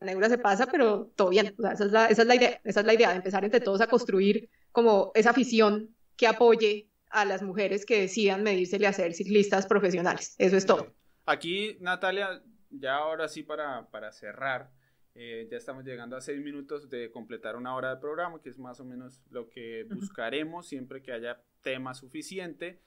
negra 0.00 0.28
se 0.28 0.38
pasa, 0.38 0.66
pero 0.66 1.10
todo 1.16 1.30
bien. 1.30 1.54
esa, 1.58 1.84
es 1.84 1.92
la, 1.92 2.06
esa, 2.06 2.22
es 2.22 2.28
la, 2.28 2.34
idea, 2.34 2.60
esa 2.64 2.80
es 2.80 2.86
la 2.86 2.94
idea, 2.94 3.10
de 3.10 3.16
empezar 3.16 3.44
entre 3.44 3.60
todos 3.60 3.80
a 3.80 3.86
construir 3.86 4.48
como 4.72 5.10
esa 5.14 5.30
afición 5.30 5.94
que 6.16 6.26
apoye 6.26 6.88
a 7.10 7.24
las 7.24 7.42
mujeres 7.42 7.86
que 7.86 8.00
decidan 8.00 8.42
medírsele 8.42 8.86
a 8.86 8.92
ser 8.92 9.14
ciclistas 9.14 9.66
profesionales. 9.66 10.34
Eso 10.38 10.56
es 10.56 10.66
todo. 10.66 10.92
Aquí, 11.26 11.76
Natalia, 11.80 12.42
ya 12.70 12.96
ahora 12.96 13.28
sí 13.28 13.42
para, 13.42 13.88
para 13.90 14.12
cerrar, 14.12 14.70
eh, 15.14 15.46
ya 15.50 15.56
estamos 15.56 15.84
llegando 15.84 16.16
a 16.16 16.20
seis 16.20 16.40
minutos 16.40 16.90
de 16.90 17.10
completar 17.10 17.56
una 17.56 17.74
hora 17.76 17.94
de 17.94 18.00
programa, 18.00 18.40
que 18.42 18.50
es 18.50 18.58
más 18.58 18.80
o 18.80 18.84
menos 18.84 19.22
lo 19.30 19.48
que 19.48 19.84
buscaremos 19.84 20.66
siempre 20.66 21.02
que 21.02 21.12
haya 21.12 21.40
tema 21.64 21.94
suficiente 21.94 22.80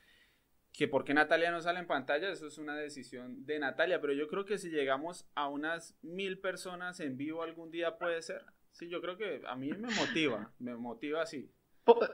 que 0.78 0.88
por 0.88 1.04
qué 1.04 1.14
Natalia 1.16 1.50
no 1.50 1.60
sale 1.60 1.80
en 1.80 1.88
pantalla, 1.88 2.30
eso 2.30 2.46
es 2.48 2.60
una 2.60 2.78
decisión 2.78 3.46
de 3.48 3.58
Natalia, 3.58 4.00
pero 4.00 4.14
yo 4.14 4.28
creo 4.28 4.46
que 4.46 4.60
si 4.60 4.70
llegamos 4.70 5.28
a 5.34 5.48
unas 5.48 5.98
mil 6.04 6.40
personas 6.40 7.00
en 7.00 7.18
vivo 7.18 7.42
algún 7.42 7.72
día 7.72 7.98
puede 7.98 8.22
ser. 8.22 8.44
Sí, 8.72 8.88
yo 8.88 9.02
creo 9.02 9.18
que 9.18 9.42
a 9.48 9.56
mí 9.56 9.72
me 9.72 9.90
motiva, 9.96 10.54
me 10.60 10.76
motiva 10.76 11.24
así. 11.24 11.52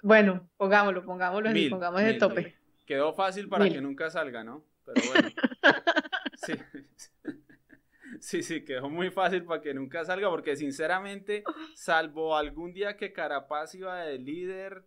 Bueno, 0.02 0.50
pongámoslo, 0.56 1.04
pongámoslo, 1.04 1.52
mil, 1.52 1.70
pongamos 1.70 2.02
el 2.02 2.18
tope. 2.18 2.56
Quedó 2.86 3.14
fácil 3.14 3.50
para 3.50 3.70
que 3.70 3.82
nunca 3.82 4.10
salga, 4.10 4.46
¿no? 4.46 4.64
Pero 4.86 5.02
bueno. 5.12 5.30
sí. 6.36 6.54
Sí, 8.20 8.44
sí, 8.44 8.64
quedó 8.64 8.90
muy 8.90 9.10
fácil 9.12 9.44
para 9.44 9.62
que 9.62 9.74
nunca 9.74 10.06
salga, 10.06 10.30
porque 10.30 10.56
sinceramente, 10.56 11.44
salvo 11.76 12.38
algún 12.38 12.72
día 12.72 12.96
que 12.96 13.12
Carapaz 13.12 13.76
iba 13.76 14.06
de 14.06 14.20
líder, 14.20 14.86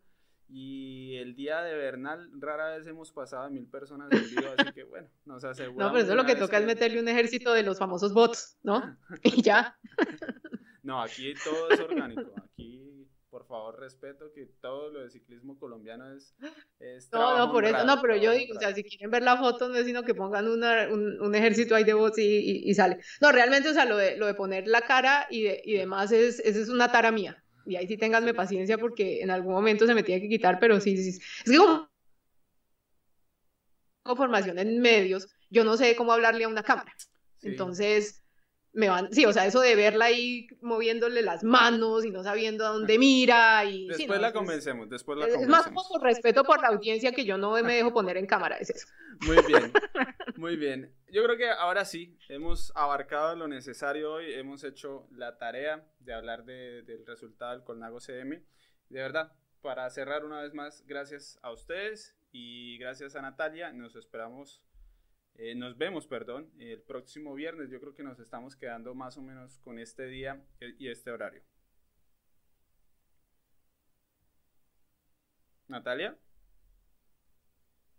y 0.48 1.16
el 1.16 1.34
día 1.34 1.62
de 1.62 1.74
Bernal 1.74 2.30
rara 2.40 2.76
vez 2.76 2.86
hemos 2.86 3.10
pasado 3.10 3.44
a 3.44 3.50
mil 3.50 3.66
personas 3.66 4.10
en 4.12 4.30
vivo, 4.30 4.52
así 4.56 4.72
que 4.72 4.84
bueno, 4.84 5.08
nos 5.24 5.44
aseguramos. 5.44 5.76
No, 5.86 5.92
pero 5.92 6.04
eso 6.04 6.14
lo 6.14 6.24
que 6.24 6.36
toca 6.36 6.58
es 6.58 6.66
meterle 6.66 7.00
un 7.00 7.08
ejército 7.08 7.52
de 7.52 7.62
los 7.62 7.78
famosos 7.78 8.12
bots, 8.12 8.58
¿no? 8.62 8.96
y 9.22 9.42
ya. 9.42 9.76
No, 10.82 11.02
aquí 11.02 11.34
todo 11.42 11.68
es 11.70 11.80
orgánico. 11.80 12.30
Aquí, 12.44 13.08
por 13.28 13.44
favor, 13.44 13.76
respeto 13.80 14.32
que 14.32 14.46
todo 14.60 14.88
lo 14.88 15.00
de 15.00 15.10
ciclismo 15.10 15.58
colombiano 15.58 16.12
es. 16.12 16.32
no, 17.12 17.36
no, 17.38 17.50
por 17.50 17.64
eso, 17.64 17.84
no, 17.84 18.00
pero 18.00 18.14
yo 18.14 18.30
digo, 18.30 18.54
o 18.56 18.60
sea, 18.60 18.72
si 18.72 18.84
quieren 18.84 19.10
ver 19.10 19.24
la 19.24 19.36
foto, 19.36 19.68
no 19.68 19.74
es 19.74 19.84
sino 19.84 20.04
que 20.04 20.14
pongan 20.14 20.46
una, 20.46 20.86
un, 20.88 21.34
ejército 21.34 21.74
ahí 21.74 21.82
de 21.82 21.94
bots 21.94 22.18
y, 22.18 22.70
y, 22.70 22.72
sale. 22.74 23.00
No, 23.20 23.32
realmente, 23.32 23.68
o 23.68 23.72
sea, 23.72 23.84
lo 23.84 23.96
de, 23.96 24.16
lo 24.16 24.26
de 24.26 24.34
poner 24.34 24.68
la 24.68 24.82
cara 24.82 25.26
y, 25.28 25.42
de, 25.42 25.60
y 25.64 25.72
demás 25.72 26.12
es, 26.12 26.38
es 26.38 26.68
una 26.68 26.92
tara 26.92 27.10
mía 27.10 27.42
y 27.66 27.76
ahí 27.76 27.86
sí 27.86 27.96
tenganme 27.96 28.32
paciencia 28.32 28.78
porque 28.78 29.22
en 29.22 29.30
algún 29.30 29.52
momento 29.52 29.86
se 29.86 29.94
me 29.94 30.02
tiene 30.02 30.22
que 30.22 30.28
quitar, 30.28 30.58
pero 30.58 30.80
sí, 30.80 30.96
sí, 30.96 31.10
es 31.10 31.50
que 31.50 31.58
como 31.58 31.88
formación 34.16 34.58
en 34.58 34.80
medios, 34.80 35.28
yo 35.50 35.64
no 35.64 35.76
sé 35.76 35.96
cómo 35.96 36.12
hablarle 36.12 36.44
a 36.44 36.48
una 36.48 36.62
cámara. 36.62 36.92
Entonces, 37.42 38.22
me 38.76 38.90
van, 38.90 39.10
sí, 39.10 39.24
o 39.24 39.32
sea, 39.32 39.46
eso 39.46 39.60
de 39.60 39.74
verla 39.74 40.04
ahí 40.04 40.48
moviéndole 40.60 41.22
las 41.22 41.42
manos 41.42 42.04
y 42.04 42.10
no 42.10 42.22
sabiendo 42.22 42.66
a 42.66 42.68
dónde 42.68 42.98
mira 42.98 43.64
y... 43.64 43.88
Después 43.88 44.20
la 44.20 44.34
convencemos, 44.34 44.90
después 44.90 45.18
la 45.18 45.24
convencemos. 45.24 45.66
Es 45.66 45.72
más 45.72 45.88
por 45.88 46.02
respeto 46.02 46.44
por 46.44 46.60
la 46.60 46.68
audiencia 46.68 47.12
que 47.12 47.24
yo 47.24 47.38
no 47.38 47.52
me 47.62 47.74
dejo 47.74 47.94
poner 47.94 48.18
en 48.18 48.26
cámara, 48.26 48.58
es 48.58 48.68
eso. 48.68 48.86
Muy 49.22 49.38
bien, 49.46 49.72
muy 50.36 50.56
bien. 50.56 50.94
Yo 51.10 51.24
creo 51.24 51.38
que 51.38 51.48
ahora 51.48 51.86
sí, 51.86 52.18
hemos 52.28 52.70
abarcado 52.76 53.34
lo 53.34 53.48
necesario 53.48 54.12
hoy, 54.12 54.34
hemos 54.34 54.62
hecho 54.62 55.08
la 55.10 55.38
tarea 55.38 55.88
de 56.00 56.12
hablar 56.12 56.44
del 56.44 57.06
resultado 57.06 57.52
del 57.52 57.64
Colnago 57.64 57.98
CM. 57.98 58.44
De 58.90 59.00
verdad, 59.00 59.32
para 59.62 59.88
cerrar 59.88 60.26
una 60.26 60.42
vez 60.42 60.52
más, 60.52 60.84
gracias 60.86 61.38
a 61.40 61.50
ustedes 61.50 62.14
y 62.30 62.76
gracias 62.76 63.16
a 63.16 63.22
Natalia, 63.22 63.72
nos 63.72 63.96
esperamos 63.96 64.62
eh, 65.38 65.54
nos 65.54 65.76
vemos, 65.76 66.06
perdón, 66.06 66.50
el 66.58 66.80
próximo 66.80 67.34
viernes. 67.34 67.70
Yo 67.70 67.80
creo 67.80 67.94
que 67.94 68.02
nos 68.02 68.18
estamos 68.18 68.56
quedando 68.56 68.94
más 68.94 69.16
o 69.16 69.22
menos 69.22 69.58
con 69.58 69.78
este 69.78 70.06
día 70.06 70.42
y 70.78 70.88
este 70.88 71.10
horario. 71.10 71.42
Natalia. 75.68 76.16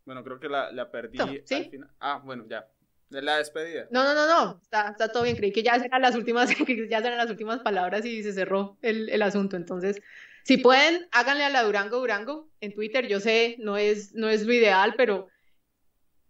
Bueno, 0.05 0.23
creo 0.23 0.39
que 0.39 0.47
la, 0.47 0.89
perdí 0.89 1.19
al 1.19 1.43
final. 1.69 1.91
Ah, 1.99 2.21
bueno, 2.23 2.45
ya. 2.47 2.67
De 3.09 3.21
la 3.21 3.38
despedida. 3.38 3.88
No, 3.91 4.03
no, 4.03 4.13
no, 4.13 4.27
no. 4.27 4.61
Está, 4.61 4.89
está, 4.89 5.11
todo 5.11 5.23
bien. 5.23 5.35
Creí 5.35 5.51
que 5.51 5.63
ya 5.63 5.75
eran 5.75 6.01
las 6.01 6.15
últimas, 6.15 6.49
ya 6.89 6.97
eran 6.97 7.17
las 7.17 7.29
últimas 7.29 7.59
palabras 7.59 8.05
y 8.05 8.23
se 8.23 8.33
cerró 8.33 8.77
el, 8.81 9.09
el 9.09 9.21
asunto. 9.21 9.55
Entonces, 9.55 10.01
si 10.43 10.57
pueden, 10.57 11.07
háganle 11.11 11.43
a 11.43 11.49
la 11.49 11.63
Durango 11.63 11.99
Durango 11.99 12.49
en 12.61 12.73
Twitter. 12.73 13.07
Yo 13.07 13.19
sé, 13.19 13.57
no 13.59 13.77
es, 13.77 14.13
no 14.13 14.29
es 14.29 14.45
lo 14.45 14.53
ideal, 14.53 14.93
pero 14.95 15.27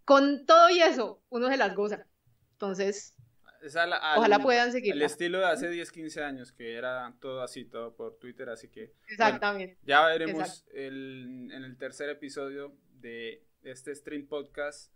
con 0.07 0.45
todo 0.45 0.69
y 0.69 0.79
eso, 0.79 1.21
uno 1.27 1.49
se 1.49 1.57
las 1.57 1.75
goza. 1.75 2.07
Entonces, 2.53 3.13
ojalá 4.15 4.39
puedan 4.39 4.71
seguir. 4.71 4.93
El 4.93 5.01
estilo 5.01 5.39
de 5.39 5.47
hace 5.47 5.69
10, 5.69 5.91
15 5.91 6.23
años, 6.23 6.53
que 6.53 6.75
era 6.75 7.13
todo 7.19 7.41
así, 7.41 7.65
todo 7.65 7.93
por 7.93 8.17
Twitter, 8.17 8.47
así 8.47 8.69
que... 8.69 8.93
Exactamente. 9.09 9.77
ya 9.83 10.05
veremos 10.05 10.63
en 10.71 11.51
el 11.51 11.77
tercer 11.77 12.07
episodio 12.07 12.73
de 12.93 13.43
este 13.63 13.93
Stream 13.93 14.27
Podcast 14.27 14.93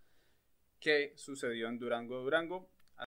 qué 0.79 1.11
sucedió 1.17 1.67
en 1.67 1.77
Durango, 1.77 2.21
Durango. 2.21 2.71